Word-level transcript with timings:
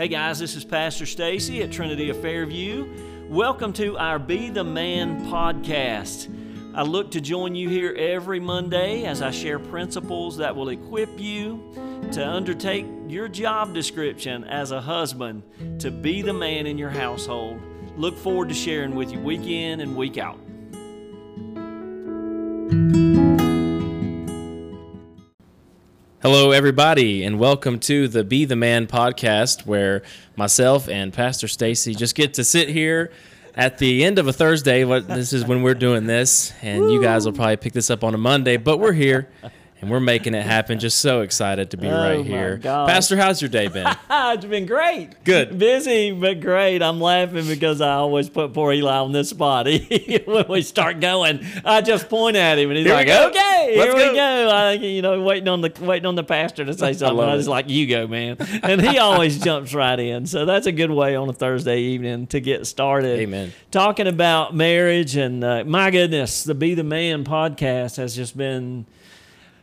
Hey 0.00 0.08
guys, 0.08 0.38
this 0.38 0.56
is 0.56 0.64
Pastor 0.64 1.04
Stacey 1.04 1.62
at 1.62 1.70
Trinity 1.70 2.08
of 2.08 2.22
Fairview. 2.22 2.88
Welcome 3.28 3.74
to 3.74 3.98
our 3.98 4.18
Be 4.18 4.48
the 4.48 4.64
Man 4.64 5.26
podcast. 5.26 6.34
I 6.74 6.84
look 6.84 7.10
to 7.10 7.20
join 7.20 7.54
you 7.54 7.68
here 7.68 7.92
every 7.92 8.40
Monday 8.40 9.04
as 9.04 9.20
I 9.20 9.30
share 9.30 9.58
principles 9.58 10.38
that 10.38 10.56
will 10.56 10.70
equip 10.70 11.20
you 11.20 12.08
to 12.12 12.26
undertake 12.26 12.86
your 13.08 13.28
job 13.28 13.74
description 13.74 14.44
as 14.44 14.70
a 14.70 14.80
husband 14.80 15.42
to 15.80 15.90
be 15.90 16.22
the 16.22 16.32
man 16.32 16.66
in 16.66 16.78
your 16.78 16.88
household. 16.88 17.60
Look 17.98 18.16
forward 18.16 18.48
to 18.48 18.54
sharing 18.54 18.94
with 18.94 19.12
you 19.12 19.20
week 19.20 19.44
in 19.44 19.80
and 19.80 19.94
week 19.94 20.16
out. 20.16 20.38
Hello, 26.22 26.50
everybody, 26.50 27.24
and 27.24 27.38
welcome 27.38 27.78
to 27.78 28.06
the 28.06 28.22
Be 28.22 28.44
the 28.44 28.54
Man 28.54 28.86
podcast, 28.86 29.64
where 29.64 30.02
myself 30.36 30.86
and 30.86 31.14
Pastor 31.14 31.48
Stacey 31.48 31.94
just 31.94 32.14
get 32.14 32.34
to 32.34 32.44
sit 32.44 32.68
here 32.68 33.10
at 33.54 33.78
the 33.78 34.04
end 34.04 34.18
of 34.18 34.28
a 34.28 34.32
Thursday. 34.34 34.84
What 34.84 35.08
this 35.08 35.32
is 35.32 35.46
when 35.46 35.62
we're 35.62 35.72
doing 35.72 36.04
this, 36.04 36.52
and 36.60 36.92
you 36.92 37.00
guys 37.00 37.24
will 37.24 37.32
probably 37.32 37.56
pick 37.56 37.72
this 37.72 37.88
up 37.88 38.04
on 38.04 38.12
a 38.12 38.18
Monday, 38.18 38.58
but 38.58 38.76
we're 38.76 38.92
here 38.92 39.30
and 39.80 39.90
we're 39.90 40.00
making 40.00 40.34
it 40.34 40.42
happen. 40.44 40.78
Just 40.78 41.00
so 41.00 41.22
excited 41.22 41.70
to 41.70 41.76
be 41.76 41.88
Oh, 41.88 41.96
right 41.96 42.24
here, 42.24 42.56
gosh. 42.58 42.88
Pastor. 42.88 43.16
How's 43.16 43.40
your 43.40 43.48
day 43.48 43.68
been? 43.68 43.86
it's 44.10 44.44
been 44.44 44.66
great. 44.66 45.24
Good. 45.24 45.58
Busy, 45.58 46.12
but 46.12 46.40
great. 46.40 46.82
I'm 46.82 47.00
laughing 47.00 47.46
because 47.46 47.80
I 47.80 47.94
always 47.94 48.28
put 48.28 48.52
poor 48.52 48.72
Eli 48.72 48.96
on 48.98 49.12
this 49.12 49.30
spot. 49.30 49.66
when 50.26 50.44
we 50.48 50.62
start 50.62 51.00
going, 51.00 51.44
I 51.64 51.80
just 51.80 52.08
point 52.08 52.36
at 52.36 52.58
him 52.58 52.70
and 52.70 52.78
he's 52.78 52.86
Here 52.86 52.94
like, 52.94 53.08
okay, 53.08 53.74
Let's 53.76 53.92
here 53.94 54.02
go." 54.04 54.10
we 54.10 54.16
go. 54.16 54.50
I, 54.50 54.72
think, 54.72 54.84
you 54.84 55.02
know, 55.02 55.20
waiting 55.22 55.48
on 55.48 55.60
the 55.60 55.72
waiting 55.80 56.06
on 56.06 56.14
the 56.14 56.24
pastor 56.24 56.64
to 56.64 56.74
say 56.74 56.92
something. 56.94 57.16
love 57.16 57.28
I 57.30 57.36
was 57.36 57.48
like, 57.48 57.68
you 57.68 57.86
go, 57.86 58.06
man. 58.06 58.36
And 58.62 58.80
he 58.80 58.98
always 58.98 59.38
jumps 59.38 59.74
right 59.74 59.98
in. 59.98 60.26
So 60.26 60.44
that's 60.44 60.66
a 60.66 60.72
good 60.72 60.90
way 60.90 61.16
on 61.16 61.28
a 61.28 61.32
Thursday 61.32 61.80
evening 61.80 62.26
to 62.28 62.40
get 62.40 62.66
started. 62.66 63.18
Amen. 63.20 63.52
Talking 63.70 64.06
about 64.06 64.54
marriage 64.54 65.16
and 65.16 65.42
uh, 65.42 65.64
my 65.64 65.90
goodness, 65.90 66.44
the 66.44 66.54
Be 66.54 66.74
the 66.74 66.84
Man 66.84 67.24
podcast 67.24 67.96
has 67.96 68.14
just 68.14 68.36
been. 68.36 68.86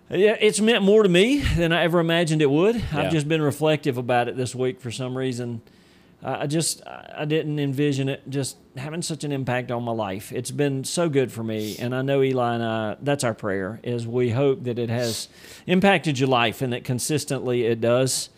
Yeah, 0.09 0.37
it's 0.39 0.61
meant 0.61 0.83
more 0.83 1.03
to 1.03 1.09
me 1.09 1.39
than 1.39 1.73
I 1.73 1.83
ever 1.83 1.99
imagined 1.99 2.41
it 2.41 2.49
would. 2.49 2.75
Yeah. 2.75 2.83
I've 2.93 3.11
just 3.11 3.27
been 3.27 3.41
reflective 3.41 3.97
about 3.97 4.27
it 4.29 4.37
this 4.37 4.55
week 4.55 4.79
for 4.79 4.89
some 4.89 5.17
reason. 5.17 5.61
I 6.23 6.43
I 6.43 6.47
just 6.47 6.81
I 6.87 7.25
didn't 7.25 7.59
envision 7.59 8.07
it 8.07 8.23
just 8.29 8.57
having 8.77 9.01
such 9.01 9.23
an 9.25 9.31
impact 9.31 9.69
on 9.69 9.83
my 9.83 9.91
life. 9.91 10.31
It's 10.31 10.51
been 10.51 10.85
so 10.85 11.09
good 11.09 11.31
for 11.31 11.43
me, 11.43 11.75
and 11.77 11.93
I 11.93 12.03
know 12.03 12.23
Eli 12.23 12.55
and 12.55 12.63
I. 12.63 12.95
That's 13.01 13.23
our 13.23 13.33
prayer. 13.33 13.79
Is 13.83 14.07
we 14.07 14.29
hope 14.29 14.63
that 14.63 14.79
it 14.79 14.89
has 14.89 15.27
impacted 15.65 16.19
your 16.19 16.29
life 16.29 16.61
and 16.61 16.71
that 16.71 16.85
consistently 16.85 17.65
it 17.65 17.81
does. 17.81 18.29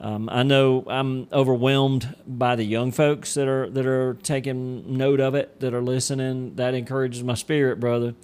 Um, 0.00 0.28
I 0.30 0.44
know 0.44 0.84
I'm 0.86 1.26
overwhelmed 1.32 2.14
by 2.26 2.54
the 2.54 2.64
young 2.64 2.90
folks 2.90 3.34
that 3.34 3.48
are 3.48 3.68
that 3.68 3.84
are 3.84 4.14
taking 4.22 4.96
note 4.96 5.20
of 5.20 5.34
it, 5.34 5.60
that 5.60 5.74
are 5.74 5.82
listening. 5.82 6.54
That 6.54 6.72
encourages 6.72 7.22
my 7.22 7.34
spirit, 7.34 7.80
brother 7.80 8.14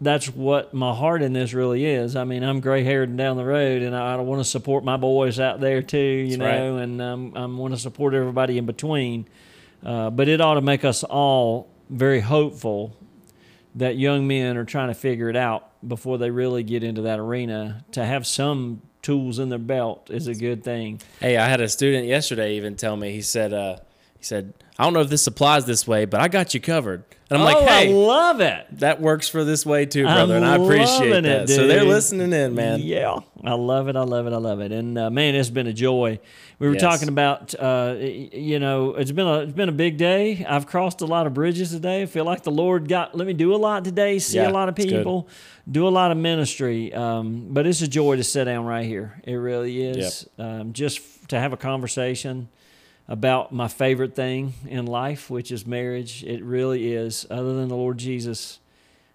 that's 0.00 0.28
what 0.28 0.72
my 0.72 0.94
heart 0.94 1.22
in 1.22 1.32
this 1.32 1.52
really 1.52 1.84
is. 1.84 2.14
I 2.14 2.24
mean, 2.24 2.42
I'm 2.42 2.60
gray 2.60 2.84
haired 2.84 3.08
and 3.08 3.18
down 3.18 3.36
the 3.36 3.44
road, 3.44 3.82
and 3.82 3.96
I, 3.96 4.14
I 4.14 4.16
want 4.16 4.40
to 4.40 4.48
support 4.48 4.84
my 4.84 4.96
boys 4.96 5.40
out 5.40 5.60
there 5.60 5.82
too, 5.82 5.98
you 5.98 6.36
That's 6.36 6.38
know, 6.38 6.76
and 6.76 7.02
um, 7.02 7.32
I 7.36 7.46
want 7.46 7.74
to 7.74 7.80
support 7.80 8.14
everybody 8.14 8.58
in 8.58 8.66
between. 8.66 9.26
Uh, 9.84 10.10
but 10.10 10.28
it 10.28 10.40
ought 10.40 10.54
to 10.54 10.60
make 10.60 10.84
us 10.84 11.04
all 11.04 11.68
very 11.88 12.20
hopeful 12.20 12.96
that 13.74 13.96
young 13.96 14.26
men 14.26 14.56
are 14.56 14.64
trying 14.64 14.88
to 14.88 14.94
figure 14.94 15.28
it 15.28 15.36
out 15.36 15.70
before 15.86 16.18
they 16.18 16.30
really 16.30 16.62
get 16.62 16.82
into 16.82 17.02
that 17.02 17.18
arena. 17.18 17.84
To 17.92 18.04
have 18.04 18.26
some 18.26 18.82
tools 19.02 19.38
in 19.38 19.48
their 19.48 19.58
belt 19.58 20.10
is 20.10 20.26
a 20.26 20.34
good 20.34 20.64
thing. 20.64 21.00
Hey, 21.20 21.36
I 21.36 21.48
had 21.48 21.60
a 21.60 21.68
student 21.68 22.06
yesterday 22.06 22.56
even 22.56 22.76
tell 22.76 22.96
me. 22.96 23.12
He 23.12 23.22
said, 23.22 23.52
uh, 23.52 23.78
he 24.18 24.24
said, 24.24 24.52
I 24.78 24.84
don't 24.84 24.92
know 24.94 25.00
if 25.00 25.10
this 25.10 25.26
applies 25.26 25.64
this 25.64 25.86
way, 25.86 26.04
but 26.04 26.20
I 26.20 26.28
got 26.28 26.54
you 26.54 26.60
covered. 26.60 27.04
And 27.30 27.40
I'm 27.40 27.42
oh, 27.42 27.44
like, 27.44 27.68
hey, 27.68 27.90
I 27.90 27.92
love 27.92 28.40
it. 28.40 28.66
that 28.78 29.00
works 29.00 29.28
for 29.28 29.44
this 29.44 29.66
way 29.66 29.86
too, 29.86 30.06
I'm 30.06 30.14
brother, 30.16 30.36
and 30.36 30.44
I 30.44 30.56
appreciate 30.56 31.22
that. 31.22 31.42
it, 31.42 31.48
so 31.50 31.66
they're 31.66 31.84
listening 31.84 32.32
in, 32.32 32.54
man. 32.54 32.80
Yeah, 32.80 33.18
I 33.44 33.52
love 33.52 33.88
it. 33.88 33.96
I 33.96 34.02
love 34.02 34.26
it. 34.26 34.32
I 34.32 34.38
love 34.38 34.60
it. 34.60 34.72
And 34.72 34.96
uh, 34.96 35.10
man, 35.10 35.34
it's 35.34 35.50
been 35.50 35.66
a 35.66 35.72
joy. 35.72 36.20
We 36.58 36.66
were 36.66 36.72
Yes. 36.74 36.82
talking 36.82 37.08
about, 37.08 37.54
uh, 37.58 37.96
you 37.98 38.58
know, 38.58 38.94
it's 38.94 39.12
been 39.12 39.26
a 39.26 39.40
it's 39.40 39.52
been 39.52 39.68
a 39.68 39.72
big 39.72 39.98
day. 39.98 40.44
I've 40.48 40.66
crossed 40.66 41.00
a 41.02 41.06
lot 41.06 41.26
of 41.26 41.34
bridges 41.34 41.70
today. 41.70 42.02
I 42.02 42.06
feel 42.06 42.24
like 42.24 42.44
the 42.44 42.50
Lord 42.50 42.88
got 42.88 43.14
let 43.14 43.26
me 43.26 43.34
do 43.34 43.54
a 43.54 43.58
lot 43.58 43.84
today. 43.84 44.18
See 44.18 44.38
Yeah, 44.38 44.48
a 44.48 44.50
lot 44.50 44.68
of 44.68 44.74
people, 44.74 45.28
do 45.70 45.86
a 45.86 45.90
lot 45.90 46.10
of 46.10 46.16
ministry. 46.16 46.94
Um, 46.94 47.48
but 47.50 47.66
it's 47.66 47.82
a 47.82 47.88
joy 47.88 48.16
to 48.16 48.24
sit 48.24 48.44
down 48.44 48.64
right 48.64 48.86
here. 48.86 49.20
It 49.24 49.34
really 49.34 49.82
is. 49.82 50.26
Um, 50.38 50.72
just 50.72 51.28
to 51.28 51.38
have 51.38 51.52
a 51.52 51.58
conversation 51.58 52.48
about 53.08 53.52
my 53.52 53.68
favorite 53.68 54.14
thing 54.14 54.52
in 54.68 54.86
life, 54.86 55.30
which 55.30 55.50
is 55.50 55.66
marriage. 55.66 56.22
It 56.24 56.42
really 56.44 56.92
is. 56.92 57.26
Other 57.30 57.54
than 57.54 57.68
the 57.68 57.76
Lord 57.76 57.96
Jesus, 57.98 58.58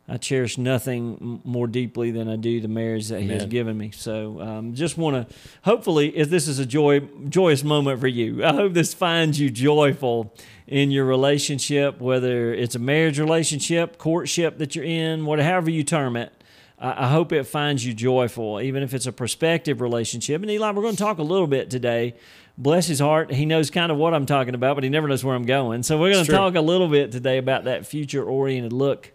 I 0.08 0.18
cherish 0.18 0.58
nothing 0.58 1.42
more 1.46 1.68
deeply 1.68 2.12
than 2.12 2.28
I 2.28 2.36
do 2.36 2.60
the 2.60 2.68
marriage 2.68 3.08
that 3.08 3.22
He 3.22 3.30
has 3.30 3.46
given 3.46 3.78
me. 3.78 3.92
So, 3.92 4.42
um, 4.42 4.74
just 4.74 4.98
want 4.98 5.30
to 5.30 5.36
hopefully, 5.64 6.18
if 6.18 6.30
this 6.30 6.48
is 6.48 6.60
a 6.60 6.66
joy 6.66 7.02
joyous 7.30 7.64
moment 7.64 8.02
for 8.02 8.08
you, 8.08 8.44
I 8.44 8.54
hope 8.54 8.74
this 8.74 8.94
finds 8.94 9.40
you 9.40 9.50
joyful 9.50 10.34
in 10.68 10.92
your 10.92 11.06
relationship, 11.06 12.02
whether 12.02 12.54
it's 12.54 12.76
a 12.76 12.80
marriage 12.80 13.20
relationship, 13.20 13.98
courtship 13.98 14.58
that 14.58 14.76
you're 14.76 14.84
in, 14.84 15.26
whatever 15.26 15.70
you 15.70 15.84
term 15.84 16.18
it. 16.18 16.34
I 16.80 17.06
I 17.06 17.08
hope 17.08 17.32
it 17.32 17.46
finds 17.46 17.86
you 17.86 17.94
joyful, 17.94 18.60
even 18.60 18.84
if 18.84 18.94
it's 18.94 19.08
a 19.08 19.14
prospective 19.14 19.80
relationship. 19.80 20.42
And 20.42 20.52
Eli, 20.52 20.72
we're 20.72 20.82
going 20.82 20.98
to 20.98 21.04
talk 21.04 21.20
a 21.20 21.24
little 21.24 21.48
bit 21.48 21.70
today. 21.70 22.16
Bless 22.58 22.88
his 22.88 23.00
heart, 23.00 23.32
he 23.32 23.46
knows 23.46 23.72
kind 23.72 23.92
of 23.92 23.98
what 23.98 24.14
I'm 24.14 24.26
talking 24.28 24.54
about, 24.54 24.76
but 24.76 24.84
he 24.84 24.90
never 24.90 25.08
knows 25.08 25.24
where 25.24 25.36
I'm 25.36 25.46
going. 25.46 25.82
So 25.84 26.00
we're 26.00 26.14
going 26.14 26.26
to 26.26 26.32
talk 26.32 26.56
a 26.56 26.62
little 26.62 26.88
bit 26.88 27.12
today 27.12 27.38
about 27.40 27.64
that 27.64 27.88
future-oriented 27.88 28.72
look 28.72 29.12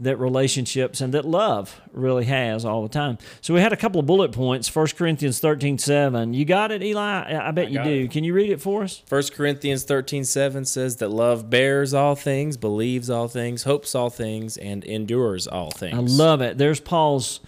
that 0.00 0.16
relationships 0.16 1.02
and 1.02 1.12
that 1.12 1.26
love 1.26 1.78
really 1.92 2.24
has 2.24 2.64
all 2.64 2.82
the 2.82 2.88
time. 2.88 3.18
So 3.42 3.52
we 3.52 3.60
had 3.60 3.72
a 3.72 3.76
couple 3.76 4.00
of 4.00 4.06
bullet 4.06 4.32
points. 4.32 4.74
1 4.74 4.86
Corinthians 4.96 5.40
13, 5.40 5.76
7. 5.76 6.32
You 6.32 6.46
got 6.46 6.72
it, 6.72 6.82
Eli? 6.82 7.00
I 7.02 7.48
I 7.48 7.50
bet 7.50 7.70
you 7.70 7.82
do. 7.84 7.90
it. 8.04 8.10
Can 8.10 8.24
you 8.24 8.32
read 8.32 8.48
it 8.50 8.62
for 8.62 8.82
us? 8.82 9.02
1 9.08 9.22
Corinthians 9.34 9.84
thirteen 9.84 10.24
seven 10.24 10.64
says 10.64 10.96
that 10.96 11.10
love 11.10 11.50
bears 11.50 11.92
all 11.92 12.14
things, 12.14 12.56
believes 12.56 13.10
all 13.10 13.28
things, 13.28 13.64
hopes 13.64 13.94
all 13.94 14.08
things, 14.08 14.56
and 14.56 14.84
endures 14.84 15.46
all 15.46 15.70
things. 15.70 15.94
I 15.94 16.00
love 16.00 16.40
it. 16.40 16.56
There's 16.56 16.80
Paul's 16.80 17.40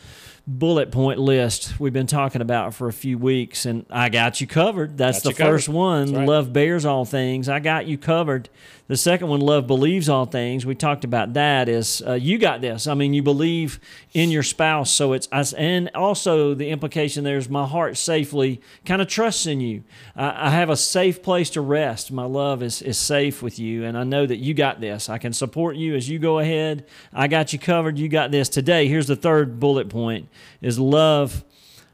bullet 0.46 0.90
point 0.90 1.18
list 1.20 1.78
we've 1.78 1.92
been 1.92 2.06
talking 2.06 2.40
about 2.42 2.74
for 2.74 2.88
a 2.88 2.92
few 2.92 3.16
weeks, 3.18 3.64
and 3.66 3.86
I 3.90 4.08
got 4.08 4.40
you 4.40 4.46
covered. 4.46 4.98
That's 4.98 5.18
Got 5.18 5.22
the 5.22 5.28
you 5.30 5.34
covered. 5.36 5.52
first 5.52 5.68
one. 5.68 6.06
That's 6.06 6.18
right. 6.18 6.28
Love 6.28 6.52
bears 6.52 6.84
all 6.84 7.04
things. 7.04 7.48
I 7.48 7.60
got 7.60 7.86
you 7.86 7.96
covered. 7.98 8.48
The 8.88 8.96
second 8.96 9.28
one, 9.28 9.40
love 9.40 9.66
believes 9.66 10.08
all 10.08 10.26
things. 10.26 10.66
We 10.66 10.74
talked 10.74 11.04
about 11.04 11.34
that. 11.34 11.68
Is 11.68 12.02
uh, 12.06 12.14
you 12.14 12.36
got 12.36 12.60
this? 12.60 12.86
I 12.86 12.94
mean, 12.94 13.14
you 13.14 13.22
believe 13.22 13.78
in 14.12 14.30
your 14.30 14.42
spouse, 14.42 14.92
so 14.92 15.12
it's 15.12 15.28
us. 15.30 15.52
And 15.52 15.90
also 15.94 16.52
the 16.52 16.68
implication 16.68 17.22
there 17.22 17.36
is 17.36 17.48
my 17.48 17.66
heart 17.66 17.96
safely 17.96 18.60
kind 18.84 19.00
of 19.00 19.08
trusts 19.08 19.46
in 19.46 19.60
you. 19.60 19.84
I, 20.16 20.48
I 20.48 20.50
have 20.50 20.68
a 20.68 20.76
safe 20.76 21.22
place 21.22 21.48
to 21.50 21.60
rest. 21.60 22.10
My 22.10 22.24
love 22.24 22.62
is 22.62 22.82
is 22.82 22.98
safe 22.98 23.40
with 23.40 23.58
you, 23.58 23.84
and 23.84 23.96
I 23.96 24.04
know 24.04 24.26
that 24.26 24.38
you 24.38 24.52
got 24.52 24.80
this. 24.80 25.08
I 25.08 25.18
can 25.18 25.32
support 25.32 25.76
you 25.76 25.94
as 25.94 26.08
you 26.08 26.18
go 26.18 26.40
ahead. 26.40 26.84
I 27.12 27.28
got 27.28 27.52
you 27.52 27.58
covered. 27.58 27.98
You 27.98 28.08
got 28.08 28.30
this 28.32 28.48
today. 28.48 28.88
Here's 28.88 29.06
the 29.06 29.16
third 29.16 29.60
bullet 29.60 29.88
point: 29.88 30.28
is 30.60 30.78
love 30.78 31.44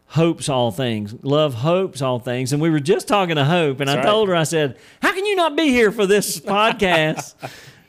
hopes 0.08 0.48
all 0.48 0.70
things. 0.70 1.14
Love 1.22 1.54
hopes 1.54 2.02
all 2.02 2.18
things. 2.18 2.52
And 2.52 2.60
we 2.60 2.70
were 2.70 2.80
just 2.80 3.08
talking 3.08 3.36
to 3.36 3.44
Hope, 3.44 3.80
and 3.80 3.90
I 3.90 3.96
right. 3.96 4.04
told 4.04 4.28
her, 4.28 4.36
I 4.36 4.44
said, 4.44 4.76
How 5.02 5.12
can 5.12 5.24
you 5.26 5.36
not 5.36 5.56
be 5.56 5.68
here 5.68 5.92
for 5.92 6.06
this 6.06 6.40
podcast? 6.40 7.34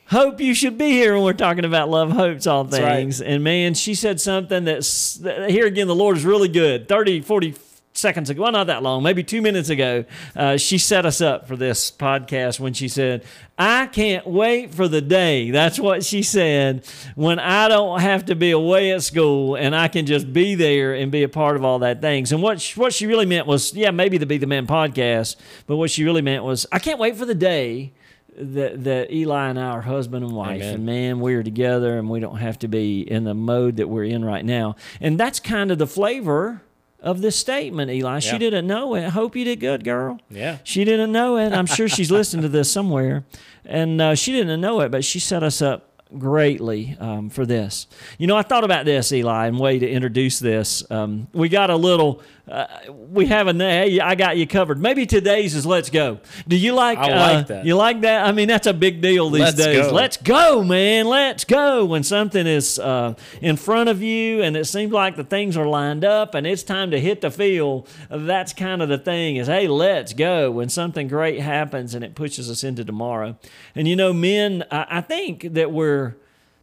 Hope 0.06 0.40
you 0.40 0.54
should 0.54 0.76
be 0.76 0.90
here 0.90 1.14
when 1.14 1.22
we're 1.22 1.32
talking 1.34 1.64
about 1.64 1.88
love 1.88 2.10
hopes 2.10 2.46
all 2.46 2.64
That's 2.64 2.82
right. 2.82 2.96
things. 2.96 3.20
And 3.20 3.44
man, 3.44 3.74
she 3.74 3.94
said 3.94 4.20
something 4.20 4.64
that's 4.64 5.14
that, 5.18 5.50
here 5.50 5.66
again, 5.66 5.86
the 5.86 5.94
Lord 5.94 6.16
is 6.16 6.24
really 6.24 6.48
good. 6.48 6.88
30, 6.88 7.20
40 7.20 7.54
seconds 8.00 8.30
ago, 8.30 8.42
well, 8.42 8.52
not 8.52 8.66
that 8.66 8.82
long, 8.82 9.02
maybe 9.02 9.22
two 9.22 9.42
minutes 9.42 9.68
ago, 9.68 10.04
uh, 10.34 10.56
she 10.56 10.78
set 10.78 11.06
us 11.06 11.20
up 11.20 11.46
for 11.46 11.56
this 11.56 11.90
podcast 11.90 12.58
when 12.58 12.72
she 12.72 12.88
said, 12.88 13.24
I 13.58 13.86
can't 13.86 14.26
wait 14.26 14.74
for 14.74 14.88
the 14.88 15.00
day. 15.00 15.50
That's 15.50 15.78
what 15.78 16.02
she 16.04 16.22
said. 16.22 16.86
When 17.14 17.38
I 17.38 17.68
don't 17.68 18.00
have 18.00 18.24
to 18.26 18.34
be 18.34 18.50
away 18.50 18.92
at 18.92 19.02
school 19.02 19.54
and 19.54 19.76
I 19.76 19.88
can 19.88 20.06
just 20.06 20.32
be 20.32 20.54
there 20.54 20.94
and 20.94 21.12
be 21.12 21.22
a 21.22 21.28
part 21.28 21.56
of 21.56 21.64
all 21.64 21.80
that 21.80 22.00
things. 22.00 22.32
And 22.32 22.42
what 22.42 22.60
she, 22.60 22.80
what 22.80 22.94
she 22.94 23.06
really 23.06 23.26
meant 23.26 23.46
was, 23.46 23.74
yeah, 23.74 23.90
maybe 23.90 24.18
the 24.18 24.26
Be 24.26 24.38
the 24.38 24.46
Man 24.46 24.66
podcast, 24.66 25.36
but 25.66 25.76
what 25.76 25.90
she 25.90 26.04
really 26.04 26.22
meant 26.22 26.44
was, 26.44 26.66
I 26.72 26.78
can't 26.78 26.98
wait 26.98 27.16
for 27.16 27.26
the 27.26 27.34
day 27.34 27.92
that 28.36 28.84
that 28.84 29.12
Eli 29.12 29.48
and 29.50 29.58
I 29.58 29.66
are 29.70 29.82
husband 29.82 30.24
and 30.24 30.34
wife, 30.34 30.62
Amen. 30.62 30.74
and 30.74 30.86
man, 30.86 31.20
we're 31.20 31.42
together, 31.42 31.98
and 31.98 32.08
we 32.08 32.20
don't 32.20 32.38
have 32.38 32.58
to 32.60 32.68
be 32.68 33.00
in 33.00 33.24
the 33.24 33.34
mode 33.34 33.76
that 33.76 33.88
we're 33.88 34.04
in 34.04 34.24
right 34.24 34.44
now. 34.44 34.76
And 35.00 35.18
that's 35.18 35.40
kind 35.40 35.70
of 35.70 35.78
the 35.78 35.86
flavor 35.86 36.62
of 37.02 37.20
this 37.22 37.36
statement, 37.36 37.90
Eli. 37.90 38.18
She 38.20 38.38
didn't 38.38 38.66
know 38.66 38.94
it. 38.94 39.06
I 39.06 39.08
hope 39.08 39.36
you 39.36 39.44
did 39.44 39.60
good, 39.60 39.84
girl. 39.84 40.20
Yeah. 40.30 40.58
She 40.64 40.84
didn't 40.84 41.12
know 41.12 41.36
it. 41.38 41.52
I'm 41.52 41.66
sure 41.66 41.88
she's 41.88 42.10
listened 42.10 42.42
to 42.42 42.48
this 42.48 42.70
somewhere, 42.70 43.24
and 43.64 44.00
uh, 44.00 44.14
she 44.14 44.32
didn't 44.32 44.60
know 44.60 44.80
it, 44.80 44.90
but 44.90 45.04
she 45.04 45.18
set 45.18 45.42
us 45.42 45.62
up 45.62 45.86
greatly 46.18 46.96
um, 46.98 47.30
for 47.30 47.46
this. 47.46 47.86
You 48.18 48.26
know, 48.26 48.36
I 48.36 48.42
thought 48.42 48.64
about 48.64 48.84
this, 48.84 49.12
Eli, 49.12 49.46
and 49.46 49.58
way 49.58 49.78
to 49.78 49.88
introduce 49.88 50.38
this. 50.38 50.82
Um, 50.90 51.28
we 51.32 51.48
got 51.48 51.70
a 51.70 51.76
little. 51.76 52.22
Uh, 52.50 52.66
we 52.90 53.26
have 53.26 53.46
a 53.46 53.52
hey, 53.52 54.00
I 54.00 54.16
got 54.16 54.36
you 54.36 54.46
covered. 54.46 54.80
Maybe 54.80 55.06
today's 55.06 55.54
is 55.54 55.64
let's 55.64 55.88
go. 55.88 56.18
Do 56.48 56.56
you 56.56 56.72
like? 56.72 56.98
I 56.98 57.10
uh, 57.12 57.42
that. 57.42 57.64
You 57.64 57.76
like 57.76 58.00
that? 58.00 58.26
I 58.26 58.32
mean, 58.32 58.48
that's 58.48 58.66
a 58.66 58.74
big 58.74 59.00
deal 59.00 59.30
these 59.30 59.40
Let's 59.42 59.56
days. 59.56 59.86
go. 59.86 59.92
Let's 59.92 60.16
go, 60.16 60.64
man. 60.64 61.06
Let's 61.06 61.44
go. 61.44 61.84
When 61.84 62.02
something 62.02 62.48
is 62.48 62.78
uh, 62.78 63.14
in 63.40 63.56
front 63.56 63.88
of 63.88 64.02
you 64.02 64.42
and 64.42 64.56
it 64.56 64.64
seems 64.64 64.92
like 64.92 65.14
the 65.14 65.22
things 65.22 65.56
are 65.56 65.66
lined 65.66 66.04
up 66.04 66.34
and 66.34 66.44
it's 66.44 66.64
time 66.64 66.90
to 66.90 67.00
hit 67.00 67.20
the 67.20 67.30
field, 67.30 67.88
that's 68.10 68.52
kind 68.52 68.82
of 68.82 68.88
the 68.88 68.98
thing. 68.98 69.36
Is 69.36 69.46
hey, 69.46 69.68
let's 69.68 70.12
go. 70.12 70.50
When 70.50 70.68
something 70.68 71.06
great 71.06 71.38
happens 71.40 71.94
and 71.94 72.04
it 72.04 72.16
pushes 72.16 72.50
us 72.50 72.64
into 72.64 72.84
tomorrow. 72.84 73.38
And 73.76 73.86
you 73.86 73.94
know, 73.94 74.12
men, 74.12 74.64
I, 74.72 74.86
I 74.90 75.00
think 75.02 75.54
that 75.54 75.70
we're 75.70 76.16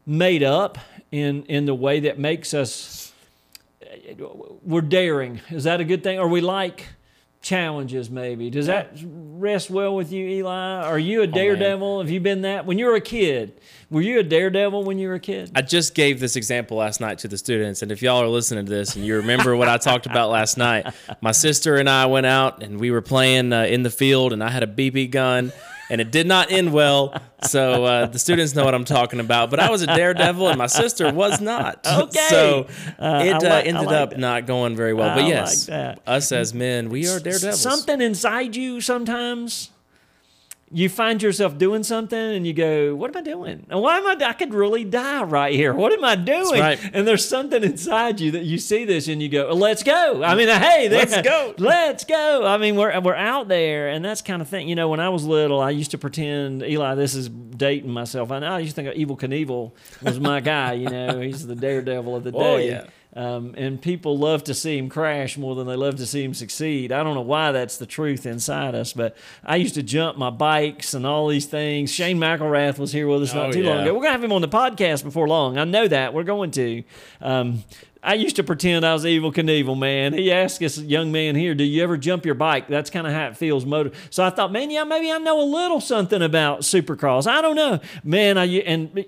made 0.05 0.43
up 0.43 0.77
in 1.11 1.43
in 1.43 1.65
the 1.65 1.75
way 1.75 2.01
that 2.01 2.19
makes 2.19 2.53
us 2.53 3.06
we're 4.63 4.81
daring. 4.81 5.41
Is 5.49 5.65
that 5.65 5.79
a 5.79 5.83
good 5.83 6.03
thing? 6.03 6.19
Or 6.19 6.27
we 6.27 6.41
like 6.41 6.85
challenges 7.41 8.09
maybe. 8.09 8.49
Does 8.49 8.65
that 8.65 8.97
rest 9.03 9.69
well 9.69 9.95
with 9.95 10.11
you, 10.11 10.27
Eli? 10.27 10.83
Are 10.83 10.99
you 10.99 11.21
a 11.21 11.27
daredevil? 11.27 12.01
Have 12.01 12.09
you 12.09 12.19
been 12.19 12.41
that? 12.41 12.65
When 12.65 12.77
you 12.77 12.87
were 12.87 12.95
a 12.95 13.01
kid, 13.01 13.61
were 13.89 14.01
you 14.01 14.19
a 14.19 14.23
daredevil 14.23 14.83
when 14.83 14.97
you 14.99 15.07
were 15.07 15.13
a 15.15 15.19
kid? 15.19 15.51
I 15.55 15.61
just 15.61 15.95
gave 15.95 16.19
this 16.19 16.35
example 16.35 16.77
last 16.77 16.99
night 16.99 17.19
to 17.19 17.27
the 17.27 17.37
students, 17.37 17.81
and 17.81 17.91
if 17.91 18.01
y'all 18.01 18.21
are 18.21 18.27
listening 18.27 18.65
to 18.65 18.69
this 18.69 18.95
and 18.95 19.05
you 19.05 19.15
remember 19.17 19.55
what 19.55 19.69
I 19.69 19.77
talked 19.77 20.07
about 20.07 20.29
last 20.29 20.57
night, 20.57 20.93
my 21.21 21.31
sister 21.31 21.75
and 21.75 21.89
I 21.89 22.07
went 22.07 22.25
out 22.25 22.63
and 22.63 22.79
we 22.79 22.91
were 22.91 23.01
playing 23.01 23.53
uh, 23.53 23.63
in 23.63 23.83
the 23.83 23.91
field, 23.91 24.33
and 24.33 24.43
I 24.43 24.49
had 24.49 24.63
a 24.63 24.67
BB 24.67 25.11
gun, 25.11 25.53
and 25.89 26.01
it 26.01 26.11
did 26.11 26.27
not 26.27 26.51
end 26.51 26.73
well. 26.73 27.13
So 27.43 27.85
uh, 27.85 28.05
the 28.07 28.19
students 28.19 28.55
know 28.55 28.65
what 28.65 28.73
I'm 28.75 28.83
talking 28.85 29.19
about. 29.19 29.49
But 29.49 29.59
I 29.59 29.69
was 29.69 29.81
a 29.81 29.87
daredevil, 29.87 30.47
and 30.49 30.57
my 30.57 30.67
sister 30.67 31.11
was 31.13 31.39
not. 31.41 31.85
Okay. 31.97 32.27
So 32.29 32.67
Uh, 32.99 33.21
it 33.25 33.33
uh, 33.43 33.49
like- 33.49 33.65
ended 33.67 33.85
like 33.85 33.95
up 33.95 34.09
that. 34.11 34.19
not 34.19 34.45
going 34.47 34.75
very 34.75 34.93
well. 34.93 35.15
But 35.15 35.25
yes, 35.27 35.67
like 35.69 35.97
us 36.07 36.31
as 36.31 36.53
men, 36.53 36.89
we 36.89 37.07
are 37.07 37.19
daredevils. 37.19 37.61
Something 37.61 38.01
inside 38.01 38.55
you 38.55 38.81
sometimes. 38.81 39.69
You 40.69 40.89
find 40.89 41.23
yourself 41.23 41.57
doing 41.57 41.83
something 41.83 42.19
and 42.19 42.45
you 42.45 42.53
go, 42.53 42.93
What 42.93 43.15
am 43.15 43.21
I 43.21 43.23
doing? 43.23 43.65
And 43.69 43.81
Why 43.81 43.97
am 43.97 44.07
I? 44.07 44.25
I 44.25 44.33
could 44.33 44.53
really 44.53 44.83
die 44.83 45.23
right 45.23 45.53
here. 45.53 45.73
What 45.73 45.93
am 45.93 46.03
I 46.03 46.15
doing? 46.15 46.59
right. 46.59 46.79
And 46.93 47.07
there's 47.07 47.27
something 47.27 47.63
inside 47.63 48.19
you 48.19 48.31
that 48.31 48.43
you 48.43 48.57
see 48.57 48.83
this 48.83 49.07
and 49.07 49.21
you 49.21 49.29
go, 49.29 49.53
Let's 49.53 49.83
go. 49.83 50.23
I 50.23 50.35
mean, 50.35 50.49
uh, 50.49 50.59
hey, 50.59 50.89
Let's 50.89 51.21
go. 51.21 51.53
Let's 51.57 52.03
go. 52.03 52.45
I 52.45 52.57
mean, 52.57 52.75
we're, 52.75 52.91
uh, 52.91 53.01
we're 53.01 53.15
out 53.15 53.47
there 53.47 53.89
and 53.89 54.03
that's 54.03 54.21
kind 54.21 54.41
of 54.41 54.49
thing. 54.49 54.67
You 54.67 54.75
know, 54.75 54.89
when 54.89 54.99
I 54.99 55.09
was 55.09 55.23
little, 55.23 55.61
I 55.61 55.69
used 55.69 55.91
to 55.91 55.97
pretend, 55.97 56.63
Eli, 56.63 56.95
this 56.95 57.15
is 57.15 57.29
dating 57.29 57.91
myself. 57.91 58.31
I 58.31 58.39
know 58.39 58.47
I 58.53 58.59
used 58.59 58.71
to 58.71 58.75
think 58.75 58.89
of 58.89 58.95
Evil 58.95 59.15
Knievel 59.17 59.71
was 60.01 60.19
my 60.19 60.41
guy. 60.41 60.73
You 60.73 60.89
know, 60.89 61.21
he's 61.21 61.47
the 61.47 61.55
daredevil 61.55 62.15
of 62.15 62.23
the 62.23 62.31
oh, 62.35 62.39
day. 62.39 62.53
Oh, 62.53 62.57
yeah. 62.57 62.85
Um, 63.17 63.55
and 63.57 63.81
people 63.81 64.15
love 64.15 64.43
to 64.43 64.53
see 64.53 64.77
him 64.77 64.89
crash 64.89 65.39
more 65.39 65.55
than 65.55 65.65
they 65.65 65.75
love 65.75 65.95
to 65.95 66.05
see 66.05 66.23
him 66.23 66.35
succeed. 66.35 66.91
I 66.91 67.01
don't 67.01 67.15
know 67.15 67.21
why 67.21 67.51
that's 67.51 67.77
the 67.77 67.87
truth 67.87 68.27
inside 68.27 68.75
us, 68.75 68.93
but 68.93 69.17
I 69.43 69.55
used 69.55 69.73
to 69.73 69.81
jump 69.81 70.19
my 70.19 70.29
bikes 70.29 70.93
and 70.93 71.03
all 71.03 71.27
these 71.27 71.47
things. 71.47 71.91
Shane 71.91 72.19
McElrath 72.19 72.77
was 72.77 72.91
here 72.91 73.07
with 73.07 73.23
us 73.23 73.33
not 73.33 73.49
Oh, 73.49 73.51
too 73.51 73.63
long 73.63 73.79
ago. 73.79 73.85
We're 73.95 74.01
going 74.01 74.09
to 74.09 74.11
have 74.11 74.23
him 74.23 74.31
on 74.33 74.41
the 74.43 74.47
podcast 74.47 75.03
before 75.03 75.27
long. 75.27 75.57
I 75.57 75.63
know 75.63 75.87
that. 75.87 76.13
We're 76.13 76.23
going 76.23 76.51
to. 76.51 76.83
Um, 77.19 77.63
I 78.03 78.13
used 78.13 78.35
to 78.37 78.43
pretend 78.43 78.85
I 78.85 78.93
was 78.93 79.05
Evil 79.05 79.31
Knievel, 79.31 79.77
man. 79.77 80.13
He 80.13 80.31
asked 80.31 80.59
this 80.59 80.77
young 80.77 81.11
man 81.11 81.35
here, 81.35 81.53
Do 81.55 81.63
you 81.63 81.83
ever 81.83 81.97
jump 81.97 82.25
your 82.25 82.35
bike? 82.35 82.67
That's 82.67 82.89
kind 82.89 83.05
of 83.07 83.13
how 83.13 83.27
it 83.27 83.37
feels. 83.37 83.65
Motor. 83.65 83.91
So 84.09 84.23
I 84.23 84.29
thought, 84.29 84.51
man, 84.51 84.69
yeah, 84.71 84.83
maybe 84.83 85.11
I 85.11 85.17
know 85.17 85.41
a 85.41 85.43
little 85.43 85.81
something 85.81 86.21
about 86.21 86.61
supercross. 86.61 87.27
I 87.27 87.41
don't 87.41 87.55
know. 87.55 87.79
Man, 88.03 88.37
I, 88.37 88.45
and 88.45 89.03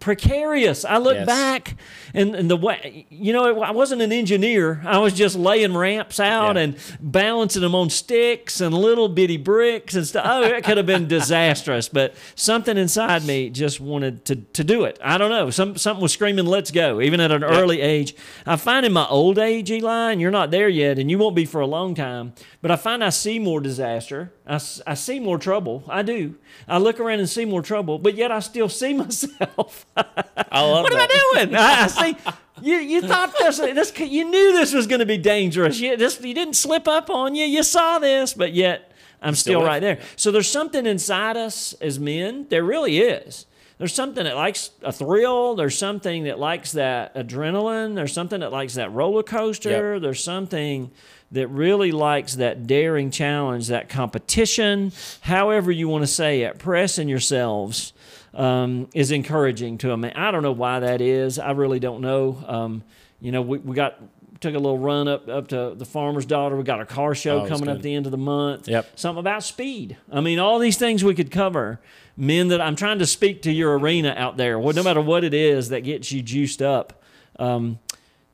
precarious. 0.00 0.84
I 0.84 0.98
look 0.98 1.16
Yes. 1.16 1.26
back 1.26 1.76
and, 2.14 2.34
and 2.34 2.50
the 2.50 2.56
way, 2.56 3.06
you 3.10 3.32
know, 3.32 3.60
I 3.62 3.70
wasn't 3.72 4.02
an 4.02 4.12
engineer. 4.12 4.82
I 4.84 4.98
was 4.98 5.12
just 5.14 5.36
laying 5.36 5.76
ramps 5.76 6.20
out 6.20 6.56
Yeah. 6.56 6.62
and 6.62 6.76
balancing 7.00 7.62
them 7.62 7.74
on 7.74 7.90
sticks 7.90 8.60
and 8.60 8.74
little 8.74 9.08
bitty 9.08 9.36
bricks 9.38 9.94
and 9.94 10.06
stuff. 10.06 10.24
Oh, 10.28 10.42
it 10.42 10.64
could 10.64 10.76
have 10.76 10.86
been 10.86 11.08
disastrous, 11.08 11.88
but 11.88 12.14
something 12.34 12.76
inside 12.76 13.24
me 13.24 13.50
just 13.50 13.80
wanted 13.80 14.24
to, 14.26 14.36
to 14.36 14.62
do 14.64 14.84
it. 14.84 14.98
I 15.02 15.18
don't 15.18 15.30
know. 15.30 15.50
Some, 15.50 15.76
something 15.76 16.02
was 16.02 16.12
screaming, 16.12 16.46
let's 16.46 16.70
go, 16.70 17.00
even 17.00 17.20
at 17.20 17.32
an 17.32 17.42
early 17.42 17.80
age. 17.80 18.14
I 18.46 18.56
find 18.56 18.84
in 18.84 18.92
my 18.92 19.06
old 19.06 19.38
age, 19.38 19.70
Eli, 19.70 20.12
and 20.12 20.20
you're 20.20 20.30
not 20.30 20.50
there 20.50 20.68
yet, 20.68 20.98
and 20.98 21.10
you 21.10 21.18
won't 21.18 21.36
be 21.36 21.44
for 21.44 21.60
a 21.60 21.66
long 21.66 21.94
time, 21.94 22.32
but 22.62 22.70
I 22.70 22.76
find 22.76 23.02
I 23.02 23.10
see 23.10 23.38
more 23.38 23.60
disaster. 23.60 24.32
I 24.46 24.58
see 24.58 25.20
more 25.20 25.38
trouble. 25.38 25.84
I 25.88 26.02
do. 26.02 26.36
I 26.66 26.78
look 26.78 27.00
around 27.00 27.20
and 27.20 27.28
see 27.28 27.44
more 27.44 27.62
trouble, 27.62 27.98
but 27.98 28.14
yet 28.14 28.32
I 28.32 28.40
still 28.40 28.68
see 28.68 28.92
myself. 28.94 29.86
I 29.96 30.60
love 30.62 30.84
What 30.84 30.92
am. 30.94 31.00
I 31.00 31.34
doing? 31.34 31.54
I, 31.54 31.82
I 31.82 31.86
see. 31.86 32.16
You, 32.62 32.76
you 32.76 33.02
thought 33.02 33.34
this, 33.38 33.58
this 33.58 33.98
you 33.98 34.24
knew 34.24 34.52
this 34.52 34.72
was 34.72 34.86
going 34.86 35.00
to 35.00 35.06
be 35.06 35.18
dangerous. 35.18 35.78
You, 35.80 35.96
this, 35.96 36.20
you 36.20 36.34
didn't 36.34 36.54
slip 36.54 36.88
up 36.88 37.10
on 37.10 37.34
you. 37.34 37.44
You 37.44 37.62
saw 37.62 37.98
this, 37.98 38.34
but 38.34 38.52
yet 38.52 38.92
I'm 39.22 39.34
still, 39.34 39.60
with 39.60 39.68
right 39.68 39.80
there. 39.80 40.00
So 40.16 40.30
there's 40.30 40.50
something 40.50 40.86
inside 40.86 41.36
us 41.36 41.72
as 41.74 41.98
men. 41.98 42.46
There 42.48 42.64
really 42.64 42.98
is. 42.98 43.46
There's 43.78 43.94
something 43.94 44.24
that 44.24 44.34
likes 44.34 44.70
a 44.82 44.92
thrill. 44.92 45.54
There's 45.54 45.78
something 45.78 46.24
that 46.24 46.38
likes 46.38 46.72
that 46.72 47.14
adrenaline. 47.14 47.94
There's 47.94 48.12
something 48.12 48.40
that 48.40 48.50
likes 48.52 48.74
that 48.74 48.92
roller 48.92 49.22
coaster. 49.22 49.94
Yep. 49.94 50.02
There's 50.02 50.22
something 50.22 50.90
that 51.30 51.46
really 51.48 51.92
likes 51.92 52.34
that 52.36 52.66
daring 52.66 53.10
challenge, 53.10 53.68
that 53.68 53.88
competition, 53.88 54.92
however 55.20 55.70
you 55.70 55.88
want 55.88 56.02
to 56.02 56.06
say 56.08 56.42
it, 56.42 56.58
pressing 56.58 57.08
yourselves 57.08 57.92
um, 58.34 58.88
is 58.94 59.10
encouraging 59.12 59.78
to 59.78 59.92
a 59.92 59.96
man. 59.96 60.12
I 60.16 60.30
don't 60.30 60.42
know 60.42 60.52
why 60.52 60.80
that 60.80 61.00
is. 61.00 61.38
I 61.38 61.52
really 61.52 61.78
don't 61.80 62.00
know. 62.00 62.42
Um, 62.46 62.82
you 63.20 63.30
know, 63.30 63.42
we, 63.42 63.58
we 63.58 63.74
got 63.76 64.00
took 64.40 64.54
a 64.54 64.58
little 64.58 64.78
run 64.78 65.08
up 65.08 65.28
up 65.28 65.48
to 65.48 65.74
the 65.76 65.84
farmer's 65.84 66.24
daughter. 66.24 66.56
We 66.56 66.62
got 66.62 66.80
a 66.80 66.86
car 66.86 67.14
show 67.14 67.42
Oh, 67.44 67.48
coming 67.48 67.68
up 67.68 67.78
good. 67.78 67.82
the 67.82 67.94
end 67.94 68.06
of 68.06 68.12
the 68.12 68.18
month. 68.18 68.68
Yep. 68.68 68.98
Something 68.98 69.18
about 69.20 69.42
speed. 69.42 69.96
I 70.12 70.20
mean, 70.20 70.38
all 70.38 70.58
these 70.60 70.78
things 70.78 71.02
we 71.04 71.14
could 71.14 71.30
cover. 71.30 71.80
Men 72.20 72.48
that 72.48 72.60
I'm 72.60 72.74
trying 72.74 72.98
to 72.98 73.06
speak 73.06 73.42
to 73.42 73.52
your 73.52 73.78
arena 73.78 74.12
out 74.16 74.36
there. 74.36 74.58
Well, 74.58 74.74
no 74.74 74.82
matter 74.82 75.00
what 75.00 75.22
it 75.22 75.32
is 75.32 75.68
that 75.68 75.82
gets 75.84 76.10
you 76.10 76.20
juiced 76.20 76.60
up, 76.60 77.00
um, 77.38 77.78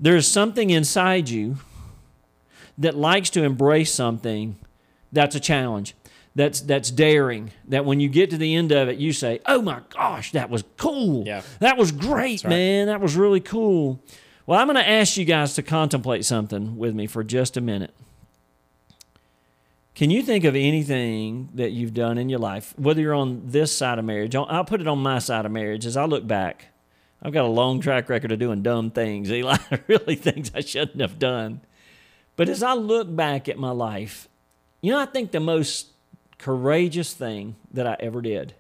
there's 0.01 0.27
something 0.27 0.71
inside 0.71 1.29
you 1.29 1.59
that 2.79 2.97
likes 2.97 3.29
to 3.31 3.43
embrace 3.43 3.93
something 3.93 4.57
that's 5.13 5.37
a 5.37 5.41
challenge 5.41 5.95
that's 6.35 6.61
that's 6.63 6.91
daring 6.91 7.53
that 7.69 7.85
when 7.85 8.01
you 8.01 8.09
get 8.09 8.31
to 8.31 8.37
the 8.37 8.57
end 8.57 8.73
of 8.73 8.89
it 8.89 8.99
you 8.99 9.13
say 9.13 9.39
oh 9.47 9.63
my 9.63 9.79
gosh 9.91 10.33
that 10.33 10.51
was 10.51 10.65
cool 10.77 11.23
Yeah. 11.25 11.43
that 11.61 11.77
was 11.77 11.93
great 11.93 12.43
right. 12.43 12.51
man 12.51 12.87
that 12.89 13.01
was 13.01 13.15
really 13.15 13.39
cool 13.39 14.03
well 14.45 14.59
i'm 14.59 14.67
going 14.67 14.75
to 14.75 14.89
ask 14.89 15.17
you 15.17 15.25
guys 15.25 15.55
to 15.55 15.63
contemplate 15.63 16.25
something 16.25 16.77
with 16.77 16.93
me 16.97 17.07
for 17.07 17.23
just 17.23 17.57
a 17.57 17.61
minute 17.61 17.95
can 19.94 20.10
you 20.10 20.22
think 20.22 20.44
of 20.44 20.56
anything 20.56 21.48
that 21.55 21.70
you've 21.70 21.94
done 21.94 22.19
in 22.19 22.29
your 22.29 22.41
life 22.41 22.74
whether 22.79 23.01
you're 23.01 23.15
on 23.15 23.43
this 23.46 23.77
side 23.77 23.98
of 23.98 24.05
marriage 24.05 24.34
I'll- 24.34 24.65
put 24.65 24.81
it 24.81 24.89
on 24.89 24.98
my 24.98 25.19
side 25.19 25.46
of 25.46 25.53
marriage 25.53 25.86
as 25.86 25.96
i 25.96 26.05
look 26.05 26.27
back 26.27 26.67
i've 27.22 27.32
got 27.32 27.44
a 27.44 27.48
long 27.48 27.81
track 27.81 28.08
record 28.08 28.32
of 28.32 28.39
doing 28.39 28.63
dumb 28.63 28.91
things 28.91 29.31
eli 29.39 29.56
really 29.86 30.17
things 30.17 30.51
i 30.55 30.60
shouldn't 30.60 31.01
have 31.01 31.19
done. 31.19 31.60
But 32.36 32.48
as 32.48 32.63
I 32.63 32.74
look 32.74 33.15
back 33.15 33.48
at 33.48 33.58
my 33.58 33.70
life, 33.70 34.29
you 34.81 34.93
know, 34.93 34.98
I 34.98 35.06
think 35.06 35.31
the 35.31 35.41
most 35.41 35.89
courageous 36.39 37.15
thing 37.15 37.56
that 37.72 37.86
I 37.86 37.96
ever 38.01 38.20
did, 38.20 38.55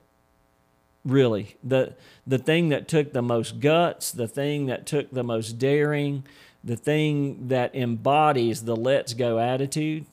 really, 1.04 1.56
the, 1.62 1.94
the 2.26 2.38
thing 2.38 2.68
that 2.68 2.88
took 2.88 3.12
the 3.12 3.22
most 3.22 3.60
guts, 3.60 4.12
the 4.12 4.28
thing 4.28 4.66
that 4.66 4.86
took 4.86 5.10
the 5.10 5.24
most 5.24 5.58
daring, 5.58 6.24
the 6.62 6.76
thing 6.76 7.48
that 7.48 7.74
embodies 7.74 8.62
the 8.64 8.76
let's 8.76 9.12
go 9.12 9.38
attitude, 9.38 10.06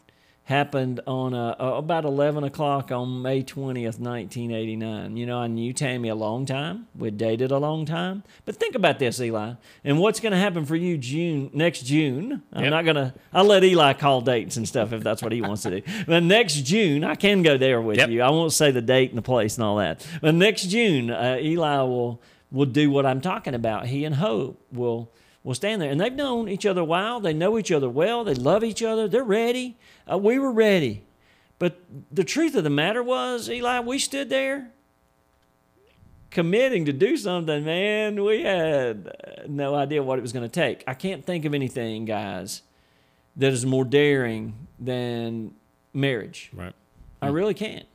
happened 0.46 1.00
on 1.08 1.34
uh, 1.34 1.56
about 1.60 2.04
11 2.04 2.44
o'clock 2.44 2.92
on 2.92 3.22
May 3.22 3.44
20th, 3.44 4.00
1989. 4.00 5.16
You 5.16 5.26
know, 5.26 5.38
I 5.40 5.48
knew 5.48 5.72
Tammy 5.72 6.10
a 6.10 6.16
long 6.16 6.46
time. 6.46 6.88
We'd 6.96 7.18
dated 7.18 7.52
a 7.52 7.58
long 7.58 7.86
time. 7.86 8.24
But 8.46 8.56
think 8.56 8.76
about 8.76 9.00
this, 9.00 9.22
Eli, 9.22 9.54
and 9.84 10.00
what's 10.00 10.20
going 10.20 10.32
to 10.34 10.38
happen 10.38 10.66
for 10.66 10.76
you 10.76 10.98
June 10.98 11.52
next 11.54 11.84
June. 11.84 12.42
I'm 12.52 12.64
Yep. 12.64 12.72
not 12.72 12.84
going 12.86 12.96
to, 12.96 13.14
I'll 13.34 13.46
let 13.46 13.64
Eli 13.64 13.94
call 13.94 14.22
dates 14.22 14.58
and 14.58 14.68
stuff 14.68 14.92
if 14.94 15.04
that's 15.04 15.22
what 15.22 15.32
he 15.32 15.42
wants 15.42 15.64
to 15.64 15.82
do. 15.82 15.92
But 16.08 16.24
next 16.24 16.56
June, 16.66 17.04
I 17.04 17.16
can 17.16 17.44
go 17.44 17.58
there 17.58 17.82
with 17.82 17.98
Yep. 17.98 18.10
you. 18.10 18.22
I 18.22 18.30
won't 18.30 18.52
say 18.54 18.72
the 18.72 18.82
date 18.82 19.10
and 19.10 19.18
the 19.18 19.22
place 19.24 19.56
and 19.58 19.64
all 19.64 19.78
that. 19.78 20.06
But 20.22 20.36
next 20.36 20.64
June, 20.68 21.12
uh, 21.12 21.38
Eli 21.40 21.82
will, 21.84 22.22
will 22.52 22.66
do 22.66 22.90
what 22.92 23.06
I'm 23.06 23.22
talking 23.22 23.54
about. 23.54 23.86
He 23.88 24.04
and 24.06 24.16
Hope 24.16 24.60
will 24.72 25.12
will 25.44 25.56
stand 25.56 25.82
there. 25.82 25.90
And 25.90 26.00
they've 26.00 26.14
known 26.14 26.48
each 26.50 26.66
other 26.66 26.82
a 26.82 26.86
while. 26.86 27.20
They 27.20 27.34
know 27.34 27.58
each 27.58 27.72
other 27.72 27.90
well. 27.90 28.24
They 28.24 28.36
love 28.36 28.64
each 28.64 28.84
other. 28.84 29.08
They're 29.08 29.24
ready. 29.24 29.78
Uh, 30.12 30.18
we 30.18 30.40
were 30.40 30.52
ready. 30.52 31.04
But 31.60 31.80
the 32.12 32.24
truth 32.24 32.56
of 32.56 32.64
the 32.64 32.70
matter 32.70 33.04
was, 33.04 33.50
Eli, 33.50 33.80
we 33.82 34.00
stood 34.00 34.30
there 34.30 34.72
committing 36.32 36.86
to 36.86 36.94
do 36.94 37.18
something, 37.18 37.64
man. 37.64 38.24
We 38.24 38.42
had 38.42 39.16
uh, 39.28 39.44
no 39.48 39.76
idea 39.76 40.02
what 40.02 40.18
it 40.18 40.22
was 40.22 40.34
going 40.34 40.50
to 40.50 40.50
take. 40.50 40.84
I 40.88 40.94
can't 40.94 41.24
think 41.24 41.46
of 41.46 41.54
anything, 41.54 42.06
guys, 42.06 42.64
that 43.36 43.54
is 43.54 43.66
more 43.66 43.86
daring 43.86 44.68
than 44.80 45.54
marriage. 45.94 46.50
Right. 46.54 46.74
I 47.22 47.28
really 47.28 47.54
can't. 47.54 47.86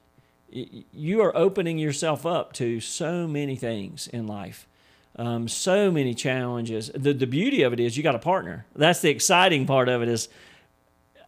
you 0.48 1.20
are 1.22 1.36
opening 1.36 1.78
yourself 1.78 2.24
up 2.24 2.52
to 2.54 2.78
so 2.78 3.26
many 3.26 3.56
things 3.56 4.06
in 4.06 4.26
life. 4.28 4.68
Um, 5.18 5.48
so 5.48 5.90
many 5.90 6.14
challenges. 6.14 6.90
The 6.94 7.14
the 7.14 7.26
beauty 7.26 7.62
of 7.62 7.72
it 7.72 7.80
is 7.80 7.96
you 7.96 8.02
got 8.02 8.14
a 8.14 8.18
partner. 8.20 8.66
That's 8.74 9.00
the 9.00 9.08
exciting 9.08 9.66
part 9.66 9.88
of 9.88 10.02
it 10.02 10.08
is 10.08 10.28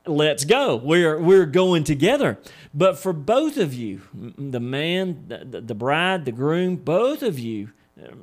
let's 0.07 0.45
go. 0.45 0.77
We're 0.77 1.19
we're 1.19 1.47
going 1.47 1.85
together. 1.85 2.39
But 2.75 2.99
for 2.99 3.13
both 3.13 3.57
of 3.57 3.73
you, 3.73 4.03
the 4.13 4.61
man, 4.61 5.25
the, 5.29 5.61
the 5.61 5.75
bride, 5.75 6.27
the 6.27 6.33
groom, 6.33 6.77
both 6.77 7.23
of 7.23 7.39
you, 7.39 7.71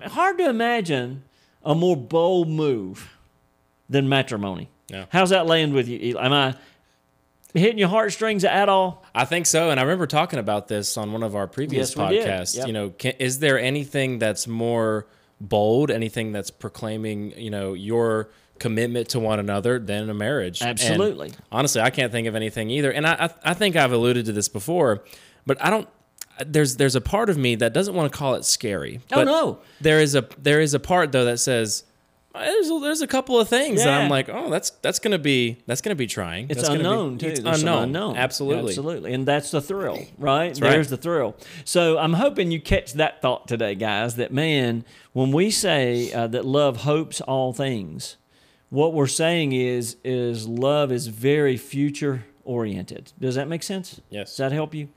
hard 0.06 0.38
to 0.38 0.48
imagine 0.48 1.24
a 1.64 1.74
more 1.74 1.98
bold 1.98 2.48
move 2.48 3.12
than 3.90 4.08
matrimony. 4.08 4.70
Yeah. 4.88 5.06
How's 5.10 5.32
that 5.32 5.48
land 5.48 5.74
with 5.74 5.88
you? 5.88 6.18
Am 6.20 6.32
I 6.32 6.56
hitting 7.56 7.80
your 7.80 7.90
heartstrings 7.90 8.44
at 8.44 8.70
all? 8.70 9.04
I 9.16 9.26
think 9.26 9.48
so, 9.48 9.72
and 9.72 9.80
I 9.80 9.84
remember 9.84 10.06
talking 10.06 10.38
about 10.38 10.68
this 10.68 10.96
on 10.98 11.12
one 11.12 11.24
of 11.24 11.36
our 11.36 11.48
previous 11.48 11.96
Yes, 11.96 11.96
podcasts. 11.96 12.58
Yep. 12.58 12.68
You 12.68 12.74
know, 12.74 12.90
can, 12.92 13.14
is 13.18 13.40
there 13.40 13.60
anything 13.60 14.20
that's 14.20 14.46
more 14.48 15.08
bold, 15.42 15.92
anything 15.92 16.32
that's 16.32 16.52
proclaiming, 16.52 17.32
you 17.38 17.50
know, 17.50 17.74
your 17.74 18.30
commitment 18.60 19.10
to 19.10 19.20
one 19.20 19.40
another 19.40 19.80
than 19.80 20.10
a 20.10 20.14
marriage? 20.14 20.62
And 20.62 20.70
Absolutely. 20.72 21.34
honestly, 21.52 21.82
I 21.82 21.90
can't 21.90 22.12
think 22.12 22.28
of 22.28 22.36
anything 22.36 22.70
either, 22.70 22.92
and 22.92 23.06
I, 23.06 23.14
I 23.26 23.52
I 23.52 23.54
think 23.54 23.76
I've 23.76 23.92
alluded 23.92 24.26
to 24.26 24.32
this 24.32 24.50
before, 24.50 25.04
but 25.46 25.64
I 25.64 25.70
don't. 25.70 25.88
There's 26.46 26.76
there's 26.78 26.96
a 26.96 27.02
part 27.02 27.30
of 27.30 27.38
me 27.38 27.56
that 27.56 27.74
doesn't 27.74 27.96
want 27.96 28.12
to 28.12 28.18
call 28.18 28.36
it 28.36 28.44
scary. 28.46 29.00
Oh, 29.14 29.24
no. 29.24 29.60
There 29.80 30.02
is 30.02 30.16
a 30.16 30.28
there 30.38 30.60
is 30.60 30.74
a 30.74 30.80
part 30.80 31.12
though 31.12 31.26
that 31.26 31.40
says. 31.40 31.84
There's 32.38 32.70
a, 32.70 32.80
there's 32.80 33.02
a 33.02 33.08
couple 33.08 33.40
of 33.40 33.48
things 33.50 33.84
that 33.84 33.94
I'm 33.94 34.10
like, 34.10 34.30
oh, 34.30 34.50
that's 34.50 34.70
that's 34.82 35.00
gonna 35.00 35.20
be 35.20 35.58
that's 35.66 35.82
gonna 35.82 35.96
be 35.96 36.08
trying. 36.08 36.46
It's 36.50 36.56
That's 36.56 36.68
gonna 36.70 36.80
be- 36.80 36.86
unknown 36.86 37.18
too. 37.18 37.28
It's 37.28 37.40
There's 37.40 37.60
unknown. 37.62 37.84
unknown. 37.84 38.18
Absolutely. 38.18 38.72
absolutely, 38.72 39.14
and 39.14 39.26
that's 39.26 39.52
the 39.52 39.62
thrill, 39.62 40.06
right? 40.18 40.50
right. 40.50 40.56
There's 40.60 40.90
the 40.90 40.98
thrill. 40.98 41.36
So 41.64 41.98
I'm 41.98 42.14
hoping 42.14 42.52
you 42.52 42.60
catch 42.62 42.94
that 42.94 43.22
thought 43.22 43.48
today, 43.48 43.76
guys. 43.76 44.16
That 44.16 44.34
man, 44.34 44.84
when 45.14 45.32
we 45.32 45.52
say 45.52 46.12
uh, 46.12 46.28
that 46.28 46.46
love 46.46 46.78
hopes 46.78 47.22
all 47.22 47.54
things, 47.54 48.18
what 48.70 48.94
we're 48.94 49.08
saying 49.08 49.52
is 49.54 49.98
is 50.04 50.48
love 50.48 50.92
is 50.92 51.08
very 51.08 51.58
future 51.58 52.26
oriented. 52.44 53.14
Does 53.20 53.36
that 53.36 53.48
make 53.48 53.64
sense? 53.64 54.02
Yes. 54.10 54.30
Does 54.32 54.38
that 54.38 54.52
help 54.52 54.74
you? 54.74 54.90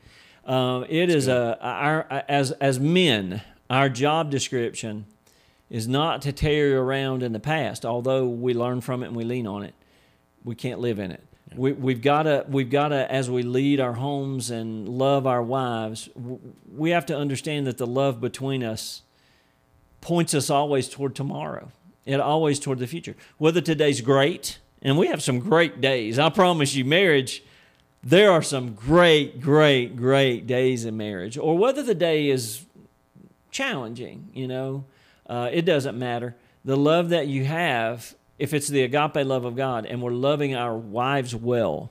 Um, 0.45 0.87
it 0.89 1.11
is 1.11 1.29
a 1.29 1.59
our 1.61 2.07
as 2.29 2.53
as 2.53 2.81
men, 2.81 3.43
our 3.69 3.89
job 3.89 4.31
description 4.31 5.05
is 5.71 5.87
not 5.87 6.23
to 6.23 6.33
tarry 6.33 6.75
around 6.75 7.23
in 7.23 7.33
the 7.33 7.41
past, 7.41 7.85
although 7.85 8.27
we 8.27 8.55
learn 8.55 8.81
from 8.81 9.03
it 9.03 9.09
and 9.09 9.17
we 9.17 9.25
lean 9.25 9.47
on 9.47 9.63
it. 9.63 9.75
We 10.45 10.55
can't 10.55 10.81
live 10.81 10.99
in 10.99 11.11
it. 11.11 11.23
We, 11.55 11.73
we've 11.73 12.03
got 12.03 12.25
to, 12.25 12.45
we've 12.49 12.71
got 12.71 12.89
to, 12.89 13.11
as 13.11 13.31
we 13.31 13.43
lead 13.43 13.81
our 13.81 13.95
homes 13.95 14.51
and 14.51 14.89
love 14.89 15.27
our 15.27 15.43
wives, 15.43 16.09
we 16.75 16.91
have 16.91 17.07
to 17.07 17.17
understand 17.17 17.67
that 17.67 17.79
the 17.79 17.87
love 17.87 18.21
between 18.21 18.63
us 18.63 19.03
points 20.01 20.35
us 20.35 20.51
always 20.51 20.89
toward 20.89 21.15
tomorrow. 21.15 21.71
It 22.05 22.21
always 22.21 22.59
toward 22.59 22.79
the 22.79 22.87
future. 22.87 23.17
Whether 23.37 23.61
today's 23.61 24.01
great, 24.01 24.59
and 24.81 24.97
we 24.97 25.09
have 25.09 25.23
some 25.23 25.39
great 25.41 25.81
days. 25.81 26.19
I 26.19 26.31
promise 26.31 26.75
you, 26.75 26.85
marriage, 26.85 27.43
there 28.03 28.31
are 28.31 28.43
some 28.43 28.75
great, 28.75 29.41
great, 29.41 29.97
great 29.97 30.47
days 30.47 30.85
in 30.85 30.97
marriage. 30.97 31.37
Or 31.37 31.59
whether 31.59 31.83
the 31.83 31.95
day 31.95 32.29
is 32.29 32.65
challenging, 33.51 34.29
you 34.33 34.47
know, 34.47 34.85
uh, 35.29 35.51
it 35.53 35.63
doesn't 35.63 35.99
matter. 35.99 36.37
The 36.65 36.77
love 36.77 37.11
that 37.11 37.27
you 37.29 37.45
have, 37.45 38.15
if 38.39 38.53
it's 38.55 38.69
the 38.69 38.83
agape 38.83 39.27
love 39.27 39.45
of 39.45 39.57
God 39.57 39.87
and 39.87 40.03
we're 40.03 40.11
loving 40.11 40.55
our 40.55 40.77
wives 40.77 41.35
well, 41.35 41.91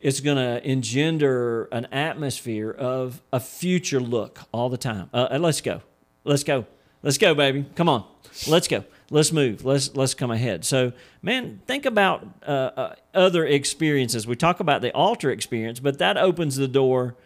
it's 0.00 0.20
going 0.20 0.36
to 0.36 0.66
engender 0.68 1.64
an 1.72 1.86
atmosphere 1.86 2.70
of 2.70 3.20
a 3.32 3.40
future 3.40 4.00
look 4.00 4.40
all 4.52 4.68
the 4.68 4.78
time. 4.78 5.10
Uh, 5.12 5.28
and 5.30 5.42
let's 5.42 5.60
go. 5.60 5.82
Let's 6.24 6.44
go. 6.44 6.66
Let's 7.02 7.18
go, 7.18 7.34
baby. 7.34 7.66
Come 7.74 7.88
on. 7.88 8.06
Let's 8.48 8.68
go. 8.68 8.84
Let's 9.10 9.32
move. 9.32 9.64
Let's 9.64 9.94
let's 9.96 10.14
come 10.14 10.30
ahead. 10.30 10.64
So, 10.64 10.92
man, 11.20 11.60
think 11.66 11.84
about 11.84 12.26
uh, 12.46 12.50
uh, 12.76 12.94
other 13.12 13.44
experiences. 13.44 14.26
We 14.26 14.36
talk 14.36 14.60
about 14.60 14.82
the 14.82 14.94
altar 14.94 15.30
experience, 15.30 15.80
but 15.80 15.98
that 15.98 16.16
opens 16.16 16.56
the 16.56 16.68
door. 16.68 17.16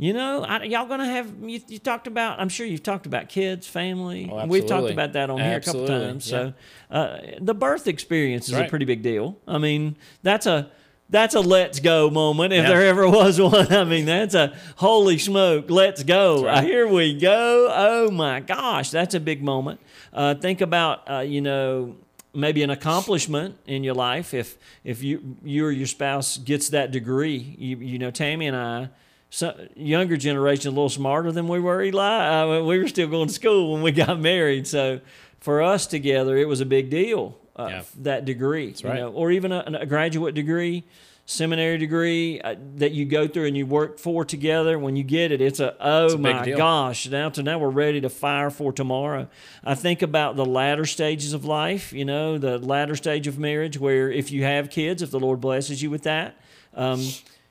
You 0.00 0.14
know, 0.14 0.42
I, 0.44 0.62
y'all 0.62 0.86
gonna 0.86 1.04
have 1.04 1.30
you, 1.42 1.60
you 1.68 1.78
talked 1.78 2.06
about. 2.06 2.40
I'm 2.40 2.48
sure 2.48 2.64
you've 2.64 2.82
talked 2.82 3.04
about 3.04 3.28
kids, 3.28 3.66
family. 3.66 4.30
Oh, 4.32 4.46
We've 4.46 4.64
talked 4.64 4.88
about 4.90 5.12
that 5.12 5.28
on 5.28 5.38
here 5.38 5.58
a 5.58 5.60
couple 5.60 5.82
Absolutely, 5.82 6.06
times. 6.06 6.24
So, 6.24 6.54
uh, 6.90 7.18
the 7.38 7.52
birth 7.52 7.86
experience 7.86 8.48
is 8.48 8.56
a 8.56 8.64
pretty 8.64 8.86
big 8.86 9.02
deal. 9.02 9.36
I 9.46 9.58
mean, 9.58 9.96
that's 10.22 10.46
a 10.46 10.70
that's 11.10 11.34
a 11.34 11.40
let's 11.40 11.80
go 11.80 12.08
moment 12.08 12.54
if 12.54 12.62
Yeah. 12.62 12.70
there 12.70 12.86
ever 12.86 13.06
was 13.10 13.38
one. 13.38 13.70
I 13.74 13.84
mean, 13.84 14.06
that's 14.06 14.34
a 14.34 14.56
holy 14.76 15.18
smoke, 15.18 15.68
let's 15.68 16.02
go. 16.02 16.44
right. 16.46 16.58
Uh, 16.58 16.62
here 16.62 16.88
we 16.88 17.18
go. 17.18 17.70
Oh 17.70 18.10
my 18.10 18.40
gosh, 18.40 18.88
that's 18.90 19.14
a 19.14 19.20
big 19.20 19.42
moment. 19.42 19.80
Uh, 20.14 20.34
think 20.34 20.62
about 20.62 21.10
uh, 21.10 21.18
you 21.18 21.42
know 21.42 21.94
maybe 22.32 22.62
an 22.62 22.70
accomplishment 22.70 23.54
in 23.66 23.84
your 23.84 23.94
life 23.94 24.32
if 24.32 24.56
if 24.82 25.02
you 25.02 25.36
you 25.44 25.66
or 25.66 25.70
your 25.70 25.86
spouse 25.86 26.38
gets 26.38 26.70
that 26.70 26.90
degree. 26.90 27.54
You 27.58 27.76
you 27.76 27.98
know 27.98 28.10
Tammy 28.10 28.46
and 28.46 28.56
I. 28.56 28.88
So, 29.30 29.68
younger 29.76 30.16
generation 30.16 30.68
a 30.68 30.70
little 30.72 30.88
smarter 30.88 31.30
than 31.30 31.46
we 31.46 31.60
were, 31.60 31.82
Eli. 31.82 32.42
Uh, 32.42 32.62
we 32.64 32.78
were 32.78 32.88
still 32.88 33.06
going 33.08 33.28
to 33.28 33.32
school 33.34 33.72
when 33.72 33.82
we 33.82 33.92
got 33.92 34.18
married, 34.18 34.66
so 34.66 35.00
for 35.38 35.62
us 35.62 35.86
together, 35.86 36.36
it 36.36 36.48
was 36.48 36.60
a 36.60 36.66
big 36.66 36.90
deal. 36.90 37.38
Uh, 37.56 37.66
Yeah. 37.68 37.82
That 38.00 38.24
degree, 38.24 38.74
right. 38.82 38.96
know, 38.96 39.12
or 39.12 39.30
even 39.30 39.52
a, 39.52 39.64
a 39.80 39.86
graduate 39.86 40.34
degree, 40.34 40.84
seminary 41.26 41.78
degree 41.78 42.40
uh, 42.40 42.56
that 42.76 42.90
you 42.90 43.04
go 43.04 43.28
through 43.28 43.46
and 43.46 43.56
you 43.56 43.66
work 43.66 43.98
for 43.98 44.24
together. 44.24 44.78
When 44.78 44.96
you 44.96 45.04
get 45.04 45.30
it, 45.30 45.40
it's 45.40 45.60
a 45.60 45.76
oh 45.78 46.14
a 46.14 46.18
my 46.18 46.50
gosh! 46.50 47.06
Now 47.08 47.28
to 47.30 47.42
now 47.42 47.58
we're 47.58 47.68
ready 47.68 48.00
to 48.00 48.08
fire 48.08 48.50
for 48.50 48.72
tomorrow. 48.72 49.28
I 49.62 49.74
think 49.76 50.02
about 50.02 50.36
the 50.36 50.46
latter 50.46 50.86
stages 50.86 51.32
of 51.34 51.44
life. 51.44 51.92
You 51.92 52.04
know, 52.04 52.38
the 52.38 52.58
latter 52.58 52.96
stage 52.96 53.26
of 53.26 53.38
marriage, 53.38 53.78
where 53.78 54.10
if 54.10 54.32
you 54.32 54.42
have 54.42 54.70
kids, 54.70 55.02
if 55.02 55.10
the 55.10 55.20
Lord 55.20 55.40
blesses 55.40 55.82
you 55.82 55.90
with 55.90 56.02
that. 56.02 56.34
Um, 56.74 57.04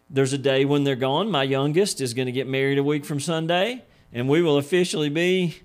there's 0.10 0.34
a 0.34 0.38
day 0.38 0.66
when 0.66 0.84
they're 0.84 0.96
gone. 0.96 1.30
My 1.32 1.44
youngest 1.44 2.02
is 2.02 2.14
going 2.14 2.26
to 2.28 2.32
get 2.32 2.48
married 2.48 2.78
a 2.78 2.84
week 2.84 3.06
from 3.06 3.20
Sunday, 3.20 3.84
and 4.14 4.28
we 4.30 4.42
will 4.42 4.58
officially 4.58 5.10
be 5.10 5.56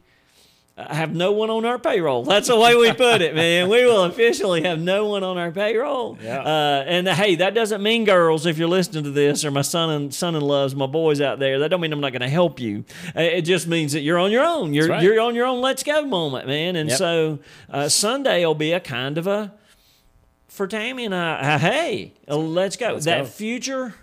have 0.76 1.14
no 1.14 1.30
one 1.30 1.50
on 1.50 1.64
our 1.64 1.78
payroll. 1.78 2.24
That's 2.24 2.48
the 2.48 2.58
way 2.58 2.74
we 2.74 2.92
put 2.92 3.22
it, 3.22 3.32
man. 3.36 3.68
We 3.68 3.84
will 3.84 4.02
officially 4.04 4.64
have 4.64 4.80
no 4.80 5.06
one 5.06 5.22
on 5.22 5.38
our 5.38 5.52
payroll. 5.52 6.18
Yeah. 6.20 6.40
Uh, 6.40 6.84
and 6.84 7.06
hey, 7.06 7.36
that 7.36 7.54
doesn't 7.54 7.80
mean 7.80 8.04
girls, 8.04 8.44
if 8.44 8.58
you're 8.58 8.66
listening 8.66 9.04
to 9.04 9.12
this, 9.12 9.44
or 9.44 9.52
my 9.52 9.62
son 9.62 9.90
and 9.90 10.12
son 10.12 10.34
in 10.34 10.42
laws, 10.42 10.74
my 10.74 10.86
boys 10.86 11.20
out 11.20 11.38
there, 11.38 11.60
that 11.60 11.68
don't 11.68 11.80
mean 11.80 11.92
I'm 11.92 12.00
not 12.00 12.10
going 12.10 12.22
to 12.22 12.28
help 12.28 12.58
you. 12.58 12.84
Uh, 13.16 13.20
It 13.20 13.42
just 13.42 13.68
means 13.68 13.92
that 13.92 14.00
you're 14.00 14.18
on 14.18 14.32
your 14.32 14.44
own. 14.44 14.74
You're 14.74 14.88
right. 14.88 15.00
you're 15.00 15.20
on 15.20 15.36
your 15.36 15.46
own. 15.46 15.60
Let's 15.60 15.84
go 15.84 16.04
moment, 16.06 16.48
man. 16.48 16.74
And 16.74 16.88
Yep. 16.88 16.98
so 16.98 17.38
uh, 17.70 17.88
Sunday 17.88 18.44
will 18.44 18.56
be 18.56 18.72
a 18.72 18.80
kind 18.80 19.16
of 19.16 19.28
a 19.28 19.52
for 20.48 20.66
Tammy 20.66 21.04
and 21.04 21.14
I. 21.14 21.54
uh, 21.54 21.58
Hey, 21.60 22.14
uh, 22.28 22.36
let's 22.36 22.76
go. 22.76 22.94
Let's 22.94 23.04
that 23.04 23.18
go. 23.22 23.24
future 23.26 23.94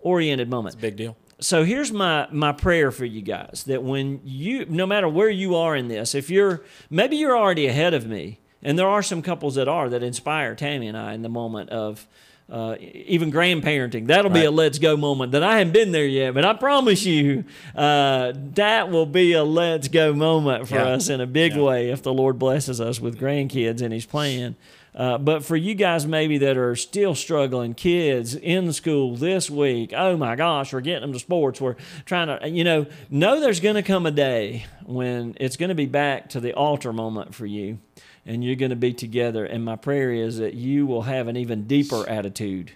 oriented 0.00 0.48
moment 0.48 0.80
Big 0.80 0.96
deal. 0.96 1.16
so 1.40 1.64
here's 1.64 1.92
my 1.92 2.26
my 2.30 2.52
prayer 2.52 2.90
for 2.90 3.04
you 3.04 3.22
guys 3.22 3.64
that 3.66 3.82
when 3.82 4.20
you 4.24 4.64
no 4.66 4.86
matter 4.86 5.08
where 5.08 5.30
you 5.30 5.54
are 5.56 5.74
in 5.76 5.88
this 5.88 6.14
if 6.14 6.30
you're 6.30 6.62
maybe 6.90 7.16
you're 7.16 7.36
already 7.36 7.66
ahead 7.66 7.94
of 7.94 8.06
me 8.06 8.38
and 8.62 8.78
there 8.78 8.88
are 8.88 9.02
some 9.02 9.22
couples 9.22 9.54
that 9.56 9.68
are 9.68 9.88
that 9.88 10.02
inspire 10.02 10.54
tammy 10.54 10.86
and 10.86 10.96
i 10.96 11.12
in 11.14 11.22
the 11.22 11.28
moment 11.28 11.70
of 11.70 12.06
uh, 12.48 12.76
even 12.80 13.32
grandparenting 13.32 14.06
that'll 14.06 14.30
be 14.30 14.44
a 14.44 14.50
let's 14.52 14.78
go 14.78 14.96
moment 14.96 15.32
that 15.32 15.42
i 15.42 15.58
haven't 15.58 15.72
been 15.72 15.90
there 15.90 16.06
yet 16.06 16.32
but 16.32 16.44
i 16.44 16.52
promise 16.52 17.04
you 17.04 17.42
uh, 17.74 18.32
that 18.54 18.88
will 18.88 19.04
be 19.06 19.32
a 19.32 19.42
let's 19.42 19.88
go 19.88 20.14
moment 20.14 20.68
for 20.68 20.76
Yeah. 20.76 20.84
us 20.90 21.08
in 21.08 21.20
a 21.20 21.26
big 21.26 21.56
Yeah. 21.56 21.62
way 21.62 21.90
if 21.90 22.02
the 22.02 22.12
lord 22.12 22.38
blesses 22.38 22.80
us 22.80 23.00
with 23.00 23.18
grandkids 23.18 23.82
in 23.82 23.90
his 23.90 24.06
plan 24.06 24.54
uh, 24.96 25.18
but 25.18 25.44
for 25.44 25.56
you 25.56 25.74
guys 25.74 26.06
maybe 26.06 26.38
that 26.38 26.56
are 26.56 26.74
still 26.74 27.14
struggling, 27.14 27.74
kids 27.74 28.34
in 28.34 28.72
school 28.72 29.14
this 29.14 29.50
week, 29.50 29.92
oh 29.94 30.16
my 30.16 30.34
gosh, 30.36 30.72
we're 30.72 30.80
getting 30.80 31.02
them 31.02 31.12
to 31.12 31.18
sports. 31.18 31.60
We're 31.60 31.76
trying 32.06 32.28
to, 32.28 32.48
you 32.48 32.64
know, 32.64 32.86
know 33.10 33.38
there's 33.38 33.60
going 33.60 33.74
to 33.74 33.82
come 33.82 34.06
a 34.06 34.10
day 34.10 34.64
when 34.84 35.36
it's 35.38 35.58
going 35.58 35.68
to 35.68 35.74
be 35.74 35.86
back 35.86 36.30
to 36.30 36.40
the 36.40 36.54
altar 36.54 36.94
moment 36.94 37.34
for 37.34 37.44
you 37.44 37.78
and 38.24 38.42
you're 38.42 38.56
going 38.56 38.70
to 38.70 38.76
be 38.76 38.94
together. 38.94 39.44
And 39.44 39.64
my 39.64 39.76
prayer 39.76 40.12
is 40.12 40.38
that 40.38 40.54
you 40.54 40.86
will 40.86 41.02
have 41.02 41.28
an 41.28 41.36
even 41.36 41.66
deeper 41.66 42.08
attitude 42.08 42.72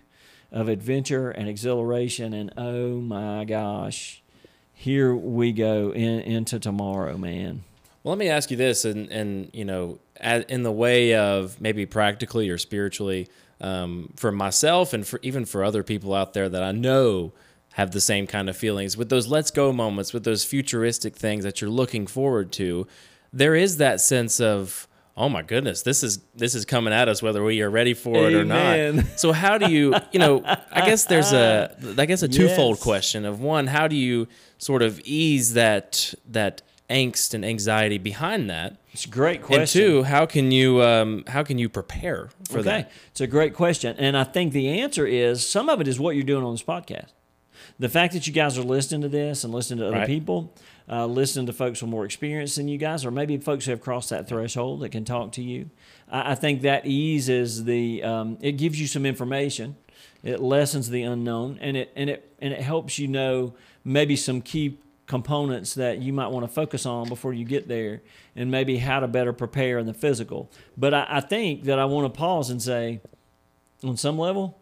of 0.53 0.69
adventure 0.69 1.31
and 1.31 1.49
exhilaration. 1.49 2.35
And 2.35 2.53
oh 2.59 3.01
my 3.01 3.45
gosh, 3.45 4.23
here 4.75 5.15
we 5.15 5.53
go 5.53 5.91
in, 5.93 6.21
into 6.21 6.59
tomorrow, 6.59 7.17
man. 7.17 7.65
Well, 8.03 8.13
let 8.13 8.19
me 8.19 8.29
ask 8.29 8.51
you 8.51 8.57
this, 8.57 8.85
and 8.85 9.11
and 9.11 9.51
you 9.53 9.65
know, 9.65 9.99
in 10.49 10.63
the 10.63 10.73
way 10.73 11.15
of 11.15 11.61
maybe 11.61 11.85
practically 11.87 12.49
or 12.49 12.57
spiritually, 12.59 13.29
um, 13.61 14.13
for 14.17 14.33
myself 14.33 14.93
and 14.93 15.07
for 15.07 15.21
even 15.23 15.45
for 15.45 15.65
other 15.65 15.83
people 15.83 16.15
out 16.15 16.33
there 16.33 16.49
that 16.49 16.63
I 16.63 16.73
know 16.73 17.33
have 17.75 17.93
the 17.93 18.01
same 18.01 18.27
kind 18.27 18.49
of 18.49 18.57
feelings 18.57 18.97
with 18.97 19.11
those 19.11 19.29
let's 19.29 19.51
go 19.51 19.73
moments, 19.73 20.13
with 20.13 20.25
those 20.25 20.45
futuristic 20.45 21.15
things 21.15 21.45
that 21.45 21.61
you're 21.61 21.71
looking 21.71 22.07
forward 22.07 22.51
to, 22.53 22.87
there 23.33 23.55
is 23.55 23.77
that 23.77 24.01
sense 24.01 24.41
of 24.41 24.87
oh 25.17 25.29
my 25.29 25.43
goodness, 25.43 25.83
this 25.83 26.03
is 26.03 26.21
this 26.35 26.55
is 26.55 26.65
coming 26.65 26.95
at 26.95 27.07
us 27.07 27.23
whether 27.23 27.45
we 27.45 27.61
are 27.61 27.69
ready 27.69 27.93
for 27.93 28.17
it 28.29 28.35
or 28.35 28.45
not. 28.45 29.05
So 29.19 29.33
how 29.33 29.59
do 29.59 29.71
you, 29.71 29.95
you 30.13 30.19
know, 30.19 30.43
I 30.47 30.87
guess 30.87 31.05
there's 31.05 31.33
a 31.33 31.77
I 31.99 32.07
guess 32.07 32.23
a 32.23 32.29
twofold 32.29 32.77
Yes. 32.77 32.83
question 32.83 33.25
of 33.27 33.41
one, 33.41 33.67
how 33.67 33.87
do 33.89 33.97
you 33.97 34.27
sort 34.57 34.81
of 34.81 34.99
ease 35.01 35.53
that 35.53 36.15
that 36.31 36.63
angst 36.91 37.33
and 37.35 37.45
anxiety 37.45 37.99
behind 37.99 38.51
that? 38.51 38.77
It's 38.93 39.05
a 39.05 39.09
great 39.09 39.43
question. 39.43 39.61
And 39.61 39.69
two, 39.71 40.03
how 40.03 40.27
can 40.27 40.51
you 40.51 40.83
um, 40.83 41.25
how 41.29 41.43
can 41.43 41.59
you 41.59 41.69
prepare 41.69 42.29
for 42.49 42.59
okay. 42.59 42.69
that? 42.69 42.93
It's 43.13 43.21
a 43.21 43.27
great 43.27 43.55
question. 43.55 43.97
And 43.99 44.17
I 44.17 44.25
think 44.25 44.53
the 44.53 44.69
answer 44.81 45.07
is 45.07 45.47
some 45.49 45.69
of 45.69 45.81
it 45.81 45.89
is 45.89 45.99
what 46.01 46.17
you're 46.17 46.25
doing 46.25 46.45
on 46.45 46.53
this 46.53 46.63
podcast. 46.63 47.13
The 47.79 47.89
fact 47.89 48.13
that 48.15 48.27
you 48.27 48.33
guys 48.33 48.59
are 48.59 48.63
listening 48.63 49.03
to 49.03 49.09
this 49.09 49.45
and 49.45 49.55
listening 49.55 49.79
to 49.81 49.87
other 49.89 49.99
Right. 49.99 50.07
people, 50.07 50.53
uh, 50.91 51.07
listening 51.07 51.47
to 51.47 51.53
folks 51.53 51.81
with 51.81 51.91
more 51.91 52.05
experience 52.05 52.57
than 52.57 52.69
you 52.69 52.79
guys, 52.79 53.05
or 53.05 53.11
maybe 53.11 53.37
folks 53.39 53.65
who 53.65 53.71
have 53.71 53.81
crossed 53.81 54.11
that 54.11 54.29
threshold 54.29 54.81
that 54.81 54.91
can 54.91 55.05
talk 55.05 55.33
to 55.33 55.43
you, 55.43 55.71
I, 56.11 56.33
I 56.33 56.35
think 56.35 56.63
that 56.63 56.85
eases 56.87 57.65
the, 57.65 58.03
um, 58.03 58.39
it 58.41 58.53
gives 58.53 58.81
you 58.81 58.87
some 58.87 59.07
information. 59.07 59.77
It 60.23 60.41
lessens 60.41 60.91
the 60.91 61.03
unknown 61.03 61.59
and 61.61 61.77
it, 61.77 61.93
and 61.97 62.11
it, 62.11 62.35
and 62.41 62.53
it 62.53 62.61
helps 62.61 62.99
you 62.99 63.09
know 63.09 63.55
maybe 63.85 64.17
some 64.17 64.43
key 64.43 64.79
components 65.11 65.75
that 65.75 65.99
you 66.01 66.13
might 66.13 66.29
want 66.29 66.45
to 66.47 66.53
focus 66.53 66.87
on 66.87 67.09
before 67.09 67.33
you 67.35 67.45
get 67.45 67.67
there 67.69 68.01
and 68.37 68.51
maybe 68.51 68.79
how 68.79 69.01
to 69.01 69.09
better 69.09 69.33
prepare 69.33 69.79
in 69.79 69.87
the 69.87 69.93
physical. 69.93 70.51
But 70.77 70.95
I, 70.95 71.07
I 71.19 71.21
think 71.21 71.65
that 71.65 71.79
I 71.79 71.85
want 71.85 72.05
to 72.13 72.17
pause 72.19 72.49
and 72.49 72.63
say, 72.63 73.01
on 73.83 73.97
some 73.97 74.17
level, 74.19 74.57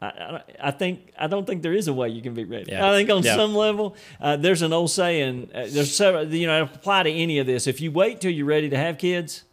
I, 0.00 0.06
I, 0.06 0.42
I 0.68 0.70
think 0.70 1.12
I 1.18 1.26
don't 1.26 1.46
think 1.46 1.62
there 1.62 1.74
is 1.74 1.88
a 1.88 1.92
way 1.92 2.08
you 2.10 2.22
can 2.22 2.34
be 2.34 2.44
ready. 2.44 2.70
Yeah. 2.72 2.88
I 2.88 2.94
think 2.96 3.10
on 3.10 3.22
Yeah. 3.22 3.34
some 3.36 3.54
level, 3.56 3.96
uh, 4.20 4.36
there's 4.36 4.62
an 4.62 4.72
old 4.72 4.90
saying. 4.90 5.50
Uh, 5.54 5.66
there's 5.68 5.94
several, 5.94 6.24
you 6.32 6.46
know, 6.46 6.62
apply 6.62 7.02
to 7.04 7.10
any 7.10 7.38
of 7.40 7.46
this. 7.46 7.66
If 7.66 7.80
you 7.80 7.90
wait 7.90 8.20
till 8.20 8.30
you're 8.30 8.46
ready 8.46 8.68
to 8.70 8.76
have 8.76 8.98
kids, 8.98 9.44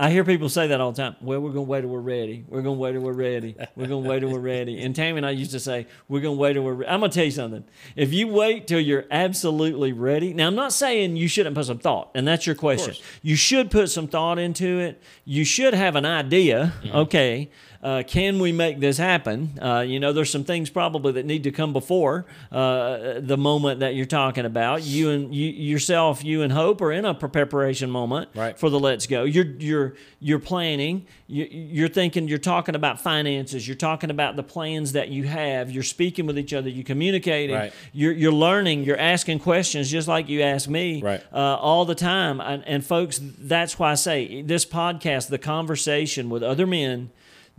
I 0.00 0.10
hear 0.10 0.24
people 0.24 0.48
say 0.48 0.68
that 0.68 0.80
all 0.80 0.92
the 0.92 1.02
time. 1.02 1.16
Well, 1.20 1.40
we're 1.40 1.50
gonna 1.50 1.62
wait 1.62 1.80
till 1.80 1.90
we're 1.90 1.98
ready. 1.98 2.44
We're 2.48 2.62
gonna 2.62 2.78
wait 2.78 2.92
till 2.92 3.02
we're 3.02 3.12
ready. 3.12 3.56
We're 3.74 3.88
gonna 3.88 4.08
wait 4.08 4.20
till 4.20 4.30
we're 4.30 4.38
ready. 4.38 4.80
And 4.80 4.94
Tammy 4.94 5.16
and 5.16 5.26
I 5.26 5.30
used 5.30 5.50
to 5.50 5.60
say, 5.60 5.88
we're 6.08 6.20
gonna 6.20 6.36
wait 6.36 6.52
till 6.52 6.62
we're. 6.62 6.74
Re-. 6.74 6.86
I'm 6.86 7.00
gonna 7.00 7.12
tell 7.12 7.24
you 7.24 7.32
something. 7.32 7.64
If 7.96 8.12
you 8.12 8.28
wait 8.28 8.68
till 8.68 8.78
you're 8.78 9.06
absolutely 9.10 9.92
ready, 9.92 10.32
now 10.32 10.46
I'm 10.46 10.54
not 10.54 10.72
saying 10.72 11.16
you 11.16 11.26
shouldn't 11.26 11.56
put 11.56 11.66
some 11.66 11.78
thought, 11.78 12.12
and 12.14 12.28
that's 12.28 12.46
your 12.46 12.54
question. 12.54 12.94
You 13.22 13.34
should 13.34 13.72
put 13.72 13.90
some 13.90 14.06
thought 14.06 14.38
into 14.38 14.78
it. 14.78 15.02
You 15.24 15.44
should 15.44 15.74
have 15.74 15.96
an 15.96 16.06
idea. 16.06 16.74
Mm-hmm. 16.84 16.96
Okay, 16.96 17.50
uh, 17.82 18.02
can 18.06 18.38
we 18.40 18.50
make 18.52 18.80
this 18.80 18.98
happen? 18.98 19.56
Uh, 19.62 19.80
you 19.86 20.00
know, 20.00 20.12
there's 20.12 20.30
some 20.30 20.44
things 20.44 20.68
probably 20.70 21.12
that 21.12 21.26
need 21.26 21.44
to 21.44 21.52
come 21.52 21.72
before 21.72 22.26
uh, 22.50 23.20
the 23.20 23.36
moment 23.36 23.80
that 23.80 23.94
you're 23.94 24.06
talking 24.06 24.44
about. 24.44 24.82
You 24.82 25.10
and 25.10 25.34
you 25.34 25.46
yourself, 25.48 26.24
you 26.24 26.42
and 26.42 26.52
Hope 26.52 26.80
are 26.80 26.90
in 26.92 27.04
a 27.04 27.14
preparation 27.14 27.90
moment 27.90 28.30
Right. 28.34 28.58
for 28.58 28.68
the 28.70 28.80
let's 28.80 29.06
go. 29.06 29.24
You're 29.24 29.44
you're 29.44 29.94
you're 30.20 30.38
planning. 30.40 31.06
You, 31.28 31.44
you're 31.50 31.88
thinking. 31.88 32.26
You're 32.26 32.38
talking 32.38 32.74
about 32.74 33.00
finances. 33.00 33.68
You're 33.68 33.76
talking 33.76 34.10
about 34.10 34.34
the 34.36 34.42
plans 34.42 34.92
that 34.92 35.08
you 35.10 35.24
have. 35.24 35.70
You're 35.70 35.82
speaking 35.82 36.26
with 36.26 36.38
each 36.38 36.52
other. 36.52 36.68
You're 36.68 36.84
communicating. 36.84 37.54
Right. 37.54 37.72
You're 37.92 38.12
you're 38.12 38.32
learning. 38.32 38.84
You're 38.84 38.98
asking 38.98 39.38
questions 39.40 39.90
just 39.90 40.08
like 40.08 40.28
you 40.28 40.42
ask 40.42 40.68
me 40.68 41.00
Right. 41.02 41.22
uh, 41.32 41.36
all 41.36 41.84
the 41.84 41.94
time. 41.94 42.40
And, 42.40 42.64
and 42.66 42.84
folks, 42.84 43.20
that's 43.22 43.78
why 43.78 43.92
I 43.92 43.94
say 43.94 44.42
this 44.42 44.64
podcast, 44.64 45.28
the 45.28 45.38
conversation 45.38 46.28
with 46.30 46.42
other 46.42 46.66
men 46.66 47.10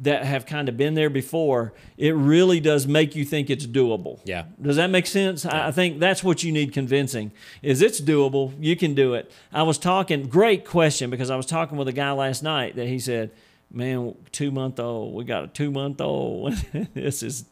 that 0.01 0.24
have 0.24 0.46
kind 0.46 0.70
of 0.70 0.77
been 0.77 0.94
there 0.94 1.10
before, 1.10 1.74
it 1.98 2.15
really 2.15 2.60
does 2.60 2.88
make 2.88 3.15
you 3.15 3.25
think 3.25 3.50
it's 3.50 3.65
doable. 3.65 4.22
Yeah. 4.24 4.46
Does 4.62 4.77
that 4.77 4.89
make 4.89 5.06
sense? 5.06 5.46
I 5.46 5.68
I 5.68 5.72
think 5.72 6.00
that's 6.00 6.24
what 6.24 6.44
you 6.44 6.51
need 6.51 6.74
convincing 6.74 7.32
is 7.62 7.82
it's 7.82 8.00
doable. 8.00 8.53
You 8.60 8.75
can 8.75 8.96
do 8.96 9.13
it. 9.13 9.32
I 9.51 9.63
was 9.63 9.77
talking, 9.77 10.27
great 10.27 10.65
question, 10.65 11.10
because 11.10 11.29
I 11.29 11.36
was 11.36 11.46
talking 11.46 11.77
with 11.77 11.88
a 11.88 11.94
guy 11.94 12.12
last 12.12 12.41
night 12.41 12.75
that 12.75 12.88
he 12.88 12.98
said, 12.98 13.32
man, 13.72 14.15
two 14.32 14.51
month 14.51 14.79
old, 14.79 15.13
we 15.13 15.25
got 15.25 15.44
a 15.44 15.48
two 15.48 15.70
month 15.70 16.01
old. 16.01 16.53
this 16.94 17.22
is, 17.22 17.46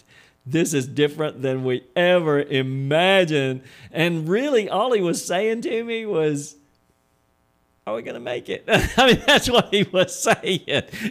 this 0.46 0.74
is 0.74 0.88
different 0.88 1.42
than 1.42 1.63
we 1.63 1.84
ever 1.96 2.42
imagined. 2.42 3.62
And 3.92 4.27
really 4.27 4.70
all 4.70 4.94
he 4.94 5.01
was 5.01 5.24
saying 5.24 5.62
to 5.63 5.84
me 5.84 6.06
was, 6.06 6.56
are 7.88 7.96
we 7.96 8.01
going 8.01 8.15
to 8.15 8.20
make 8.20 8.50
it? 8.50 8.65
I 8.98 9.08
mean, 9.08 9.24
that's 9.25 9.50
what 9.50 9.74
he 9.74 9.84
was 9.84 10.13
saying 10.13 10.60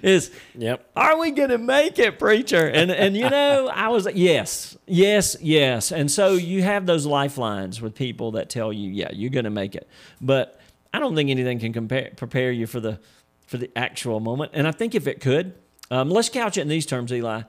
is, 0.03 0.31
Yep. 0.55 0.91
are 0.95 1.19
we 1.19 1.31
going 1.31 1.49
to 1.49 1.57
make 1.59 1.99
it, 1.99 2.19
preacher? 2.19 2.67
And 2.69 2.91
and 2.91 3.17
you 3.17 3.31
know, 3.31 3.69
I 3.73 3.89
was 3.89 4.07
yes, 4.15 4.77
yes, 4.87 5.37
yes. 5.41 5.91
And 5.91 6.11
so 6.11 6.35
you 6.35 6.63
have 6.63 6.85
those 6.85 7.07
lifelines 7.07 7.81
with 7.81 7.95
people 7.95 8.33
that 8.33 8.51
tell 8.51 8.73
you, 8.75 8.91
yeah, 8.91 9.09
you're 9.11 9.31
going 9.31 9.45
to 9.47 9.51
make 9.51 9.75
it. 9.75 9.89
But 10.21 10.61
I 10.93 10.99
don't 10.99 11.15
think 11.17 11.31
anything 11.31 11.59
can 11.59 11.73
compare, 11.73 12.13
prepare 12.15 12.53
you 12.53 12.67
for 12.67 12.79
the 12.81 13.01
for 13.47 13.57
the 13.57 13.71
actual 13.75 14.21
moment. 14.21 14.51
And 14.55 14.69
I 14.69 14.73
think 14.73 14.95
if 14.95 15.07
it 15.07 15.21
could, 15.21 15.55
um, 15.91 16.11
let's 16.11 16.29
couch 16.29 16.59
it 16.59 16.63
in 16.63 16.69
these 16.69 16.85
terms, 16.85 17.11
Eli. 17.11 17.43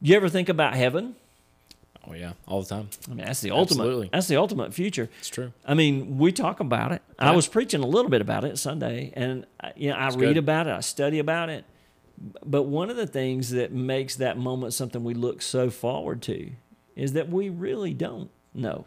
You 0.00 0.14
ever 0.14 0.28
think 0.28 0.48
about 0.48 0.74
heaven? 0.74 1.16
Oh 2.08 2.14
yeah, 2.14 2.32
all 2.48 2.62
the 2.62 2.68
time. 2.68 2.88
I 3.10 3.14
mean, 3.14 3.26
that's 3.26 3.40
the 3.40 3.50
ultimate. 3.50 3.82
Absolutely. 3.82 4.10
That's 4.12 4.26
the 4.28 4.36
ultimate 4.36 4.72
future. 4.74 5.08
It's 5.18 5.28
true. 5.28 5.52
I 5.66 5.74
mean, 5.74 6.18
we 6.18 6.32
talk 6.32 6.60
about 6.60 6.92
it. 6.92 7.02
I 7.18 7.32
was 7.36 7.46
preaching 7.46 7.82
a 7.82 7.86
little 7.86 8.10
bit 8.10 8.20
about 8.22 8.44
it 8.44 8.58
Sunday, 8.58 9.12
and 9.14 9.46
I- 9.60 9.72
you 9.76 9.90
know, 9.90 9.96
I 9.96 10.06
read 10.08 10.18
good. 10.34 10.36
about 10.38 10.66
it, 10.66 10.70
I 10.72 10.80
study 10.80 11.18
about 11.18 11.50
it. 11.50 11.64
But 12.44 12.62
one 12.64 12.90
of 12.90 12.96
the 12.96 13.06
things 13.06 13.50
that 13.50 13.72
makes 13.72 14.16
that 14.16 14.36
moment 14.38 14.72
something 14.74 15.04
we 15.04 15.14
look 15.14 15.40
so 15.42 15.70
forward 15.70 16.20
to 16.22 16.50
is 16.96 17.12
that 17.14 17.28
we 17.30 17.48
really 17.48 17.94
don't 17.94 18.30
know 18.54 18.84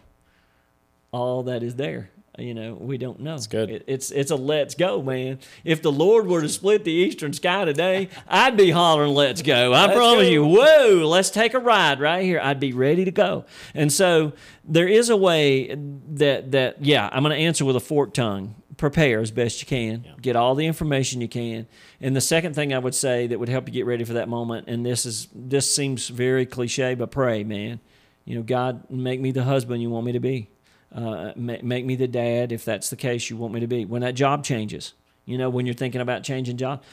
all 1.12 1.44
that 1.44 1.64
is 1.64 1.76
there. 1.76 2.10
You 2.40 2.56
know, 2.56 2.74
we 2.74 2.98
don't 2.98 3.20
know. 3.20 3.36
It's 3.36 3.46
good. 3.46 3.70
It, 3.70 3.84
it's 3.86 4.10
it's 4.10 4.32
a 4.32 4.36
let's 4.36 4.74
go, 4.74 5.04
man. 5.04 5.38
If 5.64 5.84
the 5.84 5.92
Lord 5.92 6.26
were 6.26 6.42
to 6.42 6.50
split 6.50 6.84
the 6.84 6.92
eastern 6.92 7.32
sky 7.32 7.64
today, 7.66 8.10
I'd 8.28 8.58
be 8.58 8.72
hollering, 8.72 9.14
"Let's 9.14 9.44
go!" 9.44 9.72
I 9.72 9.86
Let's 9.86 9.94
promise 9.94 10.26
go. 10.26 10.32
you. 10.32 10.44
Whoa, 10.44 11.08
let's 11.08 11.30
take 11.30 11.54
a 11.54 11.60
ride 11.60 12.00
right 12.00 12.24
here. 12.24 12.40
I'd 12.42 12.60
be 12.60 12.74
ready 12.74 13.06
to 13.06 13.12
go. 13.12 13.46
And 13.76 13.94
so 13.94 14.34
there 14.64 14.88
is 14.88 15.10
a 15.10 15.18
way 15.18 15.76
that 15.76 16.52
that 16.54 16.84
yeah, 16.84 17.08
I'm 17.12 17.22
going 17.22 17.36
to 17.38 17.42
answer 17.42 17.66
with 17.66 17.76
a 17.76 17.80
forked 17.80 18.16
tongue. 18.16 18.56
Prepare 18.78 19.20
as 19.20 19.30
best 19.30 19.62
you 19.62 19.68
can. 19.68 20.04
Get 20.20 20.36
all 20.36 20.56
the 20.56 20.66
information 20.66 21.22
you 21.22 21.28
can. 21.28 21.68
And 22.02 22.16
the 22.16 22.22
second 22.22 22.56
thing 22.56 22.74
I 22.74 22.80
would 22.80 22.96
say 22.96 23.28
that 23.28 23.40
would 23.40 23.48
help 23.48 23.68
you 23.68 23.74
get 23.74 23.86
ready 23.86 24.04
for 24.06 24.14
that 24.14 24.28
moment, 24.28 24.68
and 24.68 24.84
this 24.84 25.06
is 25.06 25.28
this 25.36 25.74
seems 25.74 26.08
very 26.08 26.48
cliche, 26.48 26.96
but 26.96 27.12
pray, 27.12 27.44
man. 27.44 27.80
You 28.26 28.38
know, 28.38 28.42
God, 28.42 28.90
make 28.90 29.22
me 29.22 29.32
the 29.32 29.44
husband 29.44 29.84
you 29.84 29.92
want 29.92 30.08
me 30.08 30.14
to 30.14 30.20
be. 30.20 30.50
Uh, 30.94 31.34
make 31.36 31.86
me 31.86 31.96
the 31.96 32.08
dad 32.08 32.52
if 32.52 32.64
that's 32.64 32.92
the 32.92 32.96
case 32.96 33.30
you 33.30 33.36
want 33.36 33.54
me 33.54 33.60
to 33.60 33.68
be. 33.68 33.84
When 33.84 34.02
that 34.02 34.14
job 34.14 34.44
changes, 34.44 34.94
you 35.26 35.40
know, 35.40 35.50
when 35.50 35.66
you're 35.66 35.74
thinking 35.74 36.02
about 36.02 36.24
changing 36.24 36.58
job, 36.58 36.84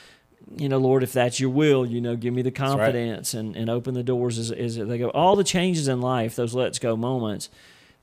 you 0.57 0.69
know, 0.69 0.79
Lord, 0.79 1.03
if 1.03 1.13
that's 1.13 1.39
your 1.39 1.51
will, 1.51 1.85
you 1.85 2.01
know, 2.01 2.17
give 2.17 2.33
me 2.33 2.43
the 2.43 2.49
right. 2.49 2.55
confidence 2.55 3.35
and, 3.35 3.55
and 3.57 3.69
open 3.69 3.95
the 3.95 4.03
doors 4.03 4.39
as, 4.39 4.51
as 4.51 4.77
they 4.77 4.99
go. 4.99 5.11
All 5.11 5.37
the 5.37 5.45
changes 5.45 5.87
in 5.87 6.01
life, 6.01 6.35
those 6.35 6.55
let's 6.55 6.79
go 6.79 6.97
moments, 6.97 7.51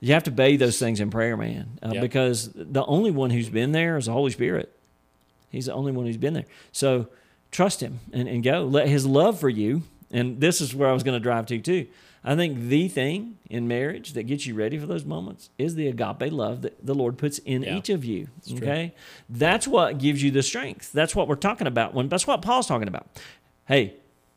you 0.00 0.14
have 0.14 0.22
to 0.24 0.30
bathe 0.30 0.60
those 0.60 0.78
things 0.78 1.00
in 1.00 1.10
prayer, 1.10 1.36
man, 1.36 1.78
uh, 1.82 1.94
because 2.00 2.50
the 2.54 2.84
only 2.84 3.10
one 3.10 3.30
who's 3.30 3.48
been 3.48 3.72
there 3.72 3.96
is 3.96 4.06
the 4.06 4.12
Holy 4.12 4.30
Spirit. 4.30 4.72
He's 5.50 5.66
the 5.66 5.74
only 5.74 5.92
one 5.92 6.06
who's 6.06 6.16
been 6.16 6.34
there. 6.34 6.46
So 6.70 7.08
trust 7.50 7.80
him 7.80 8.00
and, 8.12 8.28
and 8.28 8.42
go. 8.44 8.64
Let 8.64 8.88
his 8.88 9.04
love 9.04 9.40
for 9.40 9.48
you, 9.48 9.82
and 10.12 10.40
this 10.40 10.60
is 10.60 10.74
where 10.74 10.88
I 10.88 10.92
was 10.92 11.02
going 11.02 11.16
to 11.16 11.22
drive 11.22 11.46
to 11.46 11.58
too. 11.58 11.86
I 12.24 12.34
think 12.36 12.58
the 12.68 12.88
thing 12.88 13.38
in 13.48 13.68
marriage 13.68 14.12
that 14.14 14.24
gets 14.24 14.44
you 14.46 14.54
ready 14.54 14.76
for 14.78 14.86
those 14.86 15.04
moments 15.04 15.50
is 15.56 15.76
the 15.76 15.86
agape 15.88 16.32
love 16.32 16.62
that 16.62 16.84
the 16.84 16.94
Lord 16.94 17.16
puts 17.16 17.38
in 17.38 17.62
Yeah. 17.62 17.76
each 17.76 17.88
of 17.88 18.04
you. 18.04 18.28
true. 18.46 18.56
Okay? 18.58 18.94
That's 19.28 19.66
what 19.68 19.98
gives 19.98 20.22
you 20.22 20.30
the 20.30 20.42
strength. 20.42 20.92
That's 20.92 21.14
what 21.14 21.28
we're 21.28 21.36
talking 21.36 21.66
about 21.66 21.94
when 21.94 22.08
that's 22.08 22.26
what 22.26 22.42
Paul's 22.42 22.66
talking 22.66 22.88
about. 22.88 23.06
Hey, 23.66 23.94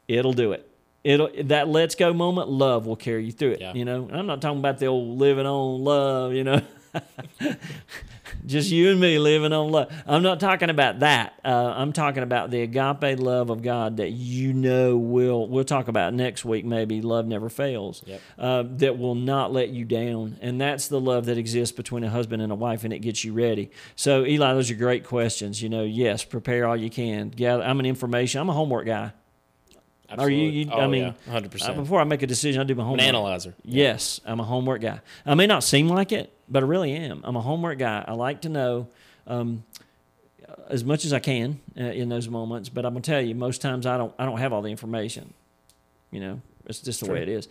it'll 0.08 0.34
do 0.34 0.52
it. 0.52 0.68
It'll 1.04 1.30
that 1.46 1.68
let's 1.68 1.96
go 1.96 2.14
moment, 2.14 2.50
love 2.50 2.86
will 2.86 2.96
carry 2.96 3.26
you 3.26 3.32
through 3.32 3.52
it. 3.54 3.62
Yeah. 3.62 3.74
You 3.74 3.86
know, 3.86 4.08
I'm 4.12 4.28
not 4.28 4.42
talking 4.42 4.60
about 4.60 4.78
the 4.78 4.86
old 4.86 5.18
living 5.18 5.48
on 5.48 5.84
love, 5.84 6.34
you 6.34 6.44
know. 6.44 6.62
just 8.46 8.72
you 8.72 8.92
and 8.92 9.00
me 9.00 9.20
living 9.20 9.54
on 9.54 9.72
love. 9.72 9.92
I'm 10.06 10.24
not 10.24 10.40
talking 10.40 10.70
about 10.70 11.00
that. 11.00 11.40
Uh, 11.44 11.74
I'm 11.76 11.94
talking 11.94 12.24
about 12.24 12.52
the 12.52 12.62
agape 12.62 13.20
love 13.20 13.50
of 13.50 13.62
God 13.62 13.98
that 13.98 14.12
you 14.12 14.54
know 14.54 14.98
will. 14.98 15.48
We'll 15.48 15.64
talk 15.64 15.88
about 15.88 16.14
next 16.14 16.46
week. 16.46 16.66
Maybe 16.66 17.02
love 17.02 17.26
never 17.28 17.50
fails. 17.50 18.04
Yep. 18.06 18.22
Uh, 18.38 18.64
that 18.78 18.98
will 18.98 19.16
not 19.16 19.54
let 19.54 19.70
you 19.70 19.86
down, 19.86 20.38
and 20.42 20.60
that's 20.60 20.88
the 20.88 21.00
love 21.00 21.26
that 21.26 21.38
exists 21.38 21.76
between 21.76 22.04
a 22.04 22.10
husband 22.10 22.42
and 22.42 22.52
a 22.52 22.56
wife, 22.56 22.84
and 22.84 22.94
it 22.94 23.00
gets 23.00 23.24
you 23.24 23.34
ready. 23.34 23.72
So, 23.96 24.26
Eli, 24.26 24.54
those 24.54 24.72
are 24.72 24.76
great 24.76 25.06
questions. 25.06 25.62
You 25.62 25.70
know, 25.70 25.84
yes, 25.84 26.24
prepare 26.24 26.68
all 26.68 26.78
you 26.78 26.90
can. 26.90 27.30
Gather. 27.30 27.64
I'm 27.64 27.80
an 27.80 27.86
information. 27.86 28.42
I'm 28.42 28.50
a 28.50 28.54
homework 28.54 28.86
guy. 28.86 29.14
Are 30.20 30.30
you- 30.30 30.50
you- 30.50 30.70
oh, 30.72 30.80
I 30.82 30.88
mean, 30.88 31.14
hundred 31.30 31.48
Uh, 31.48 31.50
percent. 31.52 31.76
before 31.78 32.00
I 32.02 32.04
make 32.04 32.22
a 32.22 32.28
decision, 32.28 32.62
I 32.62 32.64
do 32.66 32.76
my 32.76 32.84
homework. 32.84 33.02
An 33.02 33.08
analyzer. 33.08 33.54
Yes, 33.64 34.20
I'm 34.26 34.40
a 34.40 34.44
homework 34.44 34.82
guy. 34.82 35.00
I 35.26 35.36
may 35.36 35.48
not 35.48 35.64
seem 35.64 35.88
like 35.88 36.12
it, 36.12 36.32
but 36.50 36.64
I 36.64 36.66
really 36.66 36.92
am. 36.94 37.22
I'm 37.24 37.36
a 37.36 37.42
homework 37.42 37.78
guy. 37.80 38.04
I 38.08 38.14
like 38.14 38.42
to 38.42 38.50
know 38.50 38.88
um, 39.28 39.64
as 40.70 40.84
much 40.84 41.06
as 41.06 41.14
I 41.14 41.20
can 41.20 41.60
uh, 41.80 41.84
in 41.84 42.10
those 42.10 42.28
moments. 42.28 42.70
But 42.70 42.86
I'm 42.86 42.94
gonna 42.94 43.02
tell 43.02 43.22
you, 43.22 43.36
most 43.36 43.62
times 43.62 43.86
I 43.86 43.98
don't. 43.98 44.14
I 44.20 44.26
don't 44.26 44.38
have 44.40 44.52
all 44.54 44.62
the 44.62 44.70
information. 44.72 45.34
You 46.12 46.20
know, 46.20 46.42
It's 46.80 46.86
just 46.86 47.00
the 47.02 47.08
True. 47.08 47.16
way 47.16 47.22
it 47.24 47.30
is. 47.30 47.48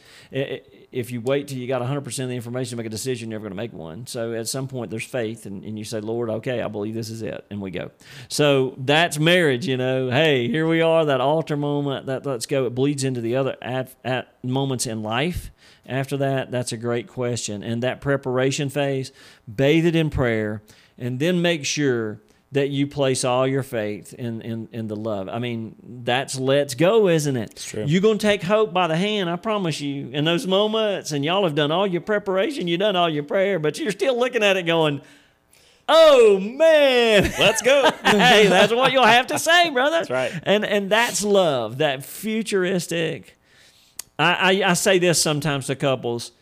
If 0.93 1.11
you 1.11 1.21
wait 1.21 1.49
till 1.49 1.59
you 1.59 1.67
got 1.67 1.83
100% 1.83 2.07
of 2.07 2.29
the 2.29 2.35
information 2.35 2.71
to 2.71 2.77
make 2.77 2.87
a 2.87 2.91
decision, 2.91 3.31
you're 3.31 3.39
never 3.39 3.49
going 3.49 3.57
to 3.57 3.63
make 3.63 3.73
one. 3.73 4.07
So 4.07 4.33
at 4.33 4.49
some 4.49 4.69
point, 4.69 4.91
there's 4.91 5.05
faith, 5.05 5.47
and, 5.47 5.65
and 5.65 5.79
you 5.79 5.85
say, 5.85 6.01
Lord, 6.01 6.31
okay, 6.31 6.63
I 6.63 6.69
believe 6.69 6.95
this 6.95 7.11
is 7.11 7.23
it, 7.23 7.45
and 7.51 7.61
we 7.61 7.71
go. 7.71 7.91
So 8.29 8.75
that's 8.79 9.19
marriage, 9.19 9.67
you 9.67 9.77
know. 9.77 10.11
Hey, 10.11 10.49
here 10.49 10.67
we 10.67 10.81
are, 10.81 11.05
that 11.05 11.21
altar 11.21 11.57
moment, 11.57 12.07
that 12.07 12.27
let's 12.27 12.47
go. 12.47 12.67
It 12.67 12.75
bleeds 12.75 13.05
into 13.05 13.21
the 13.21 13.37
other 13.37 13.57
at, 13.63 13.95
at 14.05 14.43
moments 14.45 14.87
in 14.87 15.03
life. 15.03 15.51
After 15.87 16.17
that, 16.19 16.51
that's 16.51 16.73
a 16.73 16.77
great 16.77 17.09
question. 17.09 17.63
And 17.63 17.83
that 17.83 18.01
preparation 18.01 18.69
phase, 18.69 19.13
bathe 19.53 19.87
it 19.87 19.97
in 19.97 20.11
prayer, 20.11 20.63
and 20.99 21.19
then 21.19 21.43
make 21.43 21.65
sure 21.65 22.21
that 22.53 22.69
you 22.71 22.87
place 22.87 23.25
all 23.25 23.47
your 23.47 23.63
faith 23.63 24.13
in, 24.13 24.41
in, 24.43 24.69
in 24.73 24.89
the 24.89 24.97
love. 24.97 25.29
I 25.29 25.39
mean, 25.39 25.77
that's 25.83 26.37
let's 26.39 26.75
go, 26.75 27.09
isn't 27.09 27.37
it? 27.37 27.57
true. 27.57 27.85
You're 27.87 28.01
going 28.01 28.19
to 28.19 28.27
take 28.27 28.43
hope 28.43 28.73
by 28.73 28.89
the 28.89 28.97
hand, 28.97 29.31
I 29.31 29.37
promise 29.37 29.81
you, 29.81 30.09
in 30.09 30.25
those 30.25 30.47
moments. 30.47 31.13
And 31.13 31.25
y'all 31.25 31.45
have 31.45 31.55
done 31.55 31.71
all 31.71 31.87
your 31.87 32.01
preparation, 32.01 32.67
you've 32.67 32.81
done 32.81 32.97
all 32.97 33.09
your 33.09 33.23
prayer, 33.23 33.59
but 33.61 33.79
you're 33.79 33.93
still 33.93 34.19
looking 34.19 34.43
at 34.43 34.57
it 34.57 34.65
going, 34.65 35.01
oh, 35.89 36.41
man. 36.41 37.33
Let's 37.39 37.63
go. 37.63 37.89
hey, 38.05 38.49
that's 38.49 38.73
what 38.73 38.91
you'll 38.91 39.07
have 39.07 39.29
to 39.29 39.39
say, 39.39 39.71
brother. 39.71 39.99
That's 39.99 40.11
right. 40.11 40.43
And 40.43 40.65
and 40.65 40.91
that's 40.91 41.23
love, 41.23 41.79
that 41.79 42.05
futuristic. 42.05 43.37
I, 44.19 44.63
I, 44.63 44.71
I 44.71 44.73
say 44.75 44.99
this 44.99 45.23
sometimes 45.23 45.67
to 45.69 45.77
couples. 45.77 46.33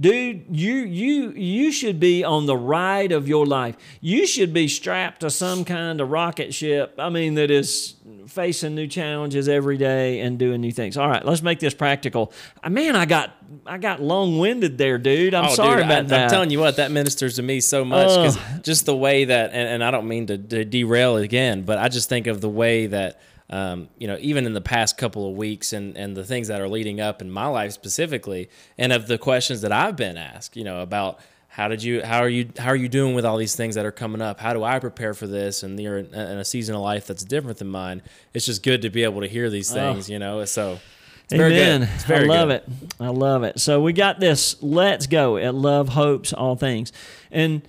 Dude, 0.00 0.46
you 0.50 0.74
you 0.76 1.32
you 1.32 1.70
should 1.70 2.00
be 2.00 2.24
on 2.24 2.46
the 2.46 2.56
ride 2.56 3.12
of 3.12 3.28
your 3.28 3.44
life. 3.44 3.76
You 4.00 4.26
should 4.26 4.54
be 4.54 4.66
strapped 4.66 5.20
to 5.20 5.28
some 5.28 5.66
kind 5.66 6.00
of 6.00 6.10
rocket 6.10 6.54
ship. 6.54 6.94
I 6.98 7.10
mean, 7.10 7.34
that 7.34 7.50
is 7.50 7.94
facing 8.26 8.74
new 8.74 8.86
challenges 8.86 9.50
every 9.50 9.76
day 9.76 10.20
and 10.20 10.38
doing 10.38 10.62
new 10.62 10.72
things. 10.72 10.96
All 10.96 11.08
right, 11.08 11.22
let's 11.22 11.42
make 11.42 11.60
this 11.60 11.74
practical. 11.74 12.32
Uh, 12.64 12.70
Man, 12.70 12.96
I 12.96 13.04
got 13.04 13.32
I 13.66 13.76
got 13.76 14.00
long 14.00 14.38
winded 14.38 14.78
there, 14.78 14.96
dude. 14.96 15.34
I'm 15.34 15.50
Oh, 15.50 15.54
sorry 15.54 15.82
dude, 15.82 15.84
about 15.86 15.98
I, 16.06 16.08
that. 16.08 16.22
I'm 16.24 16.30
telling 16.30 16.50
you 16.50 16.58
what, 16.58 16.76
that 16.76 16.90
ministers 16.90 17.36
to 17.36 17.42
me 17.42 17.60
so 17.60 17.84
much 17.84 18.08
because 18.08 18.38
just 18.62 18.86
the 18.86 18.96
way 18.96 19.26
that, 19.26 19.50
and, 19.52 19.68
and 19.68 19.84
I 19.84 19.90
don't 19.90 20.08
mean 20.08 20.26
to, 20.28 20.38
to 20.38 20.64
derail 20.64 21.18
it 21.18 21.24
again, 21.24 21.62
but 21.64 21.76
I 21.76 21.88
just 21.90 22.08
think 22.08 22.26
of 22.28 22.40
the 22.40 22.48
way 22.48 22.86
that, 22.86 23.20
um, 23.52 23.88
you 23.98 24.08
know, 24.08 24.16
even 24.18 24.46
in 24.46 24.54
the 24.54 24.62
past 24.62 24.96
couple 24.96 25.28
of 25.28 25.36
weeks 25.36 25.74
and, 25.74 25.94
and 25.94 26.16
the 26.16 26.24
things 26.24 26.48
that 26.48 26.62
are 26.62 26.68
leading 26.68 27.00
up 27.00 27.20
in 27.20 27.30
my 27.30 27.46
life 27.46 27.72
specifically, 27.72 28.48
and 28.78 28.94
of 28.94 29.06
the 29.06 29.18
questions 29.18 29.60
that 29.60 29.70
I've 29.70 29.94
been 29.94 30.16
asked, 30.16 30.56
you 30.56 30.64
know, 30.64 30.80
about 30.80 31.20
how 31.48 31.68
did 31.68 31.82
you, 31.82 32.02
how 32.02 32.20
are 32.20 32.30
you, 32.30 32.48
how 32.58 32.68
are 32.68 32.76
you 32.76 32.88
doing 32.88 33.14
with 33.14 33.26
all 33.26 33.36
these 33.36 33.54
things 33.54 33.74
that 33.74 33.84
are 33.84 33.92
coming 33.92 34.22
up? 34.22 34.40
How 34.40 34.54
do 34.54 34.64
I 34.64 34.78
prepare 34.78 35.12
for 35.12 35.26
this? 35.26 35.62
And 35.62 35.78
you're 35.78 35.98
in, 35.98 36.14
a 36.14 36.46
season 36.46 36.74
of 36.74 36.80
life 36.80 37.06
that's 37.06 37.24
different 37.24 37.58
than 37.58 37.68
mine. 37.68 38.00
It's 38.32 38.46
just 38.46 38.62
good 38.62 38.80
to 38.82 38.90
be 38.90 39.04
able 39.04 39.20
to 39.20 39.28
hear 39.28 39.50
these 39.50 39.70
things, 39.70 40.08
you 40.08 40.18
know. 40.18 40.42
So 40.46 40.80
it's 41.24 41.34
very 41.34 41.54
Amen. 41.54 41.80
good. 41.80 41.90
It's 41.94 42.04
very 42.04 42.24
I 42.24 42.28
love 42.28 42.48
good. 42.48 42.54
it. 42.54 42.94
I 43.00 43.08
love 43.08 43.42
it. 43.42 43.60
So 43.60 43.82
we 43.82 43.92
got 43.92 44.18
this. 44.18 44.62
Let's 44.62 45.06
go 45.06 45.36
at 45.36 45.54
love, 45.54 45.90
hopes, 45.90 46.32
all 46.32 46.56
things, 46.56 46.90
and 47.30 47.60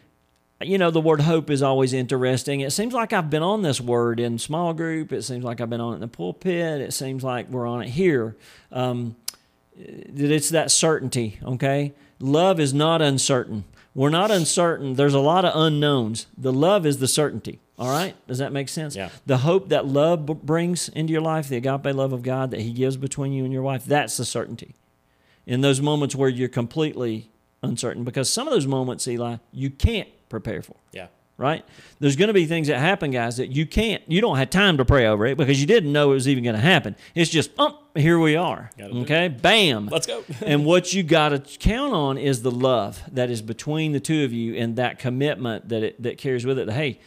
you 0.67 0.77
know 0.77 0.91
the 0.91 1.01
word 1.01 1.21
hope 1.21 1.49
is 1.49 1.61
always 1.61 1.93
interesting. 1.93 2.61
It 2.61 2.71
seems 2.71 2.93
like 2.93 3.13
I've 3.13 3.29
been 3.29 3.43
on 3.43 3.61
this 3.61 3.79
word 3.81 4.19
in 4.19 4.37
small 4.39 4.73
group. 4.73 5.11
It 5.11 5.23
seems 5.23 5.43
like 5.43 5.61
I've 5.61 5.69
been 5.69 5.81
on 5.81 5.93
it 5.93 5.95
in 5.95 6.01
the 6.01 6.07
pulpit. 6.07 6.81
It 6.81 6.93
seems 6.93 7.23
like 7.23 7.49
we're 7.49 7.67
on 7.67 7.81
it 7.81 7.89
here. 7.89 8.35
Um, 8.71 9.15
it's 9.75 10.49
that 10.49 10.71
certainty. 10.71 11.39
Okay, 11.43 11.93
love 12.19 12.59
is 12.59 12.73
not 12.73 13.01
uncertain. 13.01 13.63
We're 13.95 14.09
not 14.09 14.31
uncertain. 14.31 14.95
There's 14.95 15.13
a 15.13 15.19
lot 15.19 15.45
of 15.45 15.53
unknowns. 15.55 16.25
The 16.37 16.51
love 16.51 16.85
is 16.85 16.97
the 16.97 17.07
certainty. 17.07 17.59
All 17.77 17.89
right, 17.89 18.15
does 18.27 18.37
that 18.37 18.51
make 18.51 18.69
sense? 18.69 18.95
Yeah. 18.95 19.09
The 19.25 19.37
hope 19.37 19.69
that 19.69 19.85
love 19.85 20.25
b- 20.25 20.35
brings 20.35 20.89
into 20.89 21.11
your 21.11 21.21
life, 21.21 21.49
the 21.49 21.57
agape 21.57 21.95
love 21.95 22.13
of 22.13 22.21
God 22.21 22.51
that 22.51 22.61
He 22.61 22.71
gives 22.71 22.97
between 22.97 23.33
you 23.33 23.43
and 23.43 23.53
your 23.53 23.63
wife, 23.63 23.85
that's 23.85 24.17
the 24.17 24.25
certainty. 24.25 24.75
In 25.45 25.61
those 25.61 25.81
moments 25.81 26.15
where 26.15 26.29
you're 26.29 26.49
completely 26.49 27.29
uncertain, 27.63 28.03
because 28.03 28.31
some 28.31 28.47
of 28.47 28.53
those 28.53 28.67
moments, 28.67 29.07
Eli, 29.07 29.37
you 29.51 29.69
can't 29.69 30.07
prepare 30.33 30.61
for 30.61 30.75
Yeah. 30.91 31.07
right? 31.37 31.63
There's 31.99 32.15
going 32.15 32.27
to 32.27 32.33
be 32.33 32.45
things 32.45 32.67
that 32.67 32.79
happen, 32.79 33.11
guys, 33.11 33.37
that 33.37 33.47
you 33.51 33.65
can't, 33.65 34.01
you 34.07 34.21
don't 34.21 34.37
have 34.37 34.49
time 34.49 34.77
to 34.77 34.85
pray 34.85 35.05
over 35.07 35.25
it 35.25 35.37
because 35.37 35.59
you 35.59 35.67
didn't 35.67 35.91
know 35.91 36.11
it 36.11 36.15
was 36.15 36.27
even 36.27 36.43
going 36.43 36.55
to 36.55 36.61
happen. 36.61 36.95
It's 37.15 37.29
just, 37.31 37.51
um, 37.59 37.75
here 37.95 38.19
we 38.19 38.35
are. 38.35 38.69
Gotta. 38.77 38.95
Okay, 39.01 39.27
bam. 39.27 39.87
Let's 39.87 40.07
go. 40.07 40.23
and 40.45 40.65
what 40.65 40.93
you 40.93 41.03
got 41.03 41.29
to 41.29 41.39
count 41.59 41.93
on 41.93 42.17
is 42.17 42.41
the 42.41 42.51
love 42.51 43.01
that 43.11 43.29
is 43.29 43.41
between 43.41 43.91
the 43.93 43.99
two 43.99 44.23
of 44.23 44.31
you 44.33 44.55
and 44.55 44.75
that 44.77 44.99
commitment 44.99 45.69
that 45.69 45.83
it 45.83 46.01
that 46.03 46.17
carries 46.17 46.45
with 46.45 46.57
it. 46.59 46.65
That, 46.67 46.73
hey, 46.73 46.99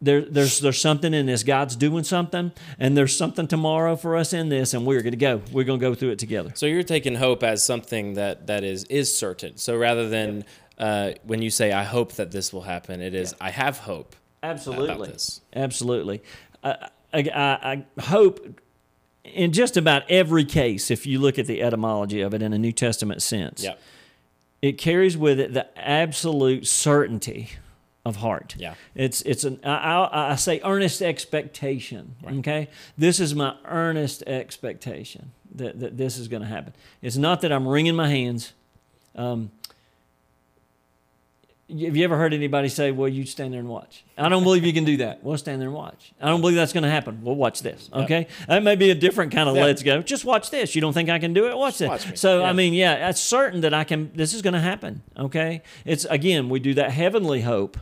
there, 0.00 0.20
there's 0.22 0.60
there's 0.60 0.80
something 0.80 1.14
in 1.14 1.26
this. 1.26 1.42
God's 1.42 1.74
doing 1.74 2.04
something, 2.04 2.52
and 2.78 2.96
there's 2.96 3.16
something 3.16 3.46
tomorrow 3.48 3.96
for 3.96 4.14
us 4.16 4.32
in 4.32 4.50
this, 4.50 4.74
and 4.74 4.84
we're 4.84 5.00
going 5.00 5.12
to 5.12 5.16
go. 5.16 5.40
We're 5.52 5.64
going 5.64 5.80
to 5.80 5.86
go 5.88 5.94
through 5.94 6.10
it 6.10 6.18
together. 6.18 6.50
So 6.54 6.66
you're 6.66 6.82
taking 6.82 7.14
hope 7.14 7.42
as 7.42 7.64
something 7.64 8.14
that 8.14 8.46
that 8.48 8.62
is 8.62 8.84
is 8.84 9.16
certain. 9.16 9.56
So 9.56 9.74
rather 9.76 10.08
than 10.08 10.44
uh, 10.78 11.12
when 11.24 11.42
you 11.42 11.50
say 11.50 11.72
I 11.72 11.84
hope 11.84 12.12
that 12.12 12.30
this 12.30 12.52
will 12.52 12.62
happen, 12.62 13.00
it 13.00 13.14
is 13.14 13.34
I 13.40 13.50
have 13.50 13.78
hope. 13.78 14.16
Absolutely. 14.42 15.08
this. 15.08 15.40
Absolutely. 15.54 16.22
I, 16.62 16.88
I, 17.12 17.20
I 17.20 17.84
I 17.96 18.00
hope 18.02 18.60
in 19.24 19.52
just 19.52 19.76
about 19.76 20.08
every 20.10 20.44
case, 20.44 20.90
if 20.90 21.06
you 21.06 21.18
look 21.18 21.38
at 21.38 21.46
the 21.46 21.62
etymology 21.62 22.20
of 22.20 22.32
it 22.34 22.42
in 22.42 22.52
a 22.52 22.58
New 22.58 22.72
Testament 22.72 23.22
sense, 23.22 23.64
Yeah. 23.64 23.74
it 24.62 24.78
carries 24.78 25.16
with 25.16 25.40
it 25.40 25.52
the 25.52 25.66
absolute 25.78 26.66
certainty 26.66 27.50
of 28.04 28.16
heart. 28.16 28.54
Yeah. 28.56 28.74
It's 28.94 29.20
it's 29.22 29.42
an 29.42 29.58
I, 29.64 30.30
I, 30.30 30.36
say 30.36 30.60
earnest 30.62 31.02
expectation. 31.02 32.14
Okay, 32.38 32.68
this 32.96 33.18
is 33.18 33.34
my 33.34 33.56
earnest 33.64 34.22
expectation 34.28 35.32
that, 35.56 35.80
that 35.80 35.96
this 35.96 36.16
is 36.16 36.28
going 36.28 36.42
to 36.42 36.48
happen. 36.48 36.72
It's 37.02 37.16
not 37.16 37.40
that 37.40 37.50
I'm 37.50 37.66
wringing 37.66 37.96
my 37.96 38.08
hands. 38.08 38.52
Um, 39.16 39.50
have 41.68 41.96
you 41.96 42.04
ever 42.04 42.16
heard 42.16 42.32
anybody 42.32 42.68
say, 42.68 42.92
"Well, 42.92 43.08
you 43.08 43.26
stand 43.26 43.52
there 43.52 43.60
and 43.60 43.68
watch"? 43.68 44.04
I 44.16 44.28
don't 44.28 44.44
believe 44.44 44.64
you 44.64 44.72
can 44.72 44.84
do 44.84 44.98
that. 44.98 45.24
Well, 45.24 45.36
stand 45.36 45.60
there 45.60 45.68
and 45.68 45.76
watch. 45.76 46.12
I 46.20 46.28
don't 46.28 46.40
believe 46.40 46.56
that's 46.56 46.72
going 46.72 46.84
to 46.84 46.90
happen. 46.90 47.20
Well, 47.22 47.34
watch 47.34 47.62
this. 47.62 47.90
Okay, 47.92 48.28
that 48.46 48.62
may 48.62 48.76
be 48.76 48.90
a 48.90 48.94
different 48.94 49.32
kind 49.32 49.48
of 49.48 49.56
Yeah. 49.56 49.64
let's 49.64 49.82
go. 49.82 50.00
Just 50.02 50.24
watch 50.24 50.50
this. 50.50 50.74
You 50.74 50.80
don't 50.80 50.92
think 50.92 51.08
I 51.08 51.18
can 51.18 51.32
do 51.32 51.48
it? 51.48 51.56
Watch 51.56 51.78
this. 51.78 51.88
watch. 51.88 52.16
So 52.18 52.40
Yeah. 52.40 52.48
I 52.48 52.52
mean, 52.52 52.72
yeah, 52.72 53.08
it's 53.08 53.20
certain 53.20 53.62
that 53.62 53.74
I 53.74 53.82
can. 53.84 54.10
This 54.14 54.32
is 54.32 54.42
going 54.42 54.54
to 54.54 54.60
happen. 54.60 55.02
Okay, 55.18 55.62
it's 55.84 56.04
again 56.04 56.48
we 56.48 56.60
do 56.60 56.72
that 56.74 56.92
heavenly 56.92 57.40
hope 57.42 57.76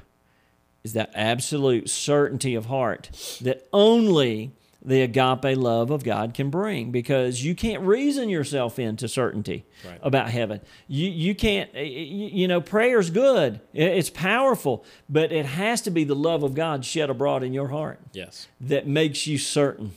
is 0.83 0.93
that 0.95 1.11
absolute 1.15 1.89
certainty 1.91 2.55
of 2.55 2.67
heart 2.67 3.11
that 3.43 3.67
only 3.73 4.53
the 4.85 5.01
agape 5.03 5.57
love 5.57 5.91
of 5.91 6.05
God 6.05 6.35
can 6.35 6.51
bring 6.51 6.91
because 6.91 7.43
you 7.45 7.55
can't 7.55 7.83
reason 7.83 8.29
yourself 8.29 8.79
into 8.79 9.09
certainty 9.09 9.65
Right. 9.85 9.99
about 10.03 10.31
heaven. 10.31 10.61
You 10.89 11.09
you 11.11 11.35
can't 11.35 11.71
y- 11.75 11.81
y- 11.81 12.31
you 12.33 12.49
know 12.49 12.61
prayer's 12.61 13.11
good. 13.11 13.61
It's 13.73 14.11
powerful, 14.11 14.85
but 15.09 15.33
it 15.33 15.47
has 15.47 15.81
to 15.83 15.91
be 15.91 16.05
the 16.05 16.15
love 16.17 16.43
of 16.43 16.55
God 16.55 16.85
shed 16.85 17.09
abroad 17.11 17.43
in 17.43 17.53
your 17.55 17.69
heart 17.69 17.99
Yes. 18.13 18.47
that 18.61 18.87
makes 18.87 19.27
you 19.27 19.39
certain 19.39 19.93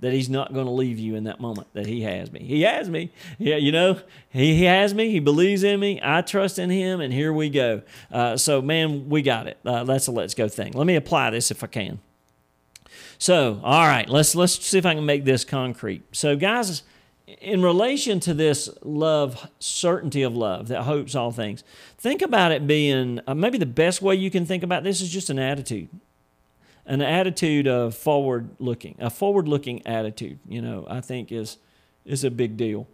that 0.00 0.14
he's 0.14 0.30
not 0.30 0.54
going 0.54 0.64
to 0.64 0.72
leave 0.72 0.98
you 0.98 1.14
in 1.14 1.24
that 1.24 1.40
moment 1.40 1.68
that 1.74 1.84
he 1.86 2.00
has 2.00 2.32
me 2.32 2.40
he 2.40 2.62
has 2.62 2.88
me 2.88 3.10
yeah 3.38 3.56
you 3.56 3.70
know 3.70 4.00
he, 4.30 4.56
he 4.56 4.64
has 4.64 4.94
me 4.94 5.10
he 5.10 5.20
believes 5.20 5.62
in 5.62 5.78
me 5.78 6.00
i 6.02 6.22
trust 6.22 6.58
in 6.58 6.70
him 6.70 7.02
and 7.02 7.12
here 7.12 7.30
we 7.34 7.50
go 7.50 7.82
uh, 8.10 8.34
so 8.34 8.62
man 8.62 9.10
we 9.10 9.20
got 9.20 9.46
it 9.46 9.58
uh, 9.66 9.84
that's 9.84 10.06
a 10.06 10.10
let's 10.10 10.32
go 10.32 10.48
thing 10.48 10.72
let 10.72 10.86
me 10.86 10.96
apply 10.96 11.28
this 11.28 11.50
if 11.50 11.62
i 11.62 11.66
can 11.66 11.98
so 13.20 13.60
all 13.62 13.86
right 13.86 14.08
let's 14.08 14.34
let's 14.34 14.64
see 14.64 14.78
if 14.78 14.86
i 14.86 14.94
can 14.94 15.04
make 15.04 15.24
this 15.24 15.44
concrete. 15.44 16.02
So 16.10 16.34
guys 16.34 16.82
in 17.40 17.62
relation 17.62 18.18
to 18.18 18.34
this 18.34 18.68
love 18.82 19.48
certainty 19.60 20.22
of 20.22 20.34
love 20.34 20.66
that 20.68 20.82
hopes 20.82 21.14
all 21.14 21.30
things 21.30 21.62
think 21.98 22.22
about 22.22 22.50
it 22.50 22.66
being 22.66 23.20
uh, 23.28 23.34
maybe 23.34 23.58
the 23.58 23.66
best 23.66 24.02
way 24.02 24.16
you 24.16 24.30
can 24.30 24.46
think 24.46 24.64
about 24.64 24.82
this 24.82 25.00
is 25.00 25.10
just 25.10 25.30
an 25.30 25.38
attitude. 25.38 25.88
An 26.86 27.02
attitude 27.02 27.68
of 27.68 27.94
forward 27.94 28.48
looking 28.58 28.96
a 28.98 29.10
forward 29.10 29.46
looking 29.46 29.86
attitude 29.86 30.38
you 30.48 30.60
know 30.60 30.86
i 30.90 31.00
think 31.00 31.30
is 31.30 31.58
is 32.04 32.24
a 32.24 32.30
big 32.30 32.56
deal. 32.56 32.88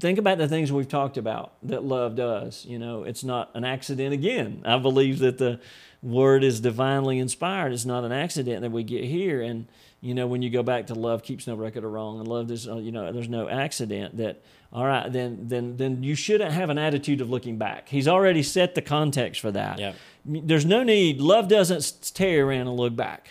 Think 0.00 0.18
about 0.18 0.38
the 0.38 0.48
things 0.48 0.72
we've 0.72 0.88
talked 0.88 1.18
about 1.18 1.52
that 1.62 1.84
love 1.84 2.16
does 2.16 2.64
you 2.64 2.78
know 2.78 3.04
it's 3.04 3.22
not 3.22 3.50
an 3.54 3.64
accident 3.64 4.14
again. 4.14 4.62
I 4.64 4.78
believe 4.78 5.18
that 5.18 5.36
the 5.36 5.60
word 6.02 6.44
is 6.44 6.60
divinely 6.60 7.18
inspired. 7.18 7.72
It's 7.72 7.84
not 7.84 8.04
an 8.04 8.12
accident 8.12 8.62
that 8.62 8.70
we 8.70 8.82
get 8.82 9.04
here. 9.04 9.40
And 9.40 9.66
you 10.00 10.14
know 10.14 10.26
when 10.26 10.42
you 10.42 10.50
go 10.50 10.62
back 10.62 10.88
to 10.88 10.94
love 10.94 11.22
keeps 11.22 11.46
no 11.46 11.54
record 11.54 11.84
of 11.84 11.92
wrong 11.92 12.18
and 12.18 12.28
love 12.28 12.48
there's 12.48 12.68
uh, 12.68 12.76
you 12.76 12.90
know 12.90 13.12
there's 13.12 13.28
no 13.28 13.48
accident 13.48 14.16
that 14.16 14.42
all 14.72 14.84
right 14.84 15.12
then 15.12 15.38
then 15.46 15.76
then 15.76 16.02
you 16.02 16.16
shouldn't 16.16 16.52
have 16.52 16.70
an 16.70 16.78
attitude 16.78 17.20
of 17.20 17.30
looking 17.30 17.56
back. 17.56 17.88
He's 17.88 18.08
already 18.08 18.42
set 18.42 18.74
the 18.74 18.82
context 18.82 19.40
for 19.40 19.52
that. 19.52 19.78
Yeah. 19.78 19.92
there's 20.24 20.66
no 20.66 20.82
need. 20.82 21.20
Love 21.20 21.48
doesn't 21.48 22.10
tear 22.14 22.48
around 22.48 22.66
and 22.66 22.76
look 22.76 22.96
back. 22.96 23.30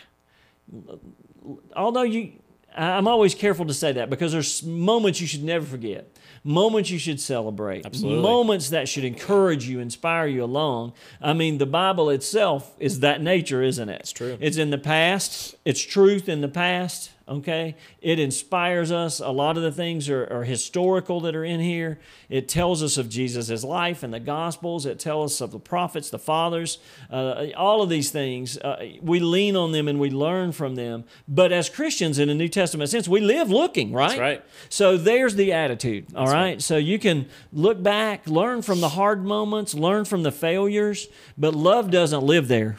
Although 1.75 2.03
you 2.03 2.34
i'm 2.73 3.05
always 3.05 3.36
careful 3.36 3.65
to 3.65 3.73
say 3.73 3.91
that 3.91 4.10
because 4.10 4.31
there's 4.31 4.63
moments 4.63 5.19
you 5.19 5.27
should 5.27 5.43
never 5.43 5.65
forget 5.65 6.07
moments 6.43 6.89
you 6.89 6.97
should 6.99 7.19
celebrate. 7.19 7.86
Absolutely. 7.86 8.21
moments 8.21 8.69
that 8.69 8.89
should 8.89 9.04
encourage 9.04 9.67
you 9.67 9.80
inspire 9.80 10.27
you 10.27 10.43
along. 10.43 10.93
I 11.21 11.34
mean 11.34 11.58
the 11.58 11.65
bible 11.65 12.10
itself 12.10 12.75
is 12.80 13.01
that 13.01 13.21
nature 13.21 13.62
isn't 13.62 13.89
it? 13.89 14.01
It's 14.01 14.12
true. 14.12 14.38
it's 14.39 14.58
in 14.58 14.69
the 14.71 14.77
past. 14.77 15.56
It's 15.65 15.82
truth 15.82 16.27
in 16.27 16.41
the 16.41 16.47
past 16.47 17.11
Okay, 17.27 17.75
it 18.01 18.19
inspires 18.19 18.91
us. 18.91 19.19
A 19.19 19.29
lot 19.29 19.55
of 19.55 19.63
the 19.63 19.71
things 19.71 20.10
are, 20.10 20.27
are 20.31 20.43
historical 20.43 21.21
that 21.21 21.36
are 21.36 21.45
in 21.45 21.60
here. 21.60 21.99
It 22.29 22.49
tells 22.49 22.84
us 22.84 22.97
of 22.97 23.10
Jesus' 23.10 23.63
life 23.63 24.03
and 24.03 24.13
the 24.13 24.19
Gospels. 24.19 24.86
It 24.86 24.99
tells 24.99 25.34
us 25.34 25.41
of 25.41 25.51
the 25.51 25.60
prophets, 25.60 26.10
the 26.10 26.19
fathers, 26.19 26.79
uh, 27.10 27.47
all 27.55 27.81
of 27.81 27.89
these 27.89 28.12
things. 28.12 28.57
Uh, 28.57 28.93
we 29.01 29.19
lean 29.19 29.55
on 29.55 29.71
them 29.71 29.88
and 29.88 29.99
we 29.99 30.10
learn 30.10 30.51
from 30.51 30.75
them. 30.75 31.05
But 31.27 31.51
as 31.51 31.69
Christians 31.69 32.19
in 32.19 32.29
a 32.29 32.36
New 32.36 32.49
Testament 32.49 32.89
sense, 32.89 33.07
we 33.07 33.21
live 33.21 33.49
looking, 33.49 33.93
right? 33.93 34.10
That's 34.10 34.19
right. 34.19 34.45
So 34.69 34.97
there's 34.97 35.36
the 35.36 35.53
attitude, 35.53 36.07
all 36.15 36.27
right? 36.27 36.62
So 36.62 36.77
you 36.77 36.99
can 36.99 37.27
look 37.53 37.81
back, 37.81 38.27
learn 38.27 38.62
from 38.62 38.81
the 38.81 38.89
hard 38.89 39.23
moments, 39.23 39.73
learn 39.73 40.05
from 40.05 40.23
the 40.23 40.31
failures, 40.31 41.07
but 41.38 41.55
love 41.55 41.91
doesn't 41.91 42.23
live 42.23 42.47
there. 42.47 42.77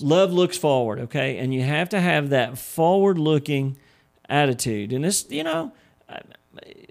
Love 0.00 0.32
looks 0.32 0.58
forward, 0.58 1.00
okay? 1.00 1.38
And 1.38 1.52
you 1.54 1.62
have 1.62 1.88
to 1.90 2.00
have 2.00 2.30
that 2.30 2.58
forward 2.58 3.18
looking 3.18 3.78
attitude. 4.28 4.92
And 4.92 5.04
it's, 5.04 5.30
you 5.30 5.44
know, 5.44 5.72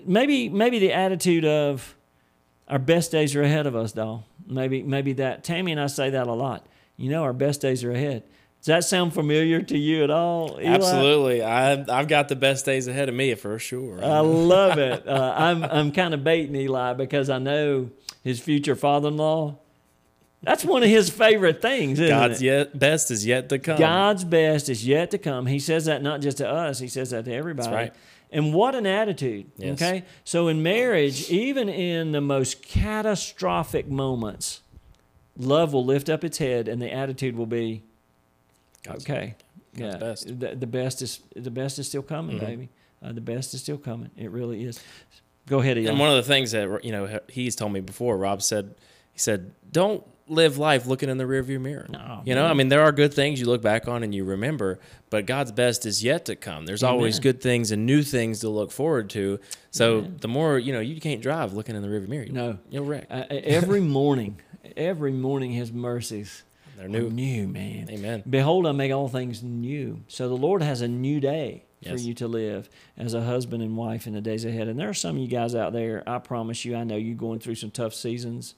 maybe 0.06 0.50
maybe 0.50 0.80
the 0.80 0.94
attitude 0.94 1.46
of 1.46 1.96
our 2.68 2.80
best 2.80 3.12
days 3.12 3.36
are 3.36 3.44
ahead 3.44 3.68
of 3.68 3.76
us, 3.76 3.92
doll. 3.92 4.26
Maybe 4.48 4.84
maybe 4.84 5.14
that 5.14 5.44
Tammy 5.44 5.72
and 5.72 5.82
I 5.82 5.88
say 5.88 6.10
that 6.12 6.28
a 6.28 6.34
lot. 6.34 6.66
You 6.98 7.10
know, 7.10 7.24
our 7.24 7.34
best 7.34 7.62
days 7.62 7.84
are 7.84 7.92
ahead. 7.92 8.24
Does 8.60 8.68
that 8.68 8.84
sound 8.84 9.14
familiar 9.14 9.62
to 9.62 9.78
you 9.78 10.04
at 10.04 10.10
all? 10.10 10.58
Eli? 10.60 10.74
Absolutely. 10.74 11.44
I, 11.44 11.74
I've 11.88 12.08
got 12.08 12.30
the 12.30 12.36
best 12.36 12.66
days 12.66 12.88
ahead 12.88 13.10
of 13.10 13.14
me 13.14 13.36
for 13.36 13.60
sure. 13.60 14.04
I 14.04 14.22
love 14.22 14.80
it. 14.80 15.08
Uh, 15.08 15.34
I'm 15.38 15.64
I'm 15.64 15.92
kind 15.92 16.14
of 16.14 16.24
baiting 16.24 16.56
Eli 16.56 16.94
because 16.94 17.30
I 17.30 17.38
know 17.38 17.92
his 18.24 18.40
future 18.40 18.76
father-in-law. 18.76 19.60
That's 20.42 20.64
one 20.64 20.84
of 20.84 20.90
his 20.90 21.10
favorite 21.10 21.62
things. 21.62 22.00
Isn't 22.00 22.16
God's 22.16 22.42
it? 22.42 22.46
yet 22.46 22.78
best 22.78 23.10
is 23.10 23.26
yet 23.26 23.50
to 23.50 23.60
come. 23.60 23.80
God's 23.80 24.24
best 24.24 24.70
is 24.70 24.86
yet 24.86 25.12
to 25.12 25.18
come. 25.18 25.48
He 25.48 25.60
says 25.60 25.86
that 25.86 26.04
not 26.04 26.22
just 26.22 26.38
to 26.38 26.48
us, 26.48 26.80
he 26.80 26.88
says 26.88 27.10
that 27.10 27.26
to 27.26 27.34
everybody. 27.34 27.72
right. 27.74 27.94
And 28.32 28.54
what 28.54 28.76
an 28.76 28.86
attitude. 28.86 29.50
Yes. 29.58 29.82
Okay? 29.82 30.04
So 30.24 30.48
in 30.48 30.62
marriage, 30.62 31.30
even 31.30 31.70
in 31.70 32.12
the 32.12 32.22
most 32.22 32.62
catastrophic 32.62 33.88
moments, 33.88 34.62
love 35.38 35.74
will 35.74 35.86
lift 35.86 36.10
up 36.10 36.24
its 36.24 36.38
head 36.38 36.68
and 36.68 36.82
the 36.82 36.92
attitude 36.92 37.36
will 37.36 37.46
be 37.46 37.84
God's- 38.84 39.06
okay. 39.06 39.36
God's 39.78 39.94
yeah. 39.94 39.98
best. 40.00 40.28
Mm-hmm. 40.28 40.40
The, 40.40 40.56
the 40.56 40.68
best 40.68 41.02
is 41.02 41.20
the 41.36 41.52
best 41.52 41.80
is 41.80 41.88
still 41.88 42.02
coming, 42.04 42.40
baby. 42.40 42.70
Uh, 43.04 43.12
the 43.12 43.22
best 43.22 43.54
is 43.54 43.62
still 43.62 43.78
coming. 43.78 44.10
It 44.18 44.32
really 44.32 44.64
is. 44.64 44.80
Go 45.48 45.60
ahead, 45.60 45.78
Eli. 45.78 45.90
And 45.92 46.00
one 46.00 46.10
of 46.10 46.16
the 46.16 46.24
things 46.24 46.52
that 46.52 46.84
you 46.84 46.92
know 46.92 47.20
he's 47.30 47.56
told 47.56 47.74
me 47.74 47.82
before, 47.82 48.18
Rob 48.18 48.42
said, 48.42 48.74
he 49.12 49.20
said, 49.20 49.52
"Don't 49.72 50.04
live 50.28 50.58
life 50.58 50.86
looking 50.88 51.10
in 51.10 51.18
the 51.18 51.24
rearview 51.24 51.60
mirror." 51.60 51.86
No, 51.90 52.22
you 52.26 52.34
know, 52.36 52.46
I 52.46 52.54
mean, 52.54 52.70
there 52.70 52.82
are 52.82 52.92
good 52.92 53.14
things 53.14 53.40
you 53.40 53.46
look 53.46 53.62
back 53.62 53.88
on 53.88 54.04
and 54.04 54.14
you 54.14 54.24
remember, 54.24 54.80
but 55.10 55.26
God's 55.26 55.52
best 55.52 55.86
is 55.86 56.04
yet 56.04 56.26
to 56.26 56.36
come. 56.36 56.66
There's 56.66 56.84
always 56.84 57.20
good 57.20 57.42
things 57.42 57.72
and 57.72 57.86
new 57.86 58.02
things 58.04 58.40
to 58.42 58.50
look 58.50 58.72
forward 58.72 59.10
to. 59.12 59.40
So 59.72 60.02
the 60.02 60.28
more 60.28 60.58
you 60.58 60.74
know, 60.74 60.80
you 60.80 61.00
can't 61.02 61.22
drive 61.22 61.54
looking 61.54 61.76
in 61.76 61.82
the 61.82 61.88
rearview 61.88 62.08
mirror. 62.08 62.26
No. 62.30 62.58
you'll 62.70 62.86
wreck. 62.86 63.08
uh, 63.10 63.24
every 63.30 63.82
morning, 63.82 64.40
every 64.78 65.12
morning, 65.12 65.52
His 65.52 65.72
mercies 65.72 66.44
They're 66.78 66.86
are 66.86 66.90
new. 66.90 67.10
new, 67.10 67.48
man. 67.48 67.90
Amen. 67.90 68.24
Behold, 68.30 68.66
I 68.68 68.72
make 68.72 68.92
all 68.92 69.08
things 69.10 69.44
new. 69.44 70.02
So 70.08 70.28
the 70.28 70.36
Lord 70.38 70.62
has 70.62 70.82
a 70.82 70.88
new 70.88 71.20
day 71.20 71.64
for 71.84 71.90
Yes. 71.92 72.04
you 72.04 72.14
to 72.16 72.28
live 72.28 72.68
as 72.98 73.14
a 73.14 73.22
husband 73.22 73.62
and 73.62 73.78
wife 73.78 74.08
in 74.08 74.14
the 74.14 74.22
days 74.22 74.44
ahead. 74.44 74.68
And 74.68 74.80
there 74.80 74.90
are 74.90 74.94
some 74.94 75.18
of 75.18 75.22
you 75.22 75.28
guys 75.28 75.54
out 75.54 75.72
there, 75.72 76.02
I 76.08 76.18
promise 76.18 76.66
you, 76.66 76.76
I 76.76 76.84
know 76.84 76.96
you're 76.96 77.16
going 77.16 77.40
through 77.40 77.56
some 77.56 77.70
tough 77.70 77.94
seasons. 77.94 78.56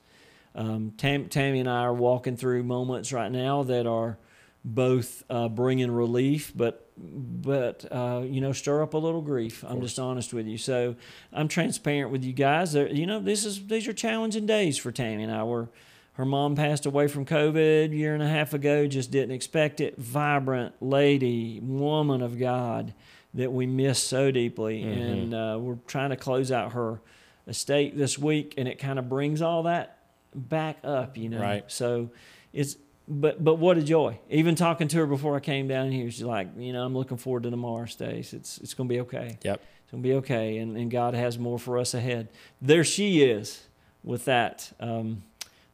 Um, 0.58 0.94
Tam, 0.98 1.30
Tammy 1.30 1.60
and 1.60 1.70
I 1.70 1.82
are 1.82 1.94
walking 1.94 2.36
through 2.36 2.64
moments 2.64 3.14
right 3.14 3.32
now 3.32 3.64
that 3.64 3.86
are 3.86 4.18
both 4.66 5.24
uh, 5.30 5.48
bringing 5.48 5.92
relief, 5.92 6.52
but 6.54 6.84
but 6.98 7.86
uh, 7.92 8.24
you 8.26 8.42
know 8.42 8.52
stir 8.52 8.82
up 8.82 8.96
a 8.96 8.98
little 8.98 9.22
grief. 9.22 9.64
I'm 9.66 9.82
just 9.82 10.00
honest 10.00 10.34
with 10.34 10.48
you. 10.48 10.58
So 10.58 10.96
I'm 11.32 11.48
transparent 11.48 12.12
with 12.12 12.24
you 12.24 12.34
guys. 12.34 12.74
There, 12.74 12.88
you 12.88 13.06
know 13.06 13.20
this 13.20 13.46
is 13.46 13.68
these 13.68 13.88
are 13.88 13.94
challenging 13.94 14.48
days 14.48 14.78
for 14.78 14.92
Tammy 14.92 15.24
and 15.24 15.32
I. 15.32 15.44
We're 15.44 15.68
her 16.14 16.26
mom 16.26 16.56
passed 16.56 16.88
away 16.88 17.08
from 17.08 17.26
COVID 17.26 17.92
a 17.92 17.96
year 17.96 18.16
and 18.16 18.24
a 18.24 18.28
half 18.28 18.56
ago. 18.56 18.88
Just 18.88 19.12
didn't 19.12 19.36
expect 19.36 19.80
it. 19.80 20.00
Vibrant 20.00 20.74
lady, 20.82 21.60
woman 21.62 22.24
of 22.24 22.40
God 22.40 22.96
that 23.36 23.54
we 23.54 23.68
miss 23.68 24.02
so 24.02 24.32
deeply, 24.32 24.82
and 24.82 25.34
uh, 25.36 25.58
we're 25.62 25.78
trying 25.86 26.10
to 26.10 26.16
close 26.16 26.52
out 26.52 26.74
her 26.74 27.00
estate 27.48 27.96
this 27.96 28.18
week, 28.18 28.56
and 28.58 28.68
it 28.68 28.80
kind 28.80 28.98
of 28.98 29.08
brings 29.08 29.44
all 29.44 29.64
that 29.64 29.97
back 30.38 30.78
up, 30.84 31.18
you 31.18 31.30
know. 31.30 31.42
Right. 31.42 31.64
So 31.68 32.12
it's 32.54 32.78
but 33.08 33.44
but 33.44 33.56
what 33.56 33.78
a 33.78 33.82
joy. 33.82 34.20
Even 34.30 34.56
talking 34.56 34.88
to 34.90 34.98
her 34.98 35.06
before 35.06 35.36
I 35.36 35.40
came 35.40 35.68
down 35.68 35.92
here, 35.92 36.10
she's 36.12 36.24
like, 36.24 36.50
you 36.58 36.74
know, 36.74 36.86
I'm 36.86 36.96
looking 36.96 37.18
forward 37.18 37.44
to 37.44 37.52
tomorrow, 37.52 37.86
Stace. 37.86 38.34
It's 38.34 38.58
it's 38.60 38.74
gonna 38.74 38.90
be 38.90 39.00
okay. 39.02 39.38
Yep. 39.44 39.62
It's 39.84 39.92
gonna 39.92 40.04
be 40.04 40.14
okay, 40.16 40.58
and, 40.58 40.76
and 40.76 40.92
God 40.92 41.14
has 41.14 41.40
more 41.40 41.58
for 41.58 41.78
us 41.78 41.94
ahead. 41.94 42.28
There 42.62 42.84
she 42.84 43.24
is 43.24 43.68
with 44.04 44.26
that. 44.26 44.74
Um, 44.82 45.24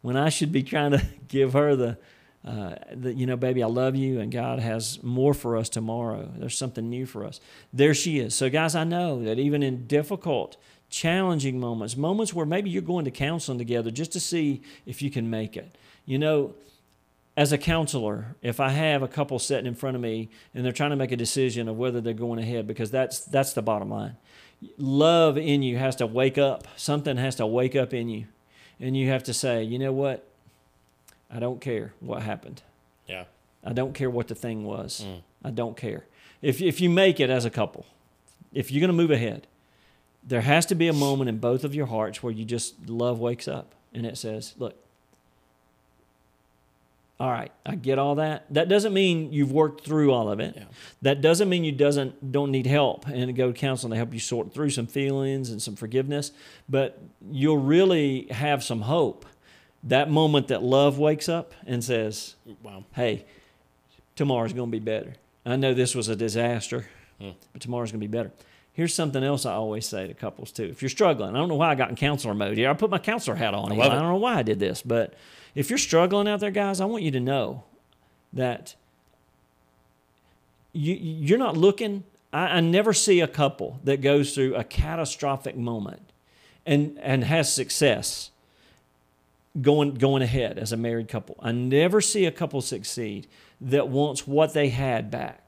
when 0.04 0.17
I 0.17 0.30
should 0.30 0.52
be 0.52 0.62
trying 0.62 0.91
to 0.91 1.04
give 1.28 1.54
her 1.54 1.76
the, 1.76 1.97
uh, 2.45 2.76
the, 2.93 3.13
you 3.13 3.26
know, 3.26 3.38
baby, 3.38 3.63
I 3.63 3.67
love 3.67 3.95
you, 3.95 4.19
and 4.19 4.32
God 4.32 4.60
has 4.60 5.02
more 5.02 5.34
for 5.34 5.58
us 5.58 5.69
tomorrow. 5.69 6.30
There's 6.38 6.58
something 6.58 6.88
new 6.89 7.08
for 7.08 7.26
us. 7.26 7.39
There 7.71 7.95
she 7.95 8.19
is. 8.19 8.36
So, 8.36 8.49
guys, 8.52 8.76
I 8.76 8.84
know 8.84 9.23
that 9.23 9.39
even 9.39 9.63
in 9.63 9.88
difficult, 9.88 10.58
challenging 10.94 11.60
moments, 11.60 11.98
moments 11.98 12.36
where 12.36 12.46
maybe 12.46 12.70
you're 12.70 12.84
going 12.84 13.04
to 13.04 13.10
counseling 13.10 13.58
together 13.58 13.90
just 13.90 14.12
to 14.12 14.20
see 14.20 14.62
if 14.86 15.02
you 15.02 15.10
can 15.10 15.28
make 15.28 15.58
it. 15.58 15.76
You 16.06 16.20
know, 16.20 16.54
as 17.36 17.52
a 17.52 17.58
counselor, 17.58 18.36
if 18.44 18.60
I 18.60 18.70
have 18.70 19.02
a 19.02 19.08
couple 19.08 19.40
sitting 19.40 19.66
in 19.66 19.74
front 19.74 19.96
of 19.96 20.02
me 20.04 20.30
and 20.54 20.64
they're 20.64 20.72
trying 20.72 20.92
to 20.92 20.96
make 20.96 21.12
a 21.12 21.18
decision 21.18 21.68
of 21.68 21.78
whether 21.78 22.00
they're 22.00 22.14
going 22.14 22.38
ahead, 22.38 22.68
because 22.68 22.92
that's 22.92 23.22
that's 23.22 23.54
the 23.54 23.64
bottom 23.64 23.90
line. 23.90 24.18
Love 24.78 25.36
in 25.36 25.64
you 25.64 25.78
has 25.80 25.96
to 25.96 26.06
wake 26.06 26.38
up. 26.38 26.68
Something 26.76 27.18
has 27.18 27.36
to 27.38 27.48
wake 27.48 27.76
up 27.76 27.92
in 27.92 28.08
you, 28.08 28.26
and 28.80 28.96
you 28.96 29.10
have 29.10 29.24
to 29.24 29.34
say, 29.34 29.64
you 29.64 29.80
know 29.80 29.92
what? 29.92 30.28
I 31.32 31.40
don't 31.40 31.60
care 31.60 31.94
what 32.02 32.22
happened. 32.22 32.62
Yeah. 33.08 33.26
I 33.64 33.74
don't 33.74 33.96
care 33.96 34.12
what 34.12 34.28
the 34.28 34.36
thing 34.36 34.64
was. 34.64 35.04
Mm. 35.04 35.22
I 35.44 35.50
don't 35.50 35.76
care. 35.76 36.06
If 36.44 36.62
if 36.62 36.80
you 36.80 36.90
make 36.92 37.20
it 37.20 37.32
as 37.32 37.46
a 37.46 37.50
couple, 37.50 37.88
if 38.54 38.72
you're 38.72 38.80
going 38.80 38.96
to 38.96 39.04
move 39.04 39.10
ahead, 39.10 39.48
there 40.28 40.42
has 40.42 40.66
to 40.68 40.76
be 40.76 40.88
a 40.88 40.94
moment 40.94 41.30
in 41.30 41.38
both 41.38 41.64
of 41.64 41.76
your 41.76 41.86
hearts 41.88 42.24
where 42.24 42.32
you 42.34 42.46
just 42.46 42.90
love 42.90 43.20
wakes 43.20 43.48
up 43.48 43.74
and 43.94 44.06
it 44.06 44.18
says, 44.18 44.54
"Look, 44.58 44.76
all 47.20 47.30
right, 47.32 47.52
I 47.66 47.76
get 47.76 48.00
all 48.00 48.16
that. 48.16 48.46
That 48.50 48.68
doesn't 48.68 48.94
mean 48.94 49.32
you've 49.32 49.52
worked 49.52 49.86
through 49.86 50.12
all 50.12 50.30
of 50.30 50.40
it. 50.40 50.56
Yeah. 50.58 50.64
That 51.04 51.22
doesn't 51.22 51.48
mean 51.48 51.64
you 51.64 51.72
doesn't 51.72 52.32
don't 52.32 52.52
need 52.52 52.66
help 52.66 53.08
and 53.08 53.34
go 53.36 53.52
to 53.52 53.58
counseling 53.58 53.92
to 53.92 53.98
help 53.98 54.14
you 54.14 54.20
sort 54.20 54.54
through 54.54 54.72
some 54.72 54.88
feelings 54.88 55.50
and 55.50 55.62
some 55.62 55.76
forgiveness. 55.76 56.32
But 56.68 57.00
you'll 57.32 57.60
really 57.60 58.28
have 58.32 58.64
some 58.64 58.82
hope. 58.82 59.26
That 59.84 60.10
moment 60.10 60.48
that 60.48 60.64
love 60.64 60.98
wakes 60.98 61.30
up 61.30 61.54
and 61.68 61.84
says, 61.84 62.36
Wow. 62.64 62.84
hey, 62.94 63.26
tomorrow's 64.16 64.54
going 64.54 64.70
to 64.70 64.72
be 64.72 64.84
better. 64.84 65.14
I 65.46 65.56
know 65.56 65.74
this 65.74 65.94
was 65.96 66.08
a 66.10 66.16
disaster, 66.16 66.88
Mm. 67.22 67.36
but 67.54 67.62
tomorrow's 67.62 67.92
going 67.92 68.02
to 68.02 68.08
be 68.08 68.12
better. 68.18 68.32
Here's 68.74 68.94
something 68.94 69.24
else 69.24 69.46
I 69.46 69.54
always 69.54 69.88
say 69.88 70.08
to 70.08 70.14
couples 70.16 70.52
too. 70.52 70.64
If 70.66 70.82
you're 70.82 70.90
struggling, 70.90 71.36
I 71.36 71.40
don't 71.40 71.48
know 71.48 71.56
why 71.56 71.70
I 71.70 71.76
got 71.76 71.90
in 71.90 71.96
counselor 71.96 72.34
mode 72.34 72.58
here. 72.58 72.70
I 72.70 72.74
put 72.74 72.90
my 72.90 72.98
counselor 72.98 73.36
hat 73.36 73.54
on. 73.54 73.72
I 73.72 73.76
I 73.76 73.90
don't 73.90 74.02
know 74.02 74.16
why 74.16 74.36
I 74.36 74.44
did 74.44 74.60
this, 74.60 74.82
but 74.82 75.14
if 75.54 75.70
you're 75.70 75.78
struggling 75.78 76.28
out 76.28 76.40
there, 76.40 76.52
guys, 76.52 76.82
I 76.82 76.86
want 76.86 77.04
you 77.04 77.12
to 77.12 77.20
know 77.20 77.64
that 78.34 78.76
you 80.74 80.96
you're 80.96 81.38
not 81.38 81.56
looking. 81.56 82.04
I, 82.32 82.58
I 82.58 82.60
never 82.62 82.94
see 82.94 83.22
a 83.22 83.28
couple 83.28 83.80
that 83.84 84.02
goes 84.02 84.34
through 84.34 84.56
a 84.56 84.64
catastrophic 84.64 85.56
moment 85.56 86.02
and 86.66 86.98
and 87.02 87.24
has 87.26 87.54
success 87.54 88.32
going 89.62 89.94
going 89.96 90.24
ahead 90.24 90.58
as 90.58 90.72
a 90.72 90.78
married 90.78 91.08
couple. 91.08 91.36
I 91.40 91.52
never 91.52 92.02
see 92.02 92.26
a 92.26 92.32
couple 92.32 92.60
succeed 92.62 93.28
that 93.62 93.88
wants 93.88 94.26
what 94.28 94.54
they 94.54 94.70
had 94.70 95.12
back. 95.12 95.43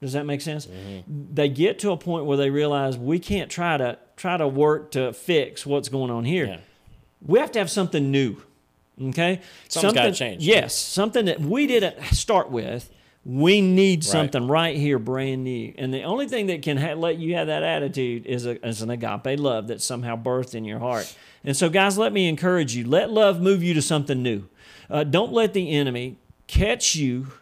Does 0.00 0.12
that 0.12 0.26
make 0.26 0.40
sense? 0.40 0.68
They 1.08 1.48
get 1.48 1.78
to 1.80 1.90
a 1.90 1.96
point 1.96 2.26
where 2.26 2.36
they 2.36 2.50
realize 2.50 2.98
we 2.98 3.18
can't 3.18 3.50
try 3.50 3.76
to 3.76 3.98
try 4.16 4.36
to 4.36 4.46
work 4.46 4.90
to 4.92 5.12
fix 5.12 5.64
what's 5.64 5.88
going 5.88 6.10
on 6.10 6.24
here. 6.24 6.46
Yeah. 6.46 6.58
We 7.26 7.38
have 7.38 7.52
to 7.52 7.58
have 7.58 7.70
something 7.70 8.10
new. 8.10 8.36
Okay? 9.00 9.40
Something's 9.68 9.94
gotta 9.94 10.12
change. 10.12 10.46
Yes, 10.46 10.74
something 10.74 11.26
that 11.26 11.40
we 11.40 11.66
didn't 11.66 12.02
start 12.12 12.50
with. 12.50 12.90
We 13.24 13.60
need 13.60 14.04
something 14.04 14.46
right 14.46 14.76
here, 14.76 15.00
brand 15.00 15.42
new. 15.42 15.74
And 15.76 15.92
the 15.92 16.04
only 16.04 16.28
thing 16.28 16.46
that 16.46 16.62
can 16.62 16.76
ha- 16.76 16.94
let 16.94 17.18
you 17.18 17.34
have 17.34 17.48
that 17.48 17.64
attitude 17.64 18.24
is, 18.24 18.46
a, 18.46 18.64
is 18.64 18.82
an 18.82 18.90
agape 18.90 19.40
love 19.40 19.66
that's 19.66 19.84
somehow 19.84 20.14
birthed 20.14 20.54
in 20.54 20.64
your 20.64 20.78
heart. 20.78 21.12
And 21.42 21.56
so, 21.56 21.68
guys, 21.68 21.98
let 21.98 22.12
me 22.12 22.28
encourage 22.28 22.76
you. 22.76 22.86
Let 22.86 23.10
love 23.10 23.40
move 23.40 23.64
you 23.64 23.74
to 23.74 23.82
something 23.82 24.22
new. 24.22 24.44
Uh, 24.88 25.02
don't 25.02 25.32
let 25.32 25.54
the 25.54 25.72
enemy 25.72 26.18
catch 26.46 26.94
you 26.94 27.32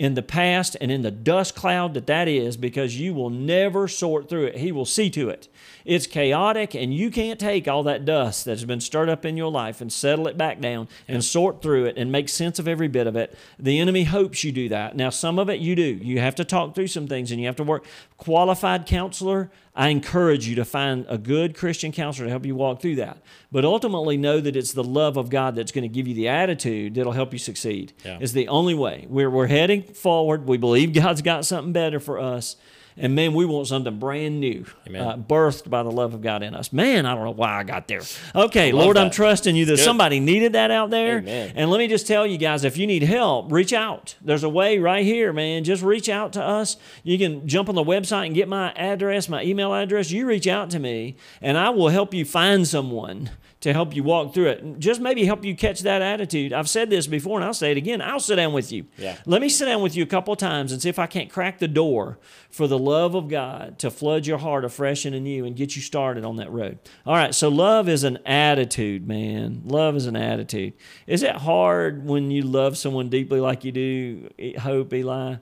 in 0.00 0.14
the 0.14 0.22
past 0.22 0.78
and 0.80 0.90
in 0.90 1.02
the 1.02 1.10
dust 1.10 1.54
cloud 1.54 1.92
that 1.92 2.06
that 2.06 2.26
is 2.26 2.56
because 2.56 2.98
you 2.98 3.12
will 3.12 3.28
never 3.28 3.86
sort 3.86 4.30
through 4.30 4.46
it. 4.46 4.56
He 4.56 4.72
will 4.72 4.86
see 4.86 5.10
to 5.10 5.28
it. 5.28 5.46
It's 5.84 6.06
chaotic 6.06 6.74
and 6.74 6.94
you 6.94 7.10
can't 7.10 7.38
take 7.38 7.68
all 7.68 7.82
that 7.82 8.06
dust 8.06 8.46
that's 8.46 8.64
been 8.64 8.80
stirred 8.80 9.10
up 9.10 9.26
in 9.26 9.36
your 9.36 9.50
life 9.50 9.82
and 9.82 9.92
settle 9.92 10.26
it 10.26 10.38
back 10.38 10.58
down 10.58 10.88
and 11.06 11.22
sort 11.22 11.60
through 11.60 11.84
it 11.84 11.98
and 11.98 12.10
make 12.10 12.30
sense 12.30 12.58
of 12.58 12.66
every 12.66 12.88
bit 12.88 13.06
of 13.06 13.14
it. 13.14 13.36
The 13.58 13.78
enemy 13.78 14.04
hopes 14.04 14.42
you 14.42 14.52
do 14.52 14.70
that. 14.70 14.96
Now, 14.96 15.10
some 15.10 15.38
of 15.38 15.50
it 15.50 15.60
you 15.60 15.76
do. 15.76 15.82
You 15.82 16.18
have 16.20 16.34
to 16.36 16.46
talk 16.46 16.74
through 16.74 16.86
some 16.86 17.06
things 17.06 17.30
and 17.30 17.38
you 17.38 17.46
have 17.46 17.56
to 17.56 17.62
work. 17.62 17.84
Qualified 18.16 18.86
counselor, 18.86 19.50
I 19.80 19.88
encourage 19.88 20.46
you 20.46 20.56
to 20.56 20.66
find 20.66 21.06
a 21.08 21.16
good 21.16 21.56
Christian 21.56 21.90
counselor 21.90 22.26
to 22.26 22.30
help 22.30 22.44
you 22.44 22.54
walk 22.54 22.82
through 22.82 22.96
that. 22.96 23.22
But 23.50 23.64
ultimately, 23.64 24.18
know 24.18 24.38
that 24.38 24.54
it's 24.54 24.74
the 24.74 24.84
love 24.84 25.16
of 25.16 25.30
God 25.30 25.56
that's 25.56 25.72
going 25.72 25.84
to 25.84 25.88
give 25.88 26.06
you 26.06 26.12
the 26.12 26.28
attitude 26.28 26.96
that'll 26.96 27.12
help 27.12 27.32
you 27.32 27.38
succeed. 27.38 27.94
Yeah. 28.04 28.18
It's 28.20 28.32
the 28.32 28.48
only 28.48 28.74
way. 28.74 29.06
We're, 29.08 29.30
we're 29.30 29.46
heading 29.46 29.82
forward. 29.82 30.46
We 30.46 30.58
believe 30.58 30.92
God's 30.92 31.22
got 31.22 31.46
something 31.46 31.72
better 31.72 31.98
for 31.98 32.18
us. 32.18 32.56
And 32.96 33.14
man, 33.14 33.34
we 33.34 33.44
want 33.44 33.66
something 33.68 33.98
brand 33.98 34.40
new, 34.40 34.64
uh, 34.88 35.16
birthed 35.16 35.70
by 35.70 35.82
the 35.82 35.90
love 35.90 36.14
of 36.14 36.20
God 36.22 36.42
in 36.42 36.54
us. 36.54 36.72
Man, 36.72 37.06
I 37.06 37.14
don't 37.14 37.24
know 37.24 37.30
why 37.30 37.58
I 37.58 37.62
got 37.62 37.88
there. 37.88 38.02
Okay, 38.34 38.72
Lord, 38.72 38.96
I'm 38.96 39.10
trusting 39.10 39.54
you 39.56 39.64
that 39.66 39.76
Good. 39.76 39.84
somebody 39.84 40.20
needed 40.20 40.52
that 40.52 40.70
out 40.70 40.90
there. 40.90 41.18
Amen. 41.18 41.52
And 41.54 41.70
let 41.70 41.78
me 41.78 41.88
just 41.88 42.06
tell 42.06 42.26
you 42.26 42.38
guys, 42.38 42.64
if 42.64 42.76
you 42.76 42.86
need 42.86 43.02
help, 43.02 43.52
reach 43.52 43.72
out. 43.72 44.16
There's 44.20 44.44
a 44.44 44.48
way 44.48 44.78
right 44.78 45.04
here, 45.04 45.32
man. 45.32 45.64
Just 45.64 45.82
reach 45.82 46.08
out 46.08 46.32
to 46.34 46.42
us. 46.42 46.76
You 47.02 47.18
can 47.18 47.46
jump 47.46 47.68
on 47.68 47.74
the 47.74 47.84
website 47.84 48.26
and 48.26 48.34
get 48.34 48.48
my 48.48 48.72
address, 48.72 49.28
my 49.28 49.42
email 49.42 49.72
address. 49.72 50.10
You 50.10 50.26
reach 50.26 50.46
out 50.46 50.70
to 50.70 50.78
me, 50.78 51.16
and 51.40 51.56
I 51.56 51.70
will 51.70 51.88
help 51.88 52.12
you 52.12 52.24
find 52.24 52.66
someone 52.66 53.30
to 53.60 53.74
help 53.74 53.94
you 53.94 54.02
walk 54.02 54.32
through 54.32 54.46
it. 54.46 54.78
Just 54.78 55.00
maybe 55.00 55.24
help 55.24 55.44
you 55.44 55.54
catch 55.54 55.80
that 55.80 56.00
attitude. 56.00 56.52
I've 56.52 56.68
said 56.68 56.88
this 56.88 57.06
before, 57.06 57.38
and 57.38 57.44
I'll 57.44 57.52
say 57.52 57.70
it 57.70 57.76
again. 57.76 58.00
I'll 58.00 58.18
sit 58.18 58.36
down 58.36 58.54
with 58.54 58.72
you. 58.72 58.86
Yeah. 58.96 59.16
Let 59.26 59.42
me 59.42 59.50
sit 59.50 59.66
down 59.66 59.82
with 59.82 59.94
you 59.94 60.02
a 60.02 60.06
couple 60.06 60.32
of 60.32 60.38
times 60.38 60.72
and 60.72 60.80
see 60.80 60.88
if 60.88 60.98
I 60.98 61.06
can't 61.06 61.30
crack 61.30 61.58
the 61.58 61.68
door 61.68 62.18
for 62.50 62.66
the 62.66 62.78
love 62.78 63.14
of 63.14 63.28
God 63.28 63.78
to 63.80 63.90
flood 63.90 64.26
your 64.26 64.38
heart 64.38 64.64
afresh 64.64 65.04
and 65.04 65.14
anew 65.14 65.44
and 65.44 65.54
get 65.54 65.76
you 65.76 65.82
started 65.82 66.24
on 66.24 66.36
that 66.36 66.50
road. 66.50 66.78
All 67.04 67.14
right, 67.14 67.34
so 67.34 67.48
love 67.50 67.88
is 67.88 68.02
an 68.02 68.18
attitude, 68.24 69.06
man. 69.06 69.62
Love 69.66 69.94
is 69.94 70.06
an 70.06 70.16
attitude. 70.16 70.72
Is 71.06 71.22
it 71.22 71.36
hard 71.36 72.06
when 72.06 72.30
you 72.30 72.42
love 72.42 72.78
someone 72.78 73.10
deeply 73.10 73.40
like 73.40 73.64
you 73.64 73.72
do, 73.72 74.30
Hope, 74.58 74.92
Eli? 74.94 75.36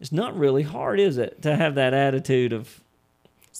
It's 0.00 0.12
not 0.12 0.34
really 0.34 0.62
hard, 0.62 0.98
is 0.98 1.18
it, 1.18 1.42
to 1.42 1.54
have 1.54 1.74
that 1.74 1.92
attitude 1.92 2.54
of, 2.54 2.80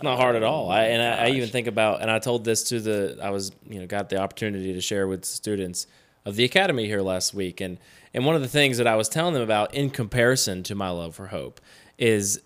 It's 0.01 0.05
not 0.05 0.17
hard 0.19 0.35
at 0.35 0.43
all. 0.43 0.71
I, 0.71 0.85
and 0.85 1.03
I, 1.03 1.27
I 1.27 1.29
even 1.33 1.51
think 1.51 1.67
about, 1.67 2.01
and 2.01 2.11
I 2.11 2.19
told 2.21 2.43
this 2.43 2.63
to 2.71 2.81
the, 2.81 3.19
I 3.23 3.29
was, 3.29 3.53
you 3.69 3.81
know, 3.81 3.87
got 3.87 4.09
the 4.09 4.17
opportunity 4.17 4.73
to 4.73 4.81
share 4.81 5.07
with 5.07 5.27
students 5.27 5.87
of 6.25 6.37
the 6.37 6.45
academy 6.45 6.87
here 6.87 7.03
last 7.03 7.35
week, 7.35 7.61
and 7.61 7.77
and 8.15 8.25
one 8.25 8.35
of 8.35 8.41
the 8.41 8.49
things 8.49 8.79
that 8.79 8.87
I 8.87 8.97
was 8.97 9.11
telling 9.11 9.35
them 9.35 9.43
about 9.43 9.75
in 9.75 9.91
comparison 9.91 10.63
to 10.65 10.75
my 10.75 10.89
love 10.89 11.15
for 11.15 11.27
hope 11.27 11.61
is 11.99 12.41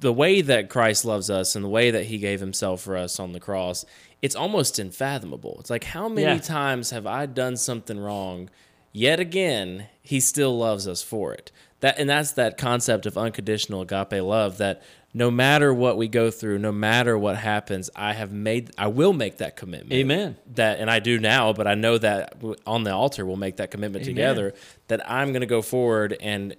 the 0.00 0.12
way 0.12 0.40
that 0.40 0.68
Christ 0.68 1.04
loves 1.04 1.30
us 1.30 1.54
and 1.54 1.64
the 1.64 1.68
way 1.68 1.92
that 1.92 2.06
He 2.06 2.18
gave 2.18 2.40
Himself 2.40 2.80
for 2.80 2.96
us 2.96 3.20
on 3.20 3.30
the 3.32 3.38
cross. 3.38 3.84
It's 4.20 4.34
almost 4.34 4.80
unfathomable. 4.80 5.58
It's 5.60 5.70
like 5.70 5.84
how 5.84 6.08
many 6.08 6.26
Yeah. 6.26 6.38
times 6.38 6.90
have 6.90 7.06
I 7.06 7.26
done 7.26 7.56
something 7.56 7.96
wrong? 8.00 8.50
Yet 8.92 9.20
again, 9.20 9.86
He 10.02 10.18
still 10.18 10.58
loves 10.58 10.88
us 10.88 11.00
for 11.00 11.32
it. 11.32 11.52
That 11.82 11.98
and 11.98 12.08
that's 12.08 12.32
that 12.32 12.58
concept 12.58 13.06
of 13.06 13.18
unconditional 13.18 13.82
agape 13.82 14.22
love 14.22 14.58
that 14.58 14.82
no 15.12 15.32
matter 15.32 15.74
what 15.74 15.96
we 15.96 16.06
go 16.06 16.30
through, 16.30 16.58
no 16.60 16.70
matter 16.70 17.18
what 17.18 17.36
happens, 17.36 17.90
I 17.94 18.12
have 18.12 18.32
made 18.32 18.70
I 18.78 18.86
will 18.86 19.12
make 19.12 19.38
that 19.38 19.56
commitment. 19.56 19.92
Amen. 19.92 20.36
That 20.54 20.78
and 20.78 20.88
I 20.88 21.00
do 21.00 21.18
now, 21.18 21.52
but 21.52 21.66
I 21.66 21.74
know 21.74 21.98
that 21.98 22.40
on 22.68 22.84
the 22.84 22.94
altar 22.94 23.26
we'll 23.26 23.36
make 23.36 23.56
that 23.56 23.72
commitment 23.72 24.04
Amen. 24.04 24.14
together 24.14 24.54
that 24.86 25.10
I'm 25.10 25.32
going 25.32 25.40
to 25.40 25.46
go 25.46 25.60
forward 25.60 26.16
and 26.20 26.54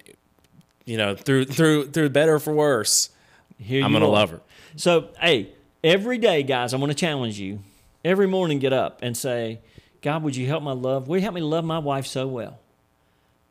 you 0.85 0.97
know, 0.97 1.15
through 1.15 1.45
through 1.45 1.87
through 1.87 2.09
better 2.09 2.37
for 2.37 2.53
worse, 2.53 3.09
here 3.57 3.81
I'm 3.81 3.91
going 3.91 4.03
to 4.03 4.09
love 4.09 4.31
her. 4.31 4.41
So, 4.75 5.07
hey, 5.21 5.53
every 5.85 6.17
day, 6.17 6.43
guys, 6.43 6.73
I 6.73 6.77
want 6.77 6.91
to 6.91 6.97
challenge 6.97 7.39
you. 7.39 7.59
Every 8.03 8.27
morning, 8.27 8.59
get 8.59 8.73
up 8.73 8.99
and 9.01 9.15
say, 9.15 9.61
God, 10.01 10.23
would 10.23 10.35
you 10.35 10.47
help 10.47 10.63
my 10.63 10.73
love? 10.73 11.07
Will 11.07 11.15
you 11.15 11.23
help 11.23 11.35
me 11.35 11.39
love 11.39 11.63
my 11.63 11.79
wife 11.79 12.05
so 12.05 12.27
well 12.27 12.59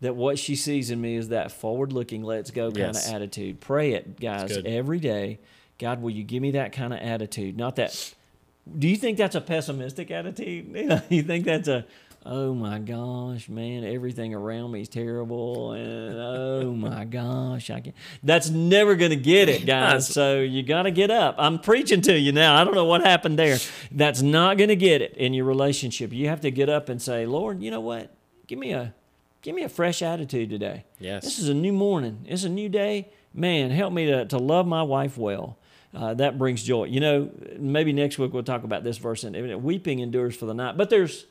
that 0.03 0.15
what 0.15 0.39
she 0.39 0.55
sees 0.57 0.91
in 0.91 1.01
me 1.01 1.17
is 1.17 1.29
that 1.29 1.51
forward 1.51 1.93
looking, 1.93 2.23
let's 2.23 2.51
go 2.51 2.67
kind 2.71 2.79
Yes. 2.95 3.09
of 3.09 3.15
attitude? 3.15 3.61
Pray 3.61 3.93
it, 3.95 4.21
guys, 4.21 4.57
every 4.65 4.99
day. 5.01 5.39
God, 5.79 6.03
will 6.03 6.11
you 6.11 6.23
give 6.25 6.43
me 6.43 6.53
that 6.53 6.73
kind 6.73 6.93
of 6.93 7.01
attitude? 7.01 7.57
Not 7.57 7.77
that. 7.77 8.15
Do 8.79 8.87
you 8.89 8.97
think 8.97 9.17
that's 9.19 9.35
a 9.35 9.41
pessimistic 9.41 10.11
attitude? 10.11 11.03
you 11.09 11.23
think 11.23 11.45
that's 11.45 11.67
a, 11.69 11.85
oh 12.25 12.55
my 12.55 12.79
gosh, 12.79 13.49
man, 13.49 13.85
everything 13.85 14.35
around 14.35 14.71
me 14.73 14.83
is 14.83 14.89
terrible, 14.89 15.73
and 15.73 16.15
oh 16.17 16.73
my 16.73 17.05
gosh, 17.05 17.71
I 17.71 17.81
can't. 17.81 17.97
That's 18.23 18.51
never 18.51 18.95
going 18.95 19.11
to 19.11 19.17
get 19.17 19.49
it, 19.49 19.67
guys. 19.67 20.07
So 20.09 20.41
you 20.41 20.63
got 20.63 20.83
to 20.83 20.91
get 20.93 21.11
up. 21.11 21.35
I'm 21.39 21.59
preaching 21.59 22.01
to 22.03 22.17
you 22.19 22.31
now. 22.33 22.61
I 22.61 22.65
don't 22.65 22.75
know 22.75 22.85
what 22.85 23.03
happened 23.05 23.39
there. 23.39 23.59
That's 23.91 24.21
not 24.23 24.59
going 24.59 24.69
to 24.69 24.77
get 24.77 25.01
it 25.03 25.17
in 25.17 25.35
your 25.35 25.45
relationship. 25.45 26.13
You 26.13 26.29
have 26.29 26.41
to 26.43 26.51
get 26.51 26.69
up 26.69 26.89
and 26.89 27.01
say, 27.03 27.27
Lord, 27.27 27.61
you 27.63 27.71
know 27.73 27.81
what? 27.81 28.15
Give 28.47 28.59
me 28.59 28.73
a, 28.73 28.95
give 29.43 29.55
me 29.55 29.63
a 29.63 29.69
fresh 29.69 30.01
attitude 30.03 30.49
today. 30.49 30.85
Yes. 30.99 31.25
This 31.25 31.39
is 31.39 31.49
a 31.49 31.55
new 31.55 31.73
morning. 31.73 32.25
It's 32.27 32.45
a 32.45 32.49
new 32.49 32.69
day. 32.69 33.11
Man, 33.35 33.71
help 33.71 33.93
me 33.93 34.07
to, 34.07 34.25
to 34.27 34.39
love 34.39 34.67
my 34.67 34.83
wife 34.83 35.19
well. 35.19 35.59
Uh, 35.95 36.15
that 36.15 36.39
brings 36.39 36.63
joy. 36.63 36.85
You 36.85 37.01
know, 37.01 37.31
maybe 37.59 37.93
next 37.93 38.19
week 38.19 38.33
we'll 38.33 38.43
talk 38.43 38.65
about 38.65 38.83
this 38.83 38.97
verse. 38.97 39.25
And 39.25 39.63
weeping 39.63 39.99
endures 39.99 40.35
for 40.35 40.47
the 40.47 40.55
night, 40.55 40.77
but 40.79 40.89
there's 40.89 41.27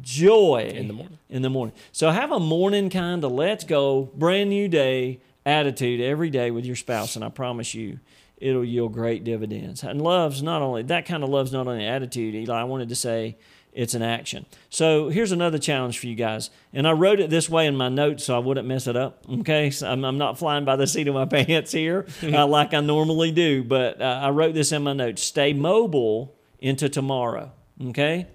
joy 0.00 0.72
In 0.74 0.88
the 0.88 0.92
morning. 0.94 1.18
In 1.30 1.42
the 1.42 1.50
morning. 1.50 1.74
So 1.92 2.10
have 2.10 2.32
a 2.32 2.40
morning 2.40 2.90
kind 2.90 3.24
of 3.24 3.32
let's 3.32 3.64
go, 3.64 4.10
brand 4.14 4.50
new 4.50 4.68
day 4.68 5.20
attitude 5.46 6.00
every 6.00 6.30
day 6.30 6.50
with 6.50 6.64
your 6.64 6.76
spouse, 6.76 7.16
and 7.16 7.24
I 7.24 7.28
promise 7.28 7.74
you, 7.74 8.00
it'll 8.38 8.64
yield 8.64 8.92
great 8.92 9.24
dividends. 9.24 9.82
And 9.82 10.00
love's 10.00 10.42
not 10.42 10.62
only 10.62 10.82
that 10.84 11.06
kind 11.06 11.22
of 11.22 11.30
love's 11.30 11.52
not 11.52 11.66
only 11.66 11.86
attitude. 11.86 12.34
Eli, 12.34 12.60
I 12.60 12.64
wanted 12.64 12.88
to 12.90 12.94
say 12.94 13.36
it's 13.74 13.94
an 13.94 14.02
action. 14.02 14.46
So 14.70 15.08
here's 15.08 15.32
another 15.32 15.58
challenge 15.58 15.98
for 15.98 16.06
you 16.06 16.14
guys, 16.14 16.50
and 16.72 16.86
I 16.86 16.92
wrote 16.92 17.20
it 17.20 17.28
this 17.28 17.50
way 17.50 17.66
in 17.66 17.76
my 17.76 17.88
notes 17.88 18.24
so 18.24 18.34
I 18.36 18.38
wouldn't 18.38 18.66
mess 18.66 18.86
it 18.86 18.96
up. 18.96 19.24
Okay, 19.40 19.70
so 19.70 19.90
I'm, 19.90 20.04
I'm 20.04 20.18
not 20.18 20.38
flying 20.38 20.64
by 20.64 20.76
the 20.76 20.86
seat 20.86 21.08
of 21.08 21.14
my 21.14 21.24
pants 21.44 21.72
here 21.72 22.06
uh, 22.22 22.46
like 22.46 22.72
I 22.72 22.80
normally 22.80 23.32
do, 23.32 23.64
but 23.64 24.00
uh, 24.00 24.20
I 24.22 24.30
wrote 24.30 24.54
this 24.54 24.72
in 24.72 24.82
my 24.82 24.92
notes: 24.92 25.22
stay 25.22 25.52
mobile 25.52 26.34
into 26.60 26.88
tomorrow. 26.88 27.52
Okay. 27.88 28.28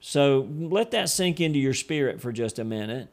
So 0.00 0.48
let 0.50 0.90
that 0.90 1.08
sink 1.08 1.40
into 1.40 1.58
your 1.58 1.72
spirit 1.72 2.20
for 2.20 2.30
just 2.30 2.58
a 2.58 2.64
minute. 2.64 3.08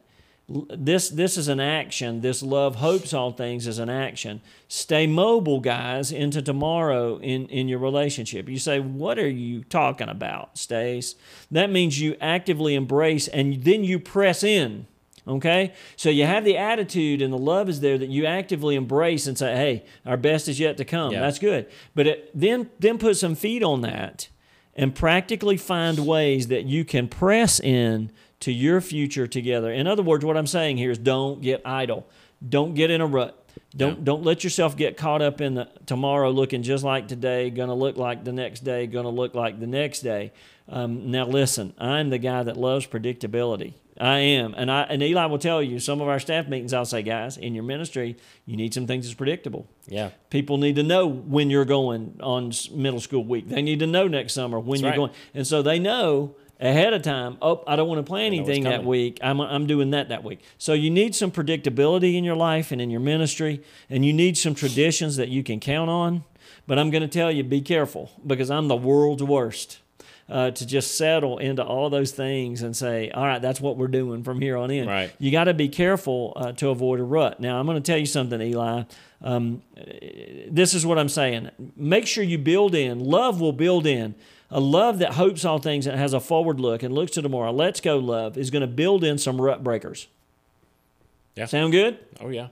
This 0.48 1.08
this 1.08 1.38
is 1.38 1.48
an 1.48 1.60
action. 1.60 2.20
This 2.20 2.42
love 2.42 2.76
hopes 2.76 3.14
all 3.14 3.30
things 3.32 3.66
is 3.66 3.78
an 3.78 3.88
action. 3.88 4.40
Stay 4.68 5.06
mobile, 5.06 5.60
guys, 5.60 6.12
into 6.12 6.42
tomorrow 6.42 7.18
in, 7.18 7.46
in 7.46 7.68
your 7.68 7.78
relationship. 7.78 8.48
You 8.48 8.58
say, 8.58 8.80
what 8.80 9.18
are 9.18 9.28
you 9.28 9.64
talking 9.64 10.08
about, 10.08 10.58
Stace? 10.58 11.14
That 11.50 11.70
means 11.70 12.00
you 12.00 12.16
actively 12.20 12.74
embrace 12.74 13.28
and 13.28 13.62
then 13.62 13.84
you 13.84 13.98
press 13.98 14.42
in. 14.42 14.86
Okay? 15.26 15.72
So 15.96 16.10
you 16.10 16.26
have 16.26 16.44
the 16.44 16.56
attitude 16.56 17.22
and 17.22 17.32
the 17.32 17.38
love 17.38 17.68
is 17.68 17.80
there 17.80 17.96
that 17.98 18.08
you 18.08 18.26
actively 18.26 18.74
embrace 18.74 19.26
and 19.26 19.38
say, 19.38 19.54
hey, 19.54 19.84
our 20.04 20.16
best 20.16 20.48
is 20.48 20.58
yet 20.58 20.76
to 20.78 20.84
come. 20.84 21.12
Yeah. 21.12 21.20
That's 21.20 21.38
good. 21.38 21.68
But 21.94 22.06
it, 22.06 22.30
then 22.34 22.70
then 22.78 22.98
put 22.98 23.16
some 23.16 23.34
feet 23.34 23.62
on 23.62 23.82
that 23.82 24.28
and 24.74 24.94
practically 24.94 25.56
find 25.56 26.06
ways 26.06 26.48
that 26.48 26.64
you 26.64 26.84
can 26.84 27.08
press 27.08 27.60
in 27.60 28.10
to 28.42 28.52
your 28.52 28.80
future 28.80 29.26
together. 29.26 29.72
In 29.72 29.86
other 29.86 30.02
words, 30.02 30.24
what 30.24 30.36
I'm 30.36 30.46
saying 30.46 30.76
here 30.76 30.90
is 30.90 30.98
don't 30.98 31.40
get 31.40 31.62
idle. 31.64 32.06
Don't 32.46 32.74
get 32.74 32.90
in 32.90 33.00
a 33.00 33.06
rut. 33.06 33.38
Don't 33.76 33.98
Yeah. 33.98 34.04
don't 34.04 34.22
let 34.24 34.44
yourself 34.44 34.76
get 34.76 34.96
caught 34.96 35.22
up 35.22 35.40
in 35.40 35.54
the 35.54 35.68
tomorrow 35.86 36.30
looking 36.30 36.62
just 36.62 36.84
like 36.84 37.08
today, 37.08 37.50
to 37.50 37.74
look 37.74 37.96
like 37.96 38.24
the 38.24 38.32
next 38.32 38.60
day, 38.60 38.86
to 38.86 39.08
look 39.08 39.34
like 39.34 39.60
the 39.60 39.66
next 39.66 40.00
day. 40.00 40.32
Um, 40.68 41.10
now 41.10 41.26
listen, 41.26 41.72
I'm 41.78 42.10
the 42.10 42.18
guy 42.18 42.42
that 42.42 42.56
loves 42.56 42.86
predictability. 42.86 43.74
I 44.00 44.18
am, 44.20 44.54
and 44.56 44.70
I 44.70 44.82
and 44.84 45.02
Eli 45.02 45.26
will 45.26 45.38
tell 45.38 45.62
you. 45.62 45.78
Some 45.78 46.00
of 46.00 46.08
our 46.08 46.18
staff 46.18 46.48
meetings, 46.48 46.72
I'll 46.72 46.86
say, 46.86 47.02
guys, 47.02 47.36
in 47.36 47.54
your 47.54 47.62
ministry, 47.64 48.16
you 48.46 48.56
need 48.56 48.72
some 48.72 48.86
things 48.86 49.04
that's 49.04 49.14
predictable. 49.14 49.66
Yeah. 49.86 50.10
People 50.30 50.56
need 50.56 50.76
to 50.76 50.82
know 50.82 51.06
when 51.06 51.50
you're 51.50 51.66
going 51.66 52.18
on 52.20 52.52
middle 52.74 53.00
school 53.00 53.24
week. 53.24 53.48
They 53.48 53.60
need 53.62 53.80
to 53.80 53.86
know 53.86 54.08
next 54.08 54.32
summer 54.32 54.58
when 54.58 54.80
That's 54.80 54.82
you're 54.82 54.90
right. 54.90 54.96
going. 54.96 55.10
And 55.34 55.46
so 55.46 55.60
they 55.62 55.78
know 55.78 56.34
ahead 56.62 56.94
of 56.94 57.02
time, 57.02 57.36
oh, 57.42 57.62
I 57.66 57.76
don't 57.76 57.88
want 57.88 57.98
to 57.98 58.08
plan 58.08 58.26
anything 58.26 58.62
that 58.64 58.84
week. 58.84 59.18
I'm, 59.20 59.40
I'm 59.40 59.66
doing 59.66 59.90
that 59.90 60.08
that 60.08 60.22
week. 60.24 60.40
So 60.56 60.72
you 60.72 60.90
need 60.90 61.14
some 61.14 61.30
predictability 61.30 62.14
in 62.16 62.24
your 62.24 62.36
life 62.36 62.70
and 62.72 62.80
in 62.80 62.88
your 62.88 63.00
ministry, 63.00 63.62
and 63.90 64.06
you 64.06 64.12
need 64.12 64.38
some 64.38 64.54
traditions 64.54 65.16
that 65.16 65.28
you 65.28 65.42
can 65.42 65.60
count 65.60 65.90
on. 65.90 66.24
But 66.66 66.78
I'm 66.78 66.90
going 66.90 67.02
to 67.02 67.08
tell 67.08 67.30
you, 67.30 67.42
be 67.42 67.60
careful 67.60 68.10
because 68.24 68.50
I'm 68.50 68.68
the 68.68 68.76
world's 68.76 69.22
worst. 69.22 69.80
Uh, 70.28 70.50
to 70.50 70.64
just 70.64 70.96
settle 70.96 71.36
into 71.36 71.62
all 71.62 71.90
those 71.90 72.12
things 72.12 72.62
and 72.62 72.74
say, 72.74 73.10
all 73.10 73.26
right, 73.26 73.42
that's 73.42 73.60
what 73.60 73.76
we're 73.76 73.88
doing 73.88 74.22
from 74.22 74.40
here 74.40 74.56
on 74.56 74.70
in. 74.70 74.88
Right. 74.88 75.12
You 75.18 75.30
got 75.30 75.44
to 75.44 75.52
be 75.52 75.68
careful 75.68 76.32
uh, 76.36 76.52
to 76.52 76.70
avoid 76.70 77.00
a 77.00 77.02
rut. 77.02 77.38
Now, 77.40 77.58
I'm 77.58 77.66
going 77.66 77.76
to 77.76 77.82
tell 77.82 77.98
you 77.98 78.06
something, 78.06 78.40
Eli. 78.40 78.84
Um, 79.20 79.62
this 80.48 80.72
is 80.72 80.86
what 80.86 80.98
I'm 80.98 81.10
saying. 81.10 81.50
Make 81.76 82.06
sure 82.06 82.24
you 82.24 82.38
build 82.38 82.74
in. 82.74 83.00
Love 83.00 83.40
will 83.42 83.52
build 83.52 83.84
in. 83.84 84.14
A 84.52 84.60
love 84.60 84.98
that 84.98 85.14
hopes 85.14 85.44
all 85.44 85.58
things 85.58 85.86
and 85.86 85.98
has 85.98 86.12
a 86.12 86.20
forward 86.20 86.60
look 86.60 86.82
and 86.82 86.94
looks 86.94 87.12
to 87.12 87.22
tomorrow. 87.22 87.50
Let's 87.50 87.80
go, 87.80 87.96
love, 87.98 88.36
is 88.36 88.50
going 88.50 88.60
to 88.60 88.66
build 88.66 89.02
in 89.02 89.18
some 89.18 89.40
rut 89.40 89.64
breakers. 89.64 90.08
Yeah. 91.34 91.46
Sound 91.46 91.72
good? 91.72 91.98
Oh 92.20 92.28
yeah. 92.28 92.48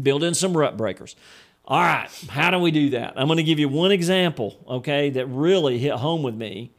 build 0.00 0.22
in 0.22 0.34
some 0.34 0.56
rut 0.56 0.76
breakers. 0.76 1.16
All 1.64 1.80
right, 1.80 2.08
how 2.28 2.50
do 2.50 2.58
we 2.58 2.70
do 2.70 2.90
that? 2.90 3.14
I'm 3.16 3.28
going 3.28 3.36
to 3.36 3.44
give 3.44 3.58
you 3.58 3.68
one 3.68 3.92
example, 3.92 4.58
okay, 4.68 5.10
that 5.10 5.26
really 5.26 5.78
hit 5.78 5.92
home 5.94 6.22
with 6.22 6.34
me, 6.34 6.72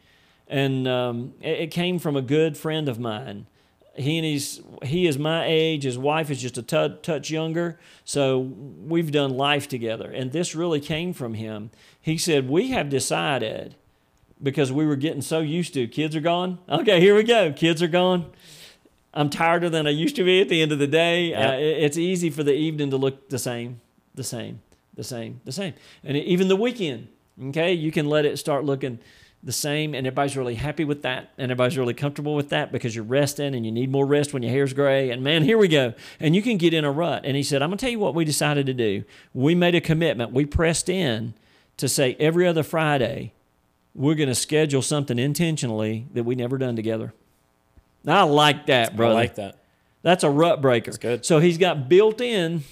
and 0.47 0.87
um, 0.87 1.33
it, 1.41 1.59
it 1.61 1.71
came 1.71 1.99
from 1.99 2.17
a 2.17 2.21
good 2.21 2.57
friend 2.57 2.89
of 2.89 2.99
mine. 2.99 3.47
He 3.95 4.17
and 4.17 4.25
he's 4.25 4.59
he 4.81 5.05
is 5.07 5.17
my 5.19 5.45
age. 5.45 5.83
His 5.83 5.97
wife 5.97 6.31
is 6.31 6.41
just 6.41 6.57
a 6.57 6.63
t- 6.63 6.95
touch 7.01 7.29
younger, 7.29 7.79
so 8.03 8.39
we've 8.39 9.11
done 9.11 9.37
life 9.37 9.67
together. 9.67 10.09
And 10.11 10.31
this 10.31 10.55
really 10.55 10.79
came 10.79 11.13
from 11.13 11.35
him. 11.35 11.69
He 12.01 12.17
said 12.17 12.49
we 12.49 12.71
have 12.71 12.89
decided 12.89 13.75
because 14.43 14.71
we 14.71 14.85
were 14.85 14.97
getting 14.97 15.21
so 15.21 15.39
used 15.39 15.73
to 15.73 15.87
kids 15.87 16.15
are 16.15 16.21
gone. 16.21 16.59
Okay, 16.69 16.99
here 16.99 17.15
we 17.15 17.23
go. 17.23 17.51
Kids 17.53 17.81
are 17.81 17.87
gone. 17.87 18.31
I'm 19.13 19.29
tireder 19.29 19.69
than 19.69 19.87
I 19.87 19.91
used 19.91 20.15
to 20.17 20.23
be 20.23 20.41
at 20.41 20.49
the 20.49 20.61
end 20.61 20.71
of 20.71 20.79
the 20.79 20.87
day. 20.87 21.29
Yep. 21.29 21.49
Uh, 21.49 21.57
it's 21.59 21.97
easy 21.97 22.29
for 22.29 22.43
the 22.43 22.53
evening 22.53 22.89
to 22.89 22.97
look 22.97 23.29
the 23.29 23.39
same, 23.39 23.79
the 24.15 24.23
same, 24.23 24.61
the 24.95 25.03
same, 25.03 25.39
the 25.45 25.51
same. 25.51 25.73
And 26.03 26.17
even 26.17 26.47
the 26.47 26.55
weekend, 26.55 27.07
okay, 27.41 27.73
you 27.73 27.91
can 27.91 28.07
let 28.07 28.25
it 28.25 28.37
start 28.37 28.65
looking 28.65 28.99
the 29.43 29.51
same, 29.51 29.93
and 29.93 30.07
everybody's 30.07 30.37
really 30.37 30.55
happy 30.55 30.85
with 30.85 31.01
that, 31.01 31.33
and 31.37 31.51
everybody's 31.51 31.77
really 31.77 31.93
comfortable 31.93 32.33
with 32.33 32.49
that 32.49 32.71
because 32.71 32.95
you're 32.95 33.03
resting 33.03 33.53
and 33.53 33.65
you 33.65 33.71
need 33.73 33.91
more 33.91 34.05
rest 34.05 34.33
when 34.33 34.41
your 34.41 34.51
hair's 34.51 34.73
gray. 34.73 35.09
And 35.09 35.21
man, 35.21 35.43
here 35.43 35.57
we 35.57 35.67
go. 35.67 35.93
And 36.19 36.33
you 36.33 36.41
can 36.41 36.57
get 36.57 36.73
in 36.73 36.85
a 36.85 36.91
rut. 36.91 37.23
And 37.25 37.35
he 37.35 37.43
said, 37.43 37.61
I'm 37.61 37.69
going 37.69 37.77
to 37.77 37.85
tell 37.85 37.91
you 37.91 37.99
what 37.99 38.15
we 38.15 38.23
decided 38.23 38.65
to 38.67 38.73
do. 38.73 39.03
We 39.33 39.53
made 39.53 39.75
a 39.75 39.81
commitment, 39.81 40.31
we 40.31 40.45
pressed 40.45 40.87
in 40.87 41.33
to 41.77 41.89
say 41.89 42.15
every 42.19 42.47
other 42.47 42.63
Friday, 42.63 43.33
we're 43.95 44.15
going 44.15 44.29
to 44.29 44.35
schedule 44.35 44.81
something 44.81 45.19
intentionally 45.19 46.07
that 46.13 46.23
we 46.23 46.35
never 46.35 46.57
done 46.57 46.75
together. 46.75 47.13
I 48.07 48.23
like 48.23 48.65
that, 48.67 48.95
brother. 48.95 49.13
I 49.13 49.15
like 49.15 49.35
that. 49.35 49.59
That's 50.01 50.23
a 50.23 50.29
rut 50.29 50.61
breaker. 50.61 50.91
That's 50.91 50.97
good. 50.97 51.25
So 51.25 51.39
he's 51.39 51.57
got 51.57 51.87
built 51.87 52.19
in 52.19 52.63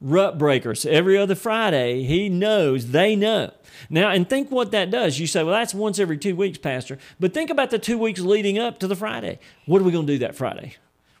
rut 0.00 0.38
breakers. 0.38 0.84
Every 0.84 1.16
other 1.16 1.34
Friday, 1.34 2.02
he 2.02 2.28
knows, 2.28 2.90
they 2.90 3.16
know. 3.16 3.52
Now, 3.88 4.10
and 4.10 4.28
think 4.28 4.50
what 4.50 4.70
that 4.72 4.90
does. 4.90 5.18
You 5.18 5.26
say, 5.26 5.42
well, 5.42 5.54
that's 5.54 5.72
once 5.72 5.98
every 5.98 6.18
two 6.18 6.36
weeks, 6.36 6.58
Pastor. 6.58 6.98
But 7.18 7.32
think 7.32 7.50
about 7.50 7.70
the 7.70 7.78
two 7.78 7.98
weeks 7.98 8.20
leading 8.20 8.58
up 8.58 8.78
to 8.80 8.86
the 8.86 8.96
Friday. 8.96 9.38
What 9.66 9.80
are 9.80 9.84
we 9.84 9.92
going 9.92 10.06
to 10.06 10.12
do 10.12 10.18
that 10.18 10.36
Friday? 10.36 10.76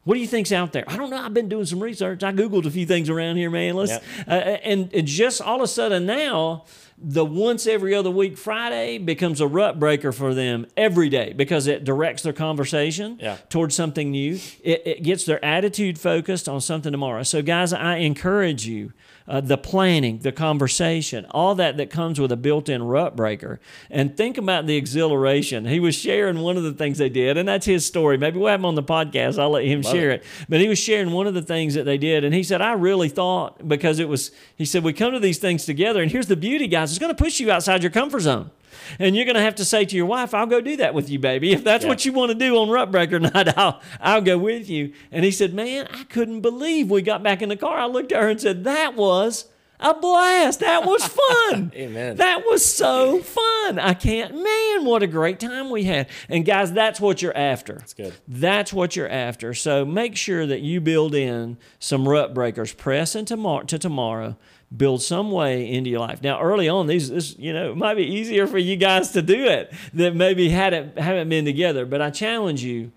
What 0.08 0.14
do 0.14 0.20
you 0.20 0.26
think's 0.26 0.52
out 0.52 0.72
there? 0.72 0.84
I 0.88 0.96
don't 0.96 1.10
know. 1.10 1.18
I've 1.18 1.34
been 1.34 1.50
doing 1.50 1.66
some 1.66 1.80
research. 1.80 2.22
I 2.24 2.32
googled 2.32 2.64
a 2.64 2.70
few 2.70 2.86
things 2.86 3.10
around 3.10 3.36
here, 3.36 3.50
man. 3.50 3.74
Let's 3.74 3.90
Yep. 3.90 4.02
uh, 4.26 4.30
and, 4.32 4.90
and 4.94 5.06
just 5.06 5.42
all 5.42 5.56
of 5.56 5.60
a 5.60 5.66
sudden 5.66 6.06
now, 6.06 6.64
the 6.96 7.26
once 7.26 7.66
every 7.66 7.94
other 7.94 8.10
week 8.10 8.38
Friday 8.38 8.96
becomes 8.96 9.38
a 9.42 9.46
rut 9.46 9.78
breaker 9.78 10.10
for 10.10 10.32
them 10.32 10.64
every 10.78 11.10
day 11.10 11.34
because 11.36 11.66
it 11.66 11.84
directs 11.84 12.22
their 12.22 12.32
conversation 12.32 13.18
Yeah. 13.20 13.36
towards 13.50 13.74
something 13.74 14.10
new. 14.10 14.38
It, 14.64 14.82
it 14.86 15.02
gets 15.02 15.24
their 15.26 15.44
attitude 15.44 15.98
focused 15.98 16.48
on 16.48 16.62
something 16.62 16.90
tomorrow. 16.90 17.22
So, 17.22 17.42
guys, 17.42 17.74
I 17.74 17.96
encourage 17.96 18.64
you. 18.66 18.94
Uh, 19.28 19.42
the 19.42 19.58
planning, 19.58 20.20
the 20.20 20.32
conversation, 20.32 21.26
all 21.32 21.54
that 21.54 21.76
that 21.76 21.90
comes 21.90 22.18
with 22.18 22.32
a 22.32 22.36
built-in 22.36 22.82
rut 22.82 23.14
breaker, 23.14 23.60
and 23.90 24.16
think 24.16 24.38
about 24.38 24.66
the 24.66 24.74
exhilaration. 24.74 25.66
He 25.66 25.80
was 25.80 25.94
sharing 25.94 26.38
one 26.38 26.56
of 26.56 26.62
the 26.62 26.72
things 26.72 26.96
they 26.96 27.10
did, 27.10 27.36
and 27.36 27.46
that's 27.46 27.66
his 27.66 27.84
story. 27.84 28.16
Maybe 28.16 28.38
we'll 28.38 28.48
have 28.48 28.60
him 28.60 28.64
on 28.64 28.74
the 28.74 28.82
podcast. 28.82 29.38
I'll 29.38 29.50
let 29.50 29.66
him 29.66 29.82
share 29.82 30.10
it. 30.12 30.24
But 30.48 30.60
he 30.60 30.68
was 30.68 30.78
sharing 30.78 31.12
one 31.12 31.26
of 31.26 31.34
the 31.34 31.42
things 31.42 31.74
that 31.74 31.84
they 31.84 31.98
did, 31.98 32.24
and 32.24 32.34
he 32.34 32.42
said, 32.42 32.62
"I 32.62 32.72
really 32.72 33.10
thought 33.10 33.68
because 33.68 33.98
it 33.98 34.08
was." 34.08 34.30
He 34.56 34.64
said, 34.64 34.82
"We 34.82 34.94
come 34.94 35.12
to 35.12 35.20
these 35.20 35.38
things 35.38 35.66
together, 35.66 36.00
and 36.00 36.10
here's 36.10 36.28
the 36.28 36.36
beauty, 36.36 36.66
guys. 36.66 36.90
It's 36.90 36.98
going 36.98 37.14
to 37.14 37.22
push 37.22 37.38
you 37.38 37.50
outside 37.50 37.82
your 37.82 37.92
comfort 37.92 38.20
zone." 38.20 38.50
And 38.98 39.14
you're 39.16 39.24
going 39.24 39.34
to 39.36 39.42
have 39.42 39.54
to 39.56 39.64
say 39.64 39.84
to 39.84 39.96
your 39.96 40.06
wife, 40.06 40.34
I'll 40.34 40.46
go 40.46 40.60
do 40.60 40.76
that 40.78 40.94
with 40.94 41.08
you, 41.10 41.18
baby. 41.18 41.52
If 41.52 41.64
that's 41.64 41.84
Yeah. 41.84 41.88
what 41.90 42.04
you 42.04 42.12
want 42.12 42.30
to 42.30 42.34
do 42.34 42.56
on 42.58 42.68
Rut 42.68 42.90
Breaker 42.90 43.18
night, 43.20 43.56
I'll, 43.56 43.80
I'll 44.00 44.22
go 44.22 44.38
with 44.38 44.68
you. 44.68 44.92
And 45.12 45.24
he 45.24 45.30
said, 45.30 45.54
Man, 45.54 45.88
I 45.92 46.04
couldn't 46.04 46.40
believe 46.40 46.90
we 46.90 47.02
got 47.02 47.22
back 47.22 47.42
in 47.42 47.48
the 47.48 47.56
car. 47.56 47.78
I 47.78 47.86
looked 47.86 48.12
at 48.12 48.22
her 48.22 48.28
and 48.28 48.40
said, 48.40 48.64
That 48.64 48.94
was 48.96 49.46
a 49.80 49.94
blast. 49.94 50.58
That 50.60 50.84
was 50.84 51.04
fun. 51.50 51.70
Amen. 51.76 52.16
That 52.16 52.44
was 52.44 52.64
so 52.66 53.20
fun. 53.22 53.78
I 53.78 53.94
can't, 53.94 54.34
man, 54.34 54.84
what 54.84 55.04
a 55.04 55.06
great 55.06 55.38
time 55.38 55.70
we 55.70 55.84
had. 55.84 56.08
And 56.28 56.44
guys, 56.44 56.72
that's 56.72 57.00
what 57.00 57.22
you're 57.22 57.36
after. 57.36 57.74
That's 57.74 57.94
good. 57.94 58.14
That's 58.26 58.72
what 58.72 58.96
you're 58.96 59.08
after. 59.08 59.54
So 59.54 59.84
make 59.84 60.16
sure 60.16 60.46
that 60.46 60.60
you 60.62 60.80
build 60.80 61.14
in 61.14 61.58
some 61.78 62.08
rut 62.08 62.34
breakers. 62.34 62.72
Press 62.72 63.14
into 63.14 63.34
tomorrow 63.36 63.64
to 63.66 63.78
tomorrow. 63.78 64.36
Build 64.76 65.02
some 65.02 65.30
way 65.30 65.70
into 65.72 65.88
your 65.88 66.00
life. 66.00 66.22
Now, 66.22 66.40
early 66.40 66.68
on, 66.68 66.86
these 66.86 67.08
this 67.08 67.38
you 67.38 67.54
know 67.54 67.70
it 67.70 67.76
might 67.76 67.94
be 67.94 68.04
easier 68.04 68.46
for 68.46 68.58
you 68.58 68.76
guys 68.76 69.12
to 69.12 69.22
do 69.22 69.46
it 69.46 69.72
that 69.94 70.14
maybe 70.14 70.50
hadn't 70.50 70.98
haven't 70.98 71.30
been 71.30 71.46
together. 71.46 71.86
But 71.86 72.02
I 72.02 72.10
challenge 72.10 72.62
you, 72.62 72.92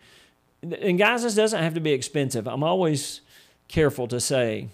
and 0.62 0.98
guys, 0.98 1.24
this 1.24 1.36
doesn't 1.36 1.64
have 1.64 1.74
to 1.76 1.80
be 1.80 1.94
expensive. 1.94 2.46
I'm 2.46 2.64
always 2.64 3.22
careful 3.70 4.06
to 4.10 4.20
say 4.20 4.68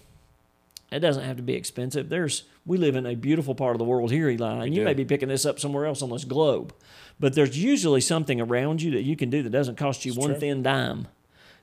it 0.90 1.00
doesn't 1.00 1.24
have 1.24 1.36
to 1.36 1.42
be 1.42 1.54
expensive. 1.54 2.08
There's 2.08 2.44
we 2.64 2.78
live 2.78 2.96
in 2.96 3.06
a 3.06 3.14
beautiful 3.14 3.54
part 3.54 3.74
of 3.74 3.78
the 3.78 3.84
world 3.84 4.10
here, 4.10 4.28
Eli, 4.28 4.64
and 4.64 4.74
you 4.74 4.82
may 4.82 4.94
be 4.94 5.04
picking 5.04 5.28
this 5.28 5.46
up 5.46 5.58
somewhere 5.58 5.86
else 5.86 6.02
on 6.02 6.10
this 6.10 6.24
globe. 6.24 6.74
But 7.20 7.34
there's 7.34 7.62
usually 7.62 8.00
something 8.00 8.40
around 8.40 8.82
you 8.82 8.92
that 8.92 9.02
you 9.02 9.16
can 9.16 9.30
do 9.30 9.42
that 9.42 9.50
doesn't 9.50 9.76
cost 9.76 10.04
you 10.04 10.14
one 10.14 10.30
true. 10.30 10.40
thin 10.40 10.62
dime. 10.62 11.08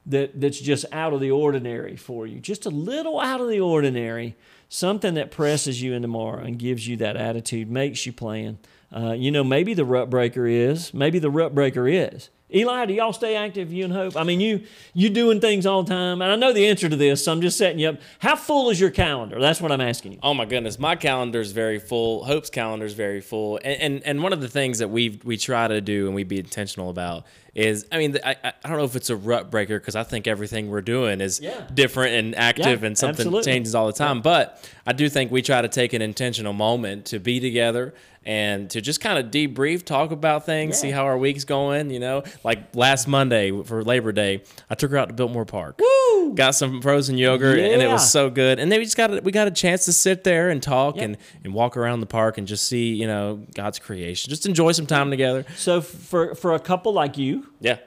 That 0.08 0.40
that's 0.40 0.60
just 0.60 0.86
out 0.92 1.14
of 1.14 1.20
the 1.20 1.32
ordinary 1.32 1.96
for 1.96 2.28
you. 2.28 2.40
Just 2.40 2.66
a 2.66 2.70
little 2.70 3.20
out 3.20 3.42
of 3.42 3.50
the 3.50 3.60
ordinary. 3.60 4.36
Something 4.76 5.14
that 5.14 5.32
presses 5.32 5.82
you 5.82 5.94
into 5.94 6.10
more 6.10 6.38
and 6.38 6.60
gives 6.60 6.86
you 6.86 6.98
that 6.98 7.16
attitude, 7.16 7.72
makes 7.72 8.06
you 8.06 8.12
plan. 8.12 8.60
Uh, 8.94 9.14
you 9.14 9.32
know, 9.32 9.42
maybe 9.42 9.74
the 9.74 9.86
rut 9.86 10.10
breaker 10.10 10.46
is. 10.46 10.94
Maybe 10.94 11.18
the 11.18 11.30
rut 11.30 11.56
breaker 11.56 11.88
is. 11.88 12.30
Eli, 12.54 12.86
do 12.86 12.94
y'all 12.94 13.12
stay 13.12 13.36
active, 13.36 13.74
you 13.74 13.86
and 13.86 13.92
Hope? 13.94 14.16
I 14.16 14.24
mean, 14.24 14.40
you 14.40 14.62
you 14.94 15.10
doing 15.10 15.42
things 15.42 15.66
all 15.66 15.82
the 15.82 15.90
time, 15.92 16.22
and 16.22 16.32
I 16.32 16.36
know 16.36 16.54
the 16.54 16.68
answer 16.68 16.88
to 16.88 16.96
this, 16.96 17.26
so 17.26 17.32
I'm 17.32 17.42
just 17.42 17.58
setting 17.58 17.80
you 17.80 17.90
up. 17.90 17.96
How 18.20 18.36
full 18.36 18.70
is 18.70 18.80
your 18.80 18.92
calendar? 18.92 19.40
That's 19.42 19.60
what 19.60 19.72
I'm 19.72 19.82
asking 19.82 20.14
you. 20.14 20.20
Oh 20.22 20.36
my 20.36 20.46
goodness, 20.46 20.78
my 20.78 20.96
calendar 20.96 21.40
is 21.42 21.52
very 21.54 21.80
full. 21.80 22.24
Hope's 22.24 22.52
calendar 22.52 22.86
is 22.86 22.94
very 22.94 23.20
full, 23.20 23.60
and, 23.64 23.82
and 23.82 24.04
and 24.04 24.24
one 24.24 24.32
of 24.32 24.42
the 24.42 24.48
things 24.48 24.78
that 24.78 24.90
we 24.92 25.20
we 25.24 25.38
try 25.38 25.68
to 25.68 25.82
do 25.82 26.06
and 26.06 26.14
we 26.14 26.24
be 26.24 26.38
intentional 26.38 26.92
about 26.92 27.26
is, 27.56 27.88
I 27.92 27.98
mean, 27.98 28.16
I 28.24 28.36
I 28.44 28.54
don't 28.70 28.78
know 28.78 28.84
if 28.84 28.96
it's 28.96 29.10
a 29.10 29.16
rut 29.16 29.50
breaker 29.50 29.80
because 29.80 29.96
I 29.96 30.04
think 30.04 30.28
everything 30.28 30.70
we're 30.70 30.82
doing 30.82 31.22
is 31.22 31.40
Yeah. 31.40 31.66
different 31.74 32.14
and 32.14 32.36
active, 32.36 32.82
Yeah, 32.82 32.88
and 32.88 32.96
something 32.98 33.26
absolutely. 33.26 33.52
changes 33.52 33.74
all 33.74 33.88
the 33.88 33.94
time. 33.94 34.22
But 34.22 34.64
I 34.86 34.94
do 34.94 35.10
think 35.10 35.32
we 35.32 35.42
try 35.42 35.64
to 35.64 35.68
take 35.68 35.94
an 35.94 36.04
intentional 36.04 36.54
moment 36.54 37.06
to 37.08 37.18
be 37.20 37.40
together 37.40 37.96
and 38.26 38.70
to 38.72 38.82
just 38.82 39.02
kind 39.02 39.18
of 39.20 39.32
debrief, 39.32 39.84
talk 39.86 40.12
about 40.12 40.46
things, 40.46 40.78
see 40.78 40.90
how 40.92 41.04
our 41.06 41.18
week's 41.18 41.44
going. 41.44 41.90
You 41.92 42.00
know, 42.00 42.24
like 42.44 42.76
last 42.76 43.08
Monday 43.08 43.52
for 43.64 43.84
Labor 43.84 44.12
Day, 44.12 44.44
I 44.70 44.76
took 44.76 44.92
her 44.92 44.98
out 44.98 45.10
to 45.10 45.14
Biltmore 45.14 45.46
Park. 45.46 45.80
Woo! 45.80 46.34
Got 46.34 46.56
some 46.56 46.82
frozen 46.82 47.18
yogurt, 47.18 47.60
and 47.60 47.82
it 47.82 47.88
was 47.88 48.10
so 48.12 48.30
good. 48.30 48.60
And 48.60 48.72
then 48.72 48.80
we 48.80 48.86
just 48.86 48.98
got 48.98 49.14
a, 49.14 49.22
we 49.22 49.32
got 49.32 49.48
a 49.48 49.52
chance 49.52 49.86
to 49.86 49.94
sit 49.94 50.24
there 50.24 50.50
and 50.50 50.62
talk 50.62 50.96
Yep. 50.96 51.06
and 51.06 51.18
and 51.44 51.54
walk 51.54 51.78
around 51.78 52.00
the 52.00 52.06
park 52.08 52.38
and 52.38 52.48
just 52.48 52.68
see 52.68 52.94
you 52.94 53.06
know 53.08 53.46
God's 53.54 53.80
creation. 53.80 54.30
Just 54.30 54.46
enjoy 54.46 54.72
some 54.72 54.86
time 54.88 55.10
together. 55.12 55.46
So 55.56 55.82
for 55.82 56.34
for 56.36 56.54
a 56.56 56.60
couple 56.60 56.94
like 56.94 57.18
you, 57.18 57.48
Yeah, 57.60 57.78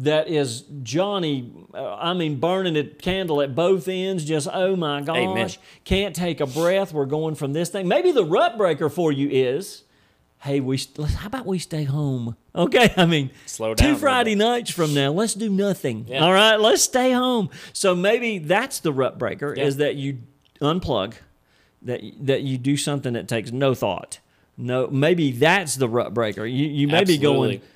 that 0.00 0.28
is 0.28 0.62
Johnny, 0.82 1.52
uh, 1.74 1.94
I 1.96 2.14
mean, 2.14 2.40
burning 2.40 2.76
a 2.76 2.84
candle 2.84 3.40
at 3.42 3.54
both 3.54 3.86
ends, 3.88 4.24
just 4.24 4.48
oh 4.52 4.76
my 4.76 5.00
gosh, 5.02 5.16
Amen. 5.16 5.50
can't 5.84 6.14
take 6.14 6.40
a 6.40 6.46
breath. 6.46 6.92
We're 6.92 7.06
going 7.06 7.34
from 7.34 7.52
this 7.52 7.68
thing. 7.68 7.86
Maybe 7.88 8.10
the 8.12 8.24
rut 8.24 8.56
breaker 8.56 8.88
for 8.88 9.12
you 9.12 9.28
is, 9.28 9.84
hey, 10.38 10.60
we 10.60 10.78
how 11.16 11.26
about 11.26 11.46
we 11.46 11.58
stay 11.58 11.84
home? 11.84 12.36
Okay, 12.52 12.92
I 12.96 13.06
mean, 13.06 13.30
Slow 13.46 13.74
down 13.74 13.88
two 13.94 13.96
Friday 13.96 14.34
nights 14.34 14.72
from 14.72 14.92
now, 14.92 15.12
let's 15.12 15.34
do 15.34 15.48
nothing. 15.48 16.06
Yeah. 16.08 16.24
All 16.24 16.32
right, 16.32 16.56
let's 16.58 16.82
stay 16.82 17.12
home. 17.12 17.48
So 17.72 17.94
maybe 17.94 18.38
that's 18.38 18.80
the 18.80 18.92
rut 18.92 19.20
breaker 19.20 19.54
Yeah. 19.56 19.66
is 19.66 19.76
that 19.76 19.94
you 19.94 20.18
unplug, 20.60 21.14
that 21.82 22.00
that 22.22 22.42
you 22.42 22.58
do 22.58 22.76
something 22.76 23.12
that 23.12 23.28
takes 23.28 23.52
no 23.52 23.72
thought. 23.74 24.18
No, 24.56 24.88
maybe 24.88 25.30
that's 25.30 25.76
the 25.76 25.88
rut 25.88 26.12
breaker. 26.12 26.44
You 26.44 26.66
you 26.66 26.88
may 26.88 27.04
be 27.04 27.18
going 27.18 27.50
Absolutely. 27.50 27.68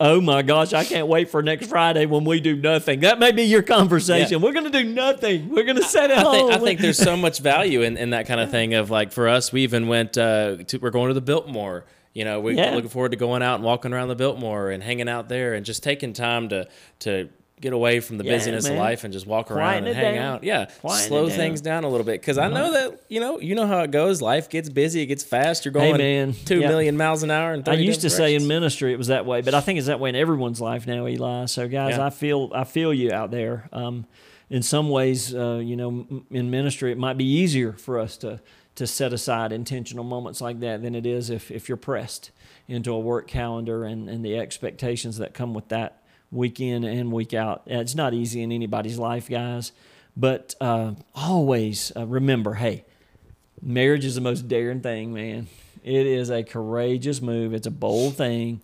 Oh 0.00 0.20
my 0.20 0.42
gosh, 0.42 0.72
I 0.72 0.84
can't 0.84 1.06
wait 1.06 1.28
for 1.30 1.42
next 1.42 1.66
Friday 1.68 2.06
when 2.06 2.24
we 2.24 2.40
do 2.40 2.56
nothing. 2.56 3.00
That 3.00 3.18
may 3.18 3.32
be 3.32 3.42
your 3.42 3.62
conversation. 3.62 4.40
Yeah. 4.40 4.44
We're 4.46 4.52
going 4.54 4.70
to 4.70 4.82
do 4.82 4.88
nothing. 4.88 5.50
We're 5.50 5.64
going 5.64 5.76
to 5.76 5.84
sit 5.84 6.10
at 6.10 6.18
I 6.18 6.22
home. 6.22 6.32
think, 6.34 6.52
I 6.52 6.58
think 6.58 6.80
there's 6.80 6.98
so 6.98 7.16
much 7.16 7.38
value 7.40 7.82
in, 7.82 7.96
in 7.96 8.10
that 8.10 8.26
kind 8.26 8.40
of 8.40 8.50
thing. 8.50 8.74
Of 8.74 8.90
like 8.90 9.12
for 9.12 9.28
us, 9.28 9.52
we 9.52 9.62
even 9.62 9.86
went 9.88 10.16
uh, 10.18 10.56
to 10.68 10.78
we're 10.78 10.90
going 10.90 11.08
to 11.08 11.14
the 11.14 11.20
Biltmore. 11.20 11.84
You 12.14 12.24
know, 12.24 12.40
we're 12.40 12.54
Yeah. 12.54 12.74
looking 12.74 12.90
forward 12.90 13.12
to 13.12 13.16
going 13.16 13.42
out 13.42 13.56
and 13.56 13.64
walking 13.64 13.92
around 13.92 14.08
the 14.08 14.16
Biltmore 14.16 14.70
and 14.70 14.82
hanging 14.82 15.08
out 15.08 15.28
there 15.28 15.54
and 15.54 15.64
just 15.64 15.82
taking 15.84 16.12
time 16.12 16.48
to 16.48 16.66
to 17.00 17.28
get 17.60 17.72
away 17.72 18.00
from 18.00 18.18
the 18.18 18.24
Yeah, 18.24 18.32
busyness 18.36 18.64
man. 18.64 18.72
of 18.72 18.78
life 18.78 19.04
and 19.04 19.12
just 19.12 19.26
walk 19.26 19.48
Quieten 19.48 19.56
around 19.58 19.86
and 19.86 19.96
hang 19.96 20.14
down. 20.14 20.34
out. 20.36 20.44
Yeah, 20.44 20.66
Quieten 20.80 21.06
slow 21.08 21.28
down. 21.28 21.36
things 21.36 21.60
down 21.60 21.84
a 21.84 21.88
little 21.88 22.06
bit 22.06 22.20
because 22.20 22.38
I 22.38 22.48
know 22.48 22.72
that 22.72 23.02
you 23.08 23.20
know 23.20 23.38
you 23.40 23.54
know 23.54 23.66
how 23.66 23.82
it 23.82 23.90
goes. 23.90 24.22
Life 24.22 24.48
gets 24.48 24.68
busy, 24.68 25.02
it 25.02 25.06
gets 25.06 25.22
fast. 25.24 25.64
You're 25.64 25.72
Hey, 25.78 25.88
going 25.90 25.98
man. 25.98 26.34
two 26.44 26.60
Yeah. 26.60 26.68
million 26.68 26.96
miles 26.96 27.22
an 27.22 27.30
hour. 27.30 27.52
And 27.52 27.68
I 27.68 27.74
used 27.74 28.00
to 28.02 28.10
say 28.10 28.34
in 28.34 28.46
ministry 28.46 28.92
it 28.92 28.96
was 28.98 29.08
that 29.08 29.26
way, 29.26 29.40
but 29.42 29.54
I 29.54 29.60
think 29.60 29.78
it's 29.78 29.86
that 29.88 30.00
way 30.00 30.08
in 30.08 30.16
everyone's 30.16 30.60
life 30.60 30.86
now, 30.86 31.06
Eli. 31.06 31.46
So, 31.46 31.68
guys, 31.68 31.96
Yeah. 31.96 32.06
I 32.06 32.10
feel 32.10 32.50
I 32.54 32.64
feel 32.64 32.94
you 32.94 33.12
out 33.12 33.30
there. 33.30 33.68
Um, 33.72 34.06
in 34.48 34.62
some 34.62 34.88
ways, 34.90 35.32
uh, 35.34 35.60
you 35.62 35.76
know, 35.76 35.88
m- 35.88 36.24
in 36.30 36.50
ministry, 36.50 36.90
it 36.90 36.98
might 36.98 37.16
be 37.16 37.24
easier 37.24 37.72
for 37.74 37.98
us 37.98 38.16
to 38.18 38.40
to 38.76 38.86
set 38.86 39.12
aside 39.12 39.52
intentional 39.52 40.04
moments 40.04 40.40
like 40.40 40.60
that 40.60 40.82
than 40.82 40.94
it 40.94 41.04
is 41.04 41.28
if 41.28 41.50
if 41.50 41.68
you're 41.68 41.76
pressed 41.76 42.30
into 42.68 42.92
a 42.92 42.98
work 42.98 43.26
calendar 43.28 43.84
and 43.84 44.08
and 44.08 44.24
the 44.24 44.36
expectations 44.38 45.18
that 45.18 45.34
come 45.34 45.52
with 45.54 45.68
that 45.68 45.98
week 46.30 46.60
in 46.60 46.84
and 46.84 47.12
week 47.12 47.34
out. 47.34 47.62
It's 47.66 47.94
not 47.94 48.14
easy 48.14 48.42
in 48.42 48.52
anybody's 48.52 48.98
life, 48.98 49.28
guys. 49.28 49.72
But 50.16 50.54
uh, 50.60 50.94
always 51.14 51.92
uh, 51.96 52.06
remember, 52.06 52.54
hey, 52.54 52.84
marriage 53.62 54.04
is 54.04 54.14
the 54.14 54.20
most 54.20 54.48
daring 54.48 54.80
thing, 54.80 55.14
man. 55.14 55.48
It 55.82 56.06
is 56.06 56.30
a 56.30 56.42
courageous 56.42 57.22
move. 57.22 57.54
It's 57.54 57.66
a 57.66 57.70
bold 57.70 58.16
thing. 58.16 58.60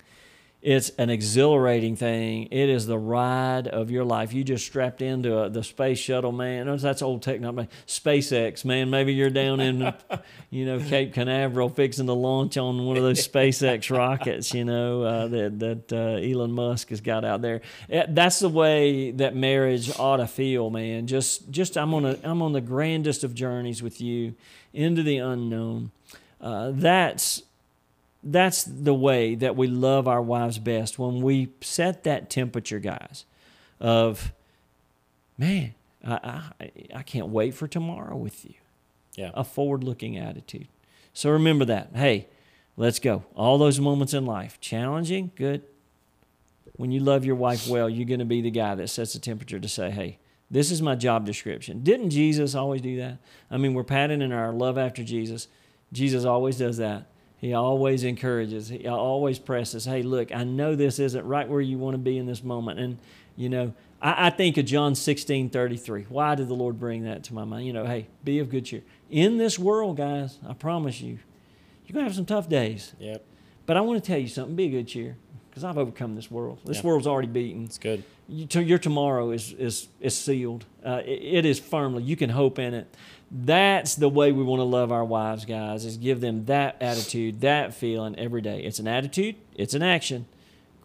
It's 0.66 0.90
an 0.98 1.10
exhilarating 1.10 1.94
thing. 1.94 2.48
It 2.50 2.68
is 2.68 2.86
the 2.86 2.98
ride 2.98 3.68
of 3.68 3.88
your 3.88 4.02
life. 4.02 4.32
You 4.32 4.42
just 4.42 4.66
strapped 4.66 5.00
into 5.00 5.38
a, 5.38 5.48
the 5.48 5.62
space 5.62 6.00
shuttle, 6.00 6.32
man. 6.32 6.76
That's 6.78 7.02
old 7.02 7.22
technology. 7.22 7.68
SpaceX, 7.86 8.64
man. 8.64 8.90
Maybe 8.90 9.14
you're 9.14 9.30
down 9.30 9.60
in, 9.60 9.94
you 10.50 10.66
know, 10.66 10.80
Cape 10.80 11.14
Canaveral 11.14 11.68
fixing 11.68 12.06
to 12.06 12.14
launch 12.14 12.56
on 12.56 12.84
one 12.84 12.96
of 12.96 13.04
those 13.04 13.24
SpaceX 13.28 13.96
rockets, 13.96 14.52
you 14.54 14.64
know, 14.64 15.02
uh, 15.04 15.28
that 15.28 15.58
that 15.60 15.92
uh, 15.92 16.28
Elon 16.28 16.50
Musk 16.50 16.88
has 16.88 17.00
got 17.00 17.24
out 17.24 17.42
there. 17.42 17.60
Eh, 17.88 18.06
that's 18.08 18.40
the 18.40 18.48
way 18.48 19.12
that 19.12 19.36
marriage 19.36 19.96
ought 20.00 20.16
to 20.16 20.26
feel, 20.26 20.70
man. 20.70 21.06
Just 21.06 21.48
just 21.48 21.78
I'm 21.78 21.94
on 21.94 22.04
a 22.04 22.18
I'm 22.24 22.42
on 22.42 22.50
the 22.50 22.60
grandest 22.60 23.22
of 23.22 23.36
journeys 23.36 23.84
with 23.84 24.00
you 24.00 24.34
into 24.74 25.04
the 25.04 25.18
unknown. 25.18 25.92
Uh, 26.40 26.72
that's 26.74 27.44
that's 28.32 28.64
the 28.64 28.94
way 28.94 29.34
that 29.36 29.56
we 29.56 29.68
love 29.68 30.08
our 30.08 30.20
wives 30.20 30.58
best 30.58 30.98
when 30.98 31.20
we 31.22 31.50
set 31.60 32.04
that 32.04 32.28
temperature, 32.28 32.78
guys, 32.78 33.24
of 33.80 34.32
man, 35.38 35.74
I, 36.04 36.42
I, 36.60 36.72
I 36.96 37.02
can't 37.02 37.28
wait 37.28 37.54
for 37.54 37.68
tomorrow 37.68 38.16
with 38.16 38.44
you. 38.44 38.54
Yeah. 39.14 39.30
A 39.34 39.44
forward 39.44 39.82
looking 39.82 40.18
attitude. 40.18 40.68
So 41.14 41.30
remember 41.30 41.64
that. 41.66 41.90
Hey, 41.94 42.28
let's 42.76 42.98
go. 42.98 43.24
All 43.34 43.56
those 43.56 43.80
moments 43.80 44.12
in 44.12 44.26
life, 44.26 44.60
challenging, 44.60 45.30
good. 45.36 45.62
When 46.74 46.92
you 46.92 47.00
love 47.00 47.24
your 47.24 47.36
wife 47.36 47.66
well, 47.68 47.88
you're 47.88 48.06
going 48.06 48.18
to 48.18 48.26
be 48.26 48.42
the 48.42 48.50
guy 48.50 48.74
that 48.74 48.88
sets 48.88 49.14
the 49.14 49.18
temperature 49.18 49.58
to 49.58 49.68
say, 49.68 49.90
hey, 49.90 50.18
this 50.50 50.70
is 50.70 50.82
my 50.82 50.94
job 50.94 51.24
description. 51.24 51.82
Didn't 51.82 52.10
Jesus 52.10 52.54
always 52.54 52.82
do 52.82 52.98
that? 52.98 53.18
I 53.50 53.56
mean, 53.56 53.72
we're 53.72 53.84
patterned 53.84 54.22
in 54.22 54.32
our 54.32 54.52
love 54.52 54.76
after 54.76 55.02
Jesus. 55.02 55.48
Jesus 55.92 56.24
always 56.24 56.58
does 56.58 56.76
that. 56.76 57.06
He 57.38 57.52
always 57.52 58.02
encourages. 58.02 58.68
He 58.68 58.88
always 58.88 59.38
presses. 59.38 59.84
Hey, 59.84 60.02
look, 60.02 60.34
I 60.34 60.44
know 60.44 60.74
this 60.74 60.98
isn't 60.98 61.24
right 61.24 61.48
where 61.48 61.60
you 61.60 61.78
want 61.78 61.94
to 61.94 61.98
be 61.98 62.18
in 62.18 62.26
this 62.26 62.42
moment. 62.42 62.80
And, 62.80 62.98
you 63.36 63.48
know, 63.48 63.74
I, 64.00 64.28
I 64.28 64.30
think 64.30 64.56
of 64.56 64.64
John 64.64 64.94
16 64.94 65.50
33. 65.50 66.06
Why 66.08 66.34
did 66.34 66.48
the 66.48 66.54
Lord 66.54 66.80
bring 66.80 67.04
that 67.04 67.24
to 67.24 67.34
my 67.34 67.44
mind? 67.44 67.66
You 67.66 67.72
know, 67.72 67.84
hey, 67.84 68.06
be 68.24 68.38
of 68.38 68.50
good 68.50 68.64
cheer. 68.64 68.82
In 69.10 69.36
this 69.36 69.58
world, 69.58 69.98
guys, 69.98 70.38
I 70.48 70.54
promise 70.54 71.00
you, 71.00 71.18
you're 71.86 71.94
going 71.94 72.04
to 72.04 72.08
have 72.08 72.16
some 72.16 72.26
tough 72.26 72.48
days. 72.48 72.94
Yep. 72.98 73.24
But 73.66 73.76
I 73.76 73.80
want 73.80 74.02
to 74.02 74.06
tell 74.06 74.18
you 74.18 74.28
something 74.28 74.56
be 74.56 74.66
of 74.66 74.72
good 74.72 74.88
cheer 74.88 75.16
because 75.56 75.64
I've 75.64 75.78
overcome 75.78 76.16
this 76.16 76.30
world. 76.30 76.58
This 76.66 76.76
Yeah. 76.76 76.82
world's 76.82 77.06
already 77.06 77.28
beaten. 77.28 77.64
It's 77.64 77.78
good. 77.78 78.02
You, 78.28 78.44
to, 78.48 78.62
your 78.62 78.76
tomorrow 78.76 79.30
is, 79.30 79.54
is, 79.54 79.88
is 80.02 80.14
sealed. 80.14 80.66
Uh, 80.84 81.00
it, 81.06 81.08
it 81.22 81.44
is 81.46 81.58
firmly. 81.58 82.02
You 82.02 82.14
can 82.14 82.28
hope 82.28 82.58
in 82.58 82.74
it. 82.74 82.94
That's 83.30 83.94
the 83.94 84.10
way 84.10 84.32
we 84.32 84.44
want 84.44 84.60
to 84.60 84.64
love 84.64 84.92
our 84.92 85.02
wives, 85.04 85.46
guys, 85.46 85.86
is 85.86 85.96
give 85.96 86.20
them 86.20 86.44
that 86.44 86.76
attitude, 86.82 87.40
that 87.40 87.72
feeling 87.72 88.14
every 88.18 88.42
day. 88.42 88.60
It's 88.64 88.78
an 88.80 88.86
attitude, 88.86 89.36
it's 89.54 89.72
an 89.72 89.82
action. 89.82 90.26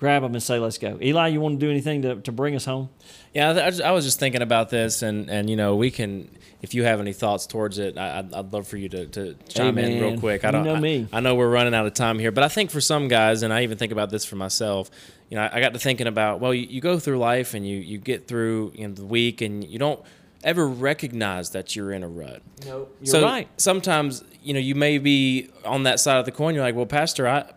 Grab 0.02 0.24
them 0.24 0.34
and 0.34 0.42
say, 0.42 0.58
let's 0.58 0.80
go. 0.80 0.98
Eli, 1.00 1.28
you 1.28 1.40
want 1.40 1.60
to 1.60 1.64
do 1.64 1.70
anything 1.70 2.02
to, 2.02 2.16
to 2.22 2.32
bring 2.32 2.56
us 2.56 2.66
home? 2.66 2.90
Yeah, 3.36 3.52
I, 3.52 3.90
I, 3.90 3.92
was 3.92 4.04
just 4.04 4.20
thinking 4.20 4.42
about 4.42 4.72
this, 4.72 5.04
and, 5.04 5.30
and 5.30 5.48
you 5.48 5.56
know, 5.56 5.76
we 5.76 5.92
can. 5.92 6.28
If 6.64 6.74
you 6.74 6.82
have 6.86 7.00
any 7.00 7.14
thoughts 7.14 7.46
towards 7.46 7.78
it, 7.78 8.00
I, 8.00 8.18
I'd, 8.18 8.34
I'd 8.34 8.52
love 8.52 8.68
for 8.68 8.78
you 8.78 8.90
to, 8.90 9.06
to 9.06 9.36
chime 9.48 9.78
in 9.78 10.02
real 10.02 10.20
quick. 10.20 10.44
I 10.44 10.50
don't 10.50 10.64
know 10.64 10.76
me. 10.76 11.08
I, 11.14 11.20
know 11.20 11.36
we're 11.36 11.52
running 11.52 11.76
out 11.76 11.86
of 11.86 11.94
time 11.94 12.18
here, 12.18 12.32
but 12.32 12.44
I 12.44 12.48
think 12.48 12.72
for 12.72 12.82
some 12.82 13.10
guys, 13.10 13.44
and 13.44 13.54
I 13.54 13.62
even 13.62 13.78
think 13.78 13.92
about 13.92 14.10
this 14.10 14.26
for 14.26 14.38
myself. 14.38 14.90
You 15.30 15.38
know, 15.38 15.44
I, 15.44 15.58
I 15.58 15.62
got 15.62 15.74
to 15.74 15.80
thinking 15.80 16.08
about 16.08 16.40
well, 16.40 16.52
you, 16.52 16.66
you 16.66 16.82
go 16.82 16.98
through 16.98 17.20
life 17.20 17.54
and 17.54 17.68
you 17.68 17.78
you 17.78 18.00
get 18.00 18.28
through 18.28 18.72
you 18.74 18.88
know, 18.88 18.96
the 18.96 19.06
week, 19.06 19.42
and 19.42 19.64
you 19.64 19.78
don't 19.78 20.02
ever 20.44 20.68
recognize 20.68 21.52
that 21.52 21.76
you're 21.76 21.92
in 21.92 22.02
a 22.02 22.10
rut. 22.10 22.42
No, 22.66 22.88
you're 23.02 23.06
so 23.06 23.22
right. 23.22 23.48
sometimes 23.58 24.24
you 24.42 24.56
know 24.56 24.60
you 24.60 24.74
may 24.74 24.98
be 24.98 25.52
on 25.64 25.84
that 25.84 26.00
side 26.00 26.18
of 26.18 26.26
the 26.26 26.32
coin. 26.32 26.56
You're 26.56 26.64
like, 26.64 26.74
well, 26.74 26.88
Pastor, 26.88 27.28
I. 27.28 27.52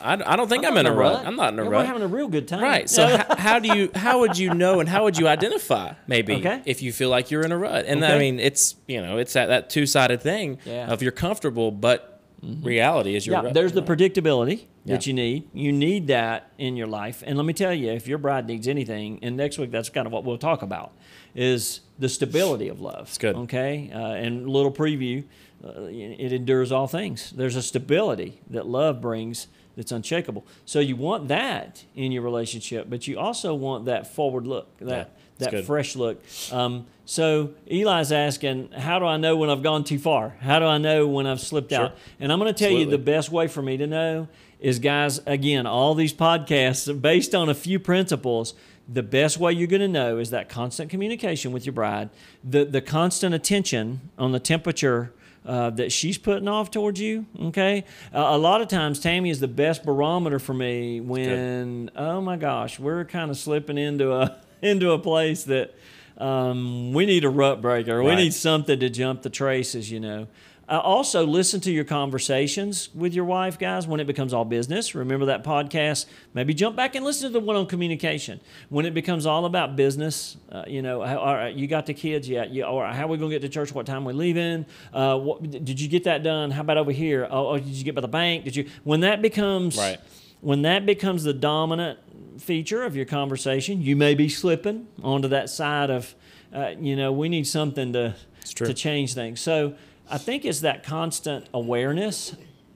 I, 0.00 0.32
I 0.32 0.36
don't 0.36 0.48
think 0.48 0.64
I'm, 0.64 0.76
in 0.76 0.86
a 0.86 0.92
rut. 0.92 1.26
I'm 1.26 1.36
not 1.36 1.52
in 1.52 1.58
a 1.58 1.64
Yeah, 1.64 1.68
rut. 1.70 1.80
We're 1.80 1.86
having 1.86 2.02
a 2.02 2.08
real 2.08 2.28
good 2.28 2.48
time. 2.48 2.62
Right. 2.62 2.88
So 2.88 3.06
how, 3.28 3.36
how 3.36 3.58
do 3.58 3.68
you 3.76 3.90
how 3.94 4.20
would 4.20 4.36
you 4.38 4.54
know 4.54 4.80
and 4.80 4.88
how 4.88 5.04
would 5.04 5.16
you 5.18 5.28
identify 5.28 5.92
maybe 6.06 6.34
Okay. 6.36 6.62
if 6.64 6.82
you 6.82 6.92
feel 6.92 7.10
like 7.10 7.30
you're 7.30 7.42
in 7.42 7.52
a 7.52 7.58
rut? 7.58 7.84
And 7.86 8.04
I 8.04 8.18
mean 8.18 8.38
it's 8.40 8.76
you 8.86 9.00
know 9.02 9.18
it's 9.18 9.32
that, 9.34 9.46
that 9.46 9.70
two 9.70 9.86
sided 9.86 10.20
thing 10.22 10.58
Yeah. 10.64 10.82
Mm-hmm. 10.84 10.92
of 10.92 11.02
you're 11.02 11.12
comfortable 11.12 11.70
but 11.70 12.20
reality 12.42 13.16
is 13.16 13.26
your 13.26 13.36
yeah, 13.36 13.42
rut. 13.42 13.54
there's 13.54 13.72
the 13.72 13.82
predictability 13.82 14.66
that 14.86 15.06
you 15.06 15.12
need. 15.12 15.48
You 15.52 15.70
need 15.72 16.06
that 16.06 16.50
in 16.56 16.76
your 16.76 16.86
life. 16.86 17.22
And 17.26 17.36
let 17.36 17.44
me 17.44 17.52
tell 17.52 17.74
you, 17.74 17.90
if 17.90 18.08
your 18.08 18.16
bride 18.16 18.46
needs 18.46 18.66
anything, 18.66 19.18
and 19.22 19.36
next 19.36 19.58
week 19.58 19.70
that's 19.70 19.90
kind 19.90 20.06
of 20.06 20.12
what 20.14 20.24
we'll 20.24 20.38
talk 20.38 20.62
about, 20.62 20.92
is 21.34 21.80
the 21.98 22.08
stability 22.08 22.68
of 22.68 22.80
love. 22.80 23.08
It's 23.08 23.18
good. 23.18 23.36
Okay, 23.36 23.90
uh, 23.92 23.98
and 23.98 24.46
a 24.46 24.50
little 24.50 24.72
preview, 24.72 25.24
uh, 25.62 25.82
it 25.82 26.32
endures 26.32 26.72
all 26.72 26.86
things. 26.86 27.32
There's 27.32 27.54
a 27.56 27.60
stability 27.62 28.40
that 28.48 28.66
love 28.66 29.02
brings 29.02 29.48
that's 29.78 29.92
unshakable. 29.92 30.44
So 30.66 30.80
you 30.80 30.96
want 30.96 31.28
that 31.28 31.84
in 31.94 32.10
your 32.12 32.22
relationship, 32.22 32.90
but 32.90 33.06
you 33.06 33.18
also 33.18 33.54
want 33.54 33.84
that 33.86 34.12
forward 34.12 34.44
look, 34.46 34.76
that 34.78 34.88
Yeah, 34.88 35.04
that 35.38 35.50
good. 35.52 35.64
fresh 35.64 35.94
look. 35.94 36.20
Um, 36.52 36.84
so 37.04 37.50
Eli's 37.70 38.10
asking, 38.10 38.72
how 38.72 38.98
do 38.98 39.04
I 39.06 39.16
know 39.16 39.36
when 39.36 39.48
I've 39.50 39.62
gone 39.62 39.84
too 39.84 39.98
far? 40.00 40.34
How 40.40 40.58
do 40.58 40.64
I 40.64 40.78
know 40.78 41.06
when 41.06 41.26
I've 41.28 41.40
slipped 41.40 41.70
Sure. 41.70 41.86
out? 41.86 41.96
And 42.18 42.32
I'm 42.32 42.40
going 42.40 42.52
to 42.52 42.58
tell 42.64 42.72
you 42.72 42.86
the 42.86 42.98
best 42.98 43.30
way 43.30 43.46
for 43.46 43.62
me 43.62 43.76
to 43.76 43.86
know 43.86 44.26
is, 44.60 44.80
guys, 44.80 45.20
again, 45.26 45.64
all 45.66 45.94
these 45.94 46.12
podcasts 46.12 47.00
based 47.00 47.32
on 47.34 47.48
a 47.48 47.54
few 47.54 47.78
principles. 47.78 48.54
The 48.92 49.02
best 49.04 49.38
way 49.38 49.52
you're 49.52 49.68
going 49.68 49.82
to 49.82 49.86
know 49.88 50.18
is 50.18 50.30
that 50.30 50.48
constant 50.48 50.90
communication 50.90 51.52
with 51.52 51.64
your 51.66 51.74
bride, 51.74 52.08
the 52.42 52.64
the 52.64 52.80
constant 52.80 53.34
attention 53.34 54.00
on 54.18 54.32
the 54.32 54.40
temperature. 54.40 55.12
Uh, 55.48 55.70
that 55.70 55.90
she's 55.90 56.18
putting 56.18 56.46
off 56.46 56.70
towards 56.70 57.00
you, 57.00 57.24
okay? 57.40 57.84
Uh, 58.14 58.18
a 58.18 58.36
lot 58.36 58.60
of 58.60 58.68
times, 58.68 59.00
Tammy 59.00 59.30
is 59.30 59.40
the 59.40 59.48
best 59.48 59.82
barometer 59.82 60.38
for 60.38 60.52
me 60.52 61.00
when, 61.00 61.90
oh 61.96 62.20
my 62.20 62.36
gosh, 62.36 62.78
we're 62.78 63.06
kind 63.06 63.30
of 63.30 63.38
slipping 63.38 63.78
into 63.78 64.12
a 64.12 64.38
into 64.62 64.90
a 64.90 64.98
place 64.98 65.44
that 65.44 65.74
um, 66.18 66.92
we 66.92 67.06
need 67.06 67.24
a 67.24 67.30
rut 67.30 67.62
breaker. 67.62 68.02
We 68.02 68.10
need 68.16 68.34
something 68.34 68.78
to 68.78 68.90
jump 68.90 69.22
the 69.22 69.30
traces, 69.30 69.90
you 69.90 70.00
know. 70.00 70.26
Uh, 70.68 70.78
also, 70.80 71.26
listen 71.26 71.60
to 71.62 71.72
your 71.72 71.84
conversations 71.84 72.90
with 72.94 73.14
your 73.14 73.24
wife, 73.24 73.58
guys, 73.58 73.86
when 73.86 74.00
it 74.00 74.06
becomes 74.06 74.34
all 74.34 74.44
business. 74.44 74.94
Remember 74.94 75.26
that 75.26 75.42
podcast? 75.42 76.04
Maybe 76.34 76.52
jump 76.52 76.76
back 76.76 76.94
and 76.94 77.04
listen 77.04 77.28
to 77.28 77.32
the 77.32 77.40
one 77.40 77.56
on 77.56 77.66
communication. 77.66 78.38
When 78.68 78.84
it 78.84 78.92
becomes 78.92 79.24
all 79.24 79.46
about 79.46 79.76
business, 79.76 80.36
uh, 80.52 80.64
you 80.66 80.82
know, 80.82 81.02
how, 81.02 81.18
all 81.18 81.34
right, 81.34 81.54
you 81.54 81.66
got 81.66 81.86
the 81.86 81.94
kids 81.94 82.28
yet? 82.28 82.52
Yeah, 82.52 82.64
all 82.64 82.80
right, 82.80 82.94
how 82.94 83.04
are 83.04 83.08
we 83.08 83.16
going 83.16 83.30
to 83.30 83.34
get 83.36 83.42
to 83.42 83.48
church? 83.48 83.72
What 83.72 83.86
time 83.86 84.04
we 84.04 84.12
leaving? 84.12 84.66
Uh, 84.92 85.16
what, 85.18 85.42
did 85.42 85.80
you 85.80 85.88
get 85.88 86.04
that 86.04 86.22
done? 86.22 86.50
How 86.50 86.60
about 86.60 86.76
over 86.76 86.92
here? 86.92 87.26
Oh, 87.30 87.48
oh, 87.48 87.58
did 87.58 87.66
you 87.68 87.84
get 87.84 87.94
by 87.94 88.02
the 88.02 88.08
bank? 88.08 88.44
Did 88.44 88.54
you? 88.54 88.68
When 88.84 89.00
that 89.00 89.22
becomes 89.22 89.78
Right. 89.78 89.98
when 90.42 90.62
that 90.62 90.84
becomes 90.84 91.24
the 91.24 91.32
dominant 91.32 91.98
feature 92.38 92.82
of 92.82 92.94
your 92.94 93.06
conversation, 93.06 93.80
you 93.80 93.96
may 93.96 94.14
be 94.14 94.28
slipping 94.28 94.86
onto 95.02 95.28
that 95.28 95.48
side 95.48 95.88
of, 95.90 96.14
uh, 96.54 96.72
you 96.78 96.94
know, 96.94 97.10
we 97.10 97.30
need 97.30 97.46
something 97.46 97.94
to 97.94 98.14
to 98.54 98.72
change 98.74 99.14
things. 99.14 99.40
So 99.40 99.74
I 100.10 100.18
think 100.18 100.44
it's 100.44 100.60
that 100.60 100.82
constant 100.82 101.48
awareness 101.52 102.34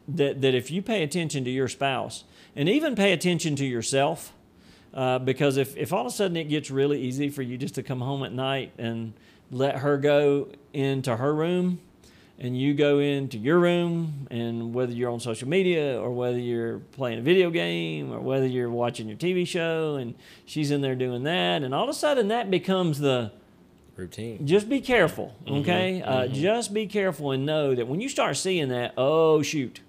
that 0.08 0.42
that 0.42 0.54
if 0.54 0.70
you 0.70 0.82
pay 0.82 1.02
attention 1.02 1.44
to 1.44 1.50
your 1.50 1.68
spouse 1.68 2.24
and 2.54 2.68
even 2.68 2.94
pay 2.94 3.12
attention 3.12 3.56
to 3.56 3.64
yourself, 3.64 4.32
uh, 4.92 5.18
because 5.18 5.56
if 5.56 5.76
if 5.76 5.92
all 5.92 6.02
of 6.02 6.06
a 6.06 6.10
sudden 6.10 6.36
it 6.36 6.44
gets 6.44 6.70
really 6.70 7.00
easy 7.00 7.30
for 7.30 7.42
you 7.42 7.56
just 7.56 7.74
to 7.76 7.82
come 7.82 8.00
home 8.00 8.22
at 8.22 8.32
night 8.32 8.72
and 8.78 9.14
let 9.50 9.78
her 9.78 9.96
go 9.96 10.48
into 10.72 11.16
her 11.16 11.34
room 11.34 11.78
and 12.38 12.58
you 12.58 12.74
go 12.74 12.98
into 12.98 13.38
your 13.38 13.58
room 13.58 14.26
and 14.30 14.74
whether 14.74 14.92
you're 14.92 15.10
on 15.10 15.20
social 15.20 15.48
media 15.48 16.00
or 16.00 16.10
whether 16.10 16.38
you're 16.38 16.78
playing 16.78 17.18
a 17.18 17.22
video 17.22 17.50
game 17.50 18.12
or 18.12 18.18
whether 18.18 18.46
you're 18.46 18.70
watching 18.70 19.08
your 19.08 19.16
TV 19.16 19.46
show 19.46 19.96
and 19.96 20.14
she's 20.44 20.70
in 20.70 20.80
there 20.80 20.94
doing 20.94 21.22
that 21.22 21.62
and 21.62 21.74
all 21.74 21.84
of 21.84 21.88
a 21.88 21.94
sudden 21.94 22.28
that 22.28 22.50
becomes 22.50 22.98
the 22.98 23.30
routine. 23.96 24.46
just 24.46 24.68
be 24.68 24.80
careful 24.80 25.34
okay? 25.46 26.02
Uh, 26.02 26.26
just 26.26 26.72
be 26.72 26.86
careful 26.86 27.30
and 27.32 27.44
know 27.46 27.74
that 27.74 27.86
when 27.86 28.00
you 28.00 28.08
start 28.08 28.36
seeing 28.36 28.68
that 28.68 28.94
oh 28.96 29.42
shoot 29.42 29.80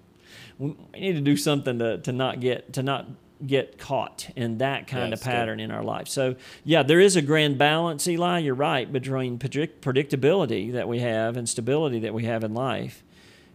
we 0.58 0.74
need 0.94 1.14
to 1.14 1.20
do 1.20 1.36
something 1.36 1.78
to, 1.78 1.98
to 1.98 2.12
not 2.12 2.40
get 2.40 2.72
to 2.74 2.82
not 2.82 3.06
get 3.44 3.76
caught 3.78 4.30
in 4.36 4.58
that 4.58 4.86
kind 4.86 5.12
of 5.12 5.14
it's 5.14 5.22
good. 5.24 5.30
pattern 5.30 5.60
in 5.60 5.70
our 5.70 5.82
life. 5.82 6.08
So 6.08 6.36
yeah 6.64 6.82
there 6.82 7.00
is 7.00 7.16
a 7.16 7.22
grand 7.22 7.58
balance 7.58 8.06
eli 8.06 8.38
you're 8.38 8.54
right 8.54 8.90
between 8.90 9.38
predict- 9.38 9.80
predictability 9.82 10.72
that 10.72 10.86
we 10.88 11.00
have 11.00 11.36
and 11.36 11.48
stability 11.48 11.98
that 12.00 12.14
we 12.14 12.24
have 12.24 12.44
in 12.44 12.54
life. 12.54 13.02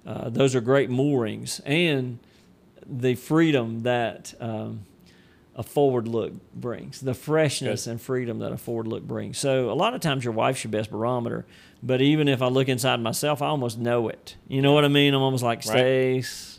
Uh, 0.05 0.29
those 0.29 0.55
are 0.55 0.61
great 0.61 0.89
moorings. 0.89 1.61
And 1.65 2.19
the 2.85 3.15
freedom 3.15 3.83
that 3.83 4.33
um, 4.39 4.85
a 5.59 5.63
forward 5.63 6.07
look 6.07 6.31
brings, 6.55 7.01
the 7.01 7.13
freshness 7.13 7.85
and 7.85 8.01
freedom 8.01 8.39
that 8.39 8.51
a 8.53 8.57
forward 8.57 8.87
look 8.87 9.03
brings. 9.03 9.37
So 9.37 9.69
a 9.69 9.73
lot 9.75 9.93
of 9.93 9.99
times 9.99 10.23
your 10.23 10.33
wife's 10.33 10.63
your 10.63 10.71
best 10.71 10.89
barometer, 10.89 11.45
but 11.83 12.01
even 12.01 12.29
if 12.29 12.41
I 12.41 12.47
look 12.47 12.69
inside 12.69 13.01
myself, 13.01 13.41
I 13.41 13.47
almost 13.47 13.77
know 13.77 14.07
it. 14.07 14.37
You 14.47 14.61
know 14.61 14.71
what 14.71 14.85
I 14.85 14.87
mean? 14.87 15.13
I'm 15.13 15.21
almost 15.21 15.43
like 15.43 15.59
Right. 15.65 15.79
Stace. 15.79 16.55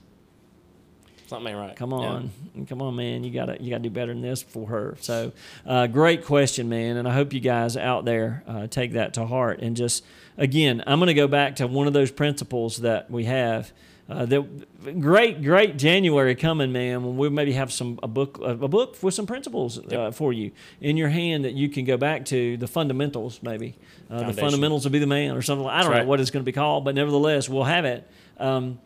Something 1.29 1.53
ain't 1.53 1.59
right. 1.61 1.77
Come 1.77 1.93
Yeah. 1.93 1.97
on, 1.97 2.31
come 2.69 2.83
on, 2.83 2.97
man! 2.97 3.23
You 3.25 3.31
gotta 3.31 3.57
you 3.63 3.71
gotta 3.71 3.85
do 3.85 3.91
better 3.91 4.13
than 4.13 4.21
this 4.21 4.43
for 4.43 4.67
her. 4.69 4.97
So, 5.01 5.31
uh, 5.65 5.87
great 5.87 6.25
question, 6.25 6.69
man, 6.69 6.97
and 6.97 7.07
I 7.07 7.13
hope 7.15 7.33
you 7.33 7.39
guys 7.41 7.77
out 7.77 8.05
there 8.05 8.43
uh, 8.49 8.67
take 8.67 8.93
that 8.95 9.15
to 9.15 9.27
heart. 9.27 9.61
And 9.63 9.77
just 9.77 10.05
again, 10.37 10.83
I'm 10.89 10.99
gonna 10.99 11.15
go 11.15 11.29
back 11.29 11.57
to 11.57 11.69
one 11.69 11.87
of 11.87 11.93
those 11.93 12.11
principles 12.11 12.79
that 12.79 13.11
we 13.11 13.25
have. 13.27 13.73
Uh, 14.11 14.27
that 14.27 15.01
great, 15.01 15.41
great 15.41 15.77
January 15.77 16.35
coming, 16.35 16.73
man. 16.73 17.05
When 17.05 17.17
we 17.17 17.29
maybe 17.29 17.53
have 17.53 17.73
some 17.73 18.01
a 18.03 18.09
book, 18.09 18.41
a 18.43 18.57
book 18.57 18.97
with 19.03 19.15
some 19.15 19.27
principles 19.27 19.79
uh, 19.93 20.11
for 20.11 20.33
you 20.33 20.51
in 20.81 20.97
your 20.97 21.09
hand 21.09 21.45
that 21.45 21.53
you 21.53 21.69
can 21.69 21.85
go 21.85 21.97
back 21.97 22.25
to 22.27 22.57
the 22.57 22.67
fundamentals, 22.67 23.41
maybe 23.41 23.77
uh, 24.11 24.25
the 24.25 24.33
fundamentals 24.33 24.85
will 24.85 24.91
be 24.91 24.99
the 24.99 25.07
man 25.07 25.37
or 25.37 25.43
something. 25.43 25.67
I 25.67 25.83
don't 25.83 25.93
know 25.93 26.05
what 26.07 26.19
it's 26.21 26.31
going 26.31 26.43
to 26.45 26.49
be 26.49 26.53
called, 26.53 26.85
but 26.85 26.97
nevertheless, 26.97 27.49
we'll 27.49 27.65
have 27.65 27.85
it. 27.85 28.09
Um, 28.39 28.81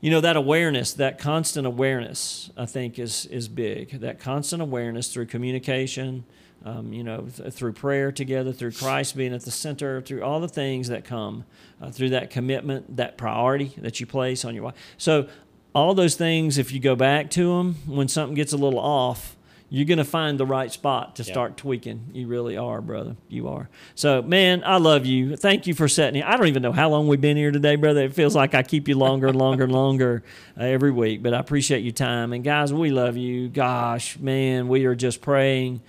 you 0.00 0.10
know 0.10 0.20
that 0.20 0.36
awareness 0.36 0.94
that 0.94 1.18
constant 1.18 1.64
awareness 1.64 2.50
i 2.56 2.66
think 2.66 2.98
is 2.98 3.24
is 3.26 3.46
big 3.46 4.00
that 4.00 4.18
constant 4.18 4.60
awareness 4.60 5.12
through 5.12 5.26
communication 5.26 6.24
um, 6.64 6.92
you 6.92 7.02
know 7.02 7.22
th- 7.22 7.52
through 7.52 7.72
prayer 7.72 8.12
together 8.12 8.52
through 8.52 8.72
christ 8.72 9.16
being 9.16 9.32
at 9.32 9.42
the 9.42 9.50
center 9.50 10.00
through 10.00 10.22
all 10.22 10.40
the 10.40 10.48
things 10.48 10.88
that 10.88 11.04
come 11.04 11.44
uh, 11.80 11.90
through 11.90 12.10
that 12.10 12.30
commitment 12.30 12.96
that 12.96 13.16
priority 13.16 13.72
that 13.78 14.00
you 14.00 14.06
place 14.06 14.44
on 14.44 14.54
your 14.54 14.64
wife 14.64 14.74
so 14.96 15.28
all 15.74 15.94
those 15.94 16.14
things 16.14 16.58
if 16.58 16.72
you 16.72 16.80
go 16.80 16.94
back 16.94 17.30
to 17.30 17.56
them 17.56 17.74
when 17.86 18.08
something 18.08 18.34
gets 18.34 18.52
a 18.52 18.56
little 18.56 18.78
off 18.78 19.36
you're 19.74 19.86
going 19.86 19.96
to 19.96 20.04
find 20.04 20.38
the 20.38 20.44
right 20.44 20.70
spot 20.70 21.16
to 21.16 21.24
start 21.24 21.56
tweaking. 21.56 22.10
You 22.12 22.26
really 22.26 22.58
are, 22.58 22.82
brother. 22.82 23.16
You 23.30 23.48
are. 23.48 23.70
So, 23.94 24.20
man, 24.20 24.62
I 24.66 24.76
love 24.76 25.06
you. 25.06 25.34
Thank 25.34 25.66
you 25.66 25.72
for 25.72 25.88
setting 25.88 26.16
here. 26.16 26.24
I 26.26 26.36
don't 26.36 26.48
even 26.48 26.62
know 26.62 26.72
how 26.72 26.90
long 26.90 27.08
we've 27.08 27.22
been 27.22 27.38
here 27.38 27.50
today, 27.50 27.76
brother. 27.76 28.02
It 28.04 28.12
feels 28.12 28.36
like 28.36 28.54
I 28.54 28.64
keep 28.64 28.86
you 28.86 28.98
longer 28.98 29.28
and 29.28 29.38
longer 29.38 29.64
and 29.64 29.72
longer 29.72 30.24
uh, 30.60 30.64
every 30.64 30.90
week, 30.90 31.22
but 31.22 31.32
I 31.32 31.38
appreciate 31.38 31.82
your 31.82 31.94
time. 31.94 32.34
And, 32.34 32.44
guys, 32.44 32.70
we 32.70 32.90
love 32.90 33.16
you. 33.16 33.48
Gosh, 33.48 34.18
man, 34.18 34.68
we 34.68 34.84
are 34.84 34.94
just 34.94 35.22
praying 35.22 35.80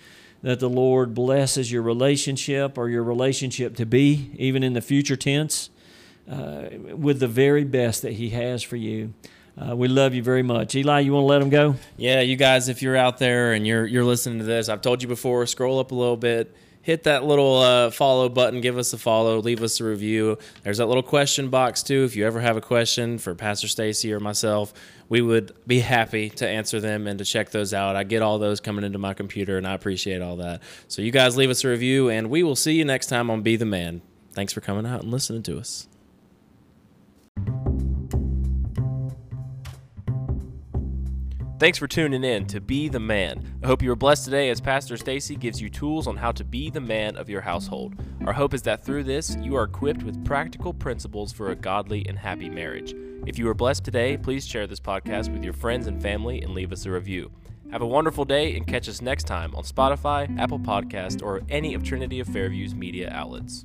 that 0.43 0.59
the 0.59 0.69
Lord 0.69 1.15
blesses 1.15 1.71
your 1.71 1.81
relationship 1.81 2.77
or 2.77 2.89
your 2.89 3.03
relationship 3.03 3.75
to 3.77 3.85
be, 3.85 4.29
even 4.37 4.61
in 4.61 4.73
the 4.73 4.81
future 4.81 5.15
tense, 5.15 5.69
uh, 6.29 6.65
with 6.95 7.19
the 7.19 7.27
very 7.27 7.63
best 7.63 8.03
that 8.03 8.13
He 8.13 8.29
has 8.29 8.61
for 8.61 8.75
you. 8.75 9.13
Uh, 9.57 9.75
we 9.75 9.87
love 9.87 10.13
you 10.13 10.21
very 10.21 10.43
much. 10.43 10.75
Eli, 10.75 11.01
you 11.01 11.13
want 11.13 11.23
to 11.23 11.27
let 11.27 11.41
him 11.41 11.49
go? 11.49 11.75
Yeah, 11.95 12.21
you 12.21 12.35
guys, 12.35 12.69
if 12.69 12.81
you're 12.81 12.97
out 12.97 13.19
there 13.19 13.53
and 13.53 13.65
you're 13.67 13.85
you're 13.85 14.03
listening 14.03 14.39
to 14.39 14.45
this, 14.45 14.67
I've 14.67 14.81
told 14.81 15.01
you 15.01 15.07
before. 15.07 15.45
Scroll 15.45 15.79
up 15.79 15.91
a 15.91 15.95
little 15.95 16.17
bit, 16.17 16.55
hit 16.83 17.03
that 17.03 17.23
little 17.23 17.57
uh, 17.57 17.89
follow 17.89 18.29
button, 18.29 18.61
give 18.61 18.77
us 18.77 18.93
a 18.93 18.97
follow, 18.97 19.39
leave 19.39 19.63
us 19.63 19.79
a 19.79 19.83
review. 19.83 20.37
There's 20.61 20.77
that 20.77 20.85
little 20.85 21.01
question 21.01 21.49
box 21.49 21.81
too. 21.81 22.03
If 22.03 22.15
you 22.15 22.27
ever 22.27 22.41
have 22.41 22.57
a 22.57 22.61
question 22.61 23.17
for 23.17 23.33
Pastor 23.33 23.67
Stacey 23.67 24.13
or 24.13 24.19
myself, 24.19 24.73
we 25.09 25.21
would 25.21 25.53
be 25.65 25.79
happy 25.79 26.29
to 26.31 26.47
answer 26.47 26.79
them 26.79 27.07
and 27.07 27.17
to 27.19 27.25
check 27.25 27.51
those 27.51 27.73
out. 27.73 27.95
I 27.95 28.03
get 28.03 28.21
all 28.21 28.37
those 28.37 28.59
coming 28.59 28.83
into 28.83 28.99
my 28.99 29.13
computer, 29.13 29.57
and 29.57 29.65
I 29.65 29.73
appreciate 29.73 30.21
all 30.21 30.35
that. 30.37 30.61
So 30.87 31.01
you 31.01 31.11
guys 31.11 31.37
leave 31.37 31.49
us 31.49 31.63
a 31.63 31.69
review, 31.69 32.09
and 32.09 32.29
we 32.29 32.43
will 32.43 32.55
see 32.55 32.73
you 32.73 32.85
next 32.85 33.07
time 33.07 33.29
on 33.29 33.41
Be 33.41 33.55
the 33.55 33.65
Man. 33.65 34.01
Thanks 34.33 34.53
for 34.53 34.61
coming 34.61 34.85
out 34.85 35.03
and 35.03 35.11
listening 35.11 35.43
to 35.43 35.57
us. 35.57 35.87
Thanks 41.63 41.77
for 41.77 41.87
tuning 41.87 42.25
in 42.25 42.45
to 42.47 42.59
Be 42.59 42.89
the 42.89 42.99
Man. 42.99 43.57
I 43.63 43.67
hope 43.67 43.81
you 43.81 43.87
were 43.87 43.95
blessed 43.95 44.25
today 44.25 44.49
as 44.49 44.59
Pastor 44.59 44.97
Stacey 44.97 45.37
gives 45.37 45.61
you 45.61 45.69
tools 45.69 46.07
on 46.07 46.17
how 46.17 46.33
to 46.33 46.43
be 46.43 46.69
the 46.69 46.81
man 46.81 47.15
of 47.15 47.29
your 47.29 47.39
household. 47.39 47.95
Our 48.25 48.33
hope 48.33 48.53
is 48.53 48.63
that 48.63 48.83
through 48.83 49.05
this, 49.05 49.37
you 49.39 49.55
are 49.55 49.63
equipped 49.63 50.03
with 50.03 50.25
practical 50.25 50.73
principles 50.73 51.31
for 51.31 51.51
a 51.51 51.55
godly 51.55 52.05
and 52.09 52.19
happy 52.19 52.49
marriage. 52.49 52.93
If 53.25 53.39
you 53.39 53.45
were 53.45 53.53
blessed 53.53 53.85
today, 53.85 54.17
please 54.17 54.45
share 54.45 54.67
this 54.67 54.81
podcast 54.81 55.31
with 55.31 55.41
your 55.41 55.53
friends 55.53 55.87
and 55.87 56.01
family 56.01 56.41
and 56.41 56.53
leave 56.53 56.73
us 56.73 56.85
a 56.85 56.91
review. 56.91 57.31
Have 57.71 57.81
a 57.81 57.87
wonderful 57.87 58.25
day 58.25 58.57
and 58.57 58.67
catch 58.67 58.89
us 58.89 59.01
next 59.01 59.23
time 59.23 59.55
on 59.55 59.63
Spotify, 59.63 60.37
Apple 60.37 60.59
Podcast, 60.59 61.23
or 61.23 61.43
any 61.47 61.75
of 61.75 61.81
Trinity 61.81 62.19
of 62.19 62.27
Fairview's 62.27 62.75
media 62.75 63.09
outlets. 63.09 63.63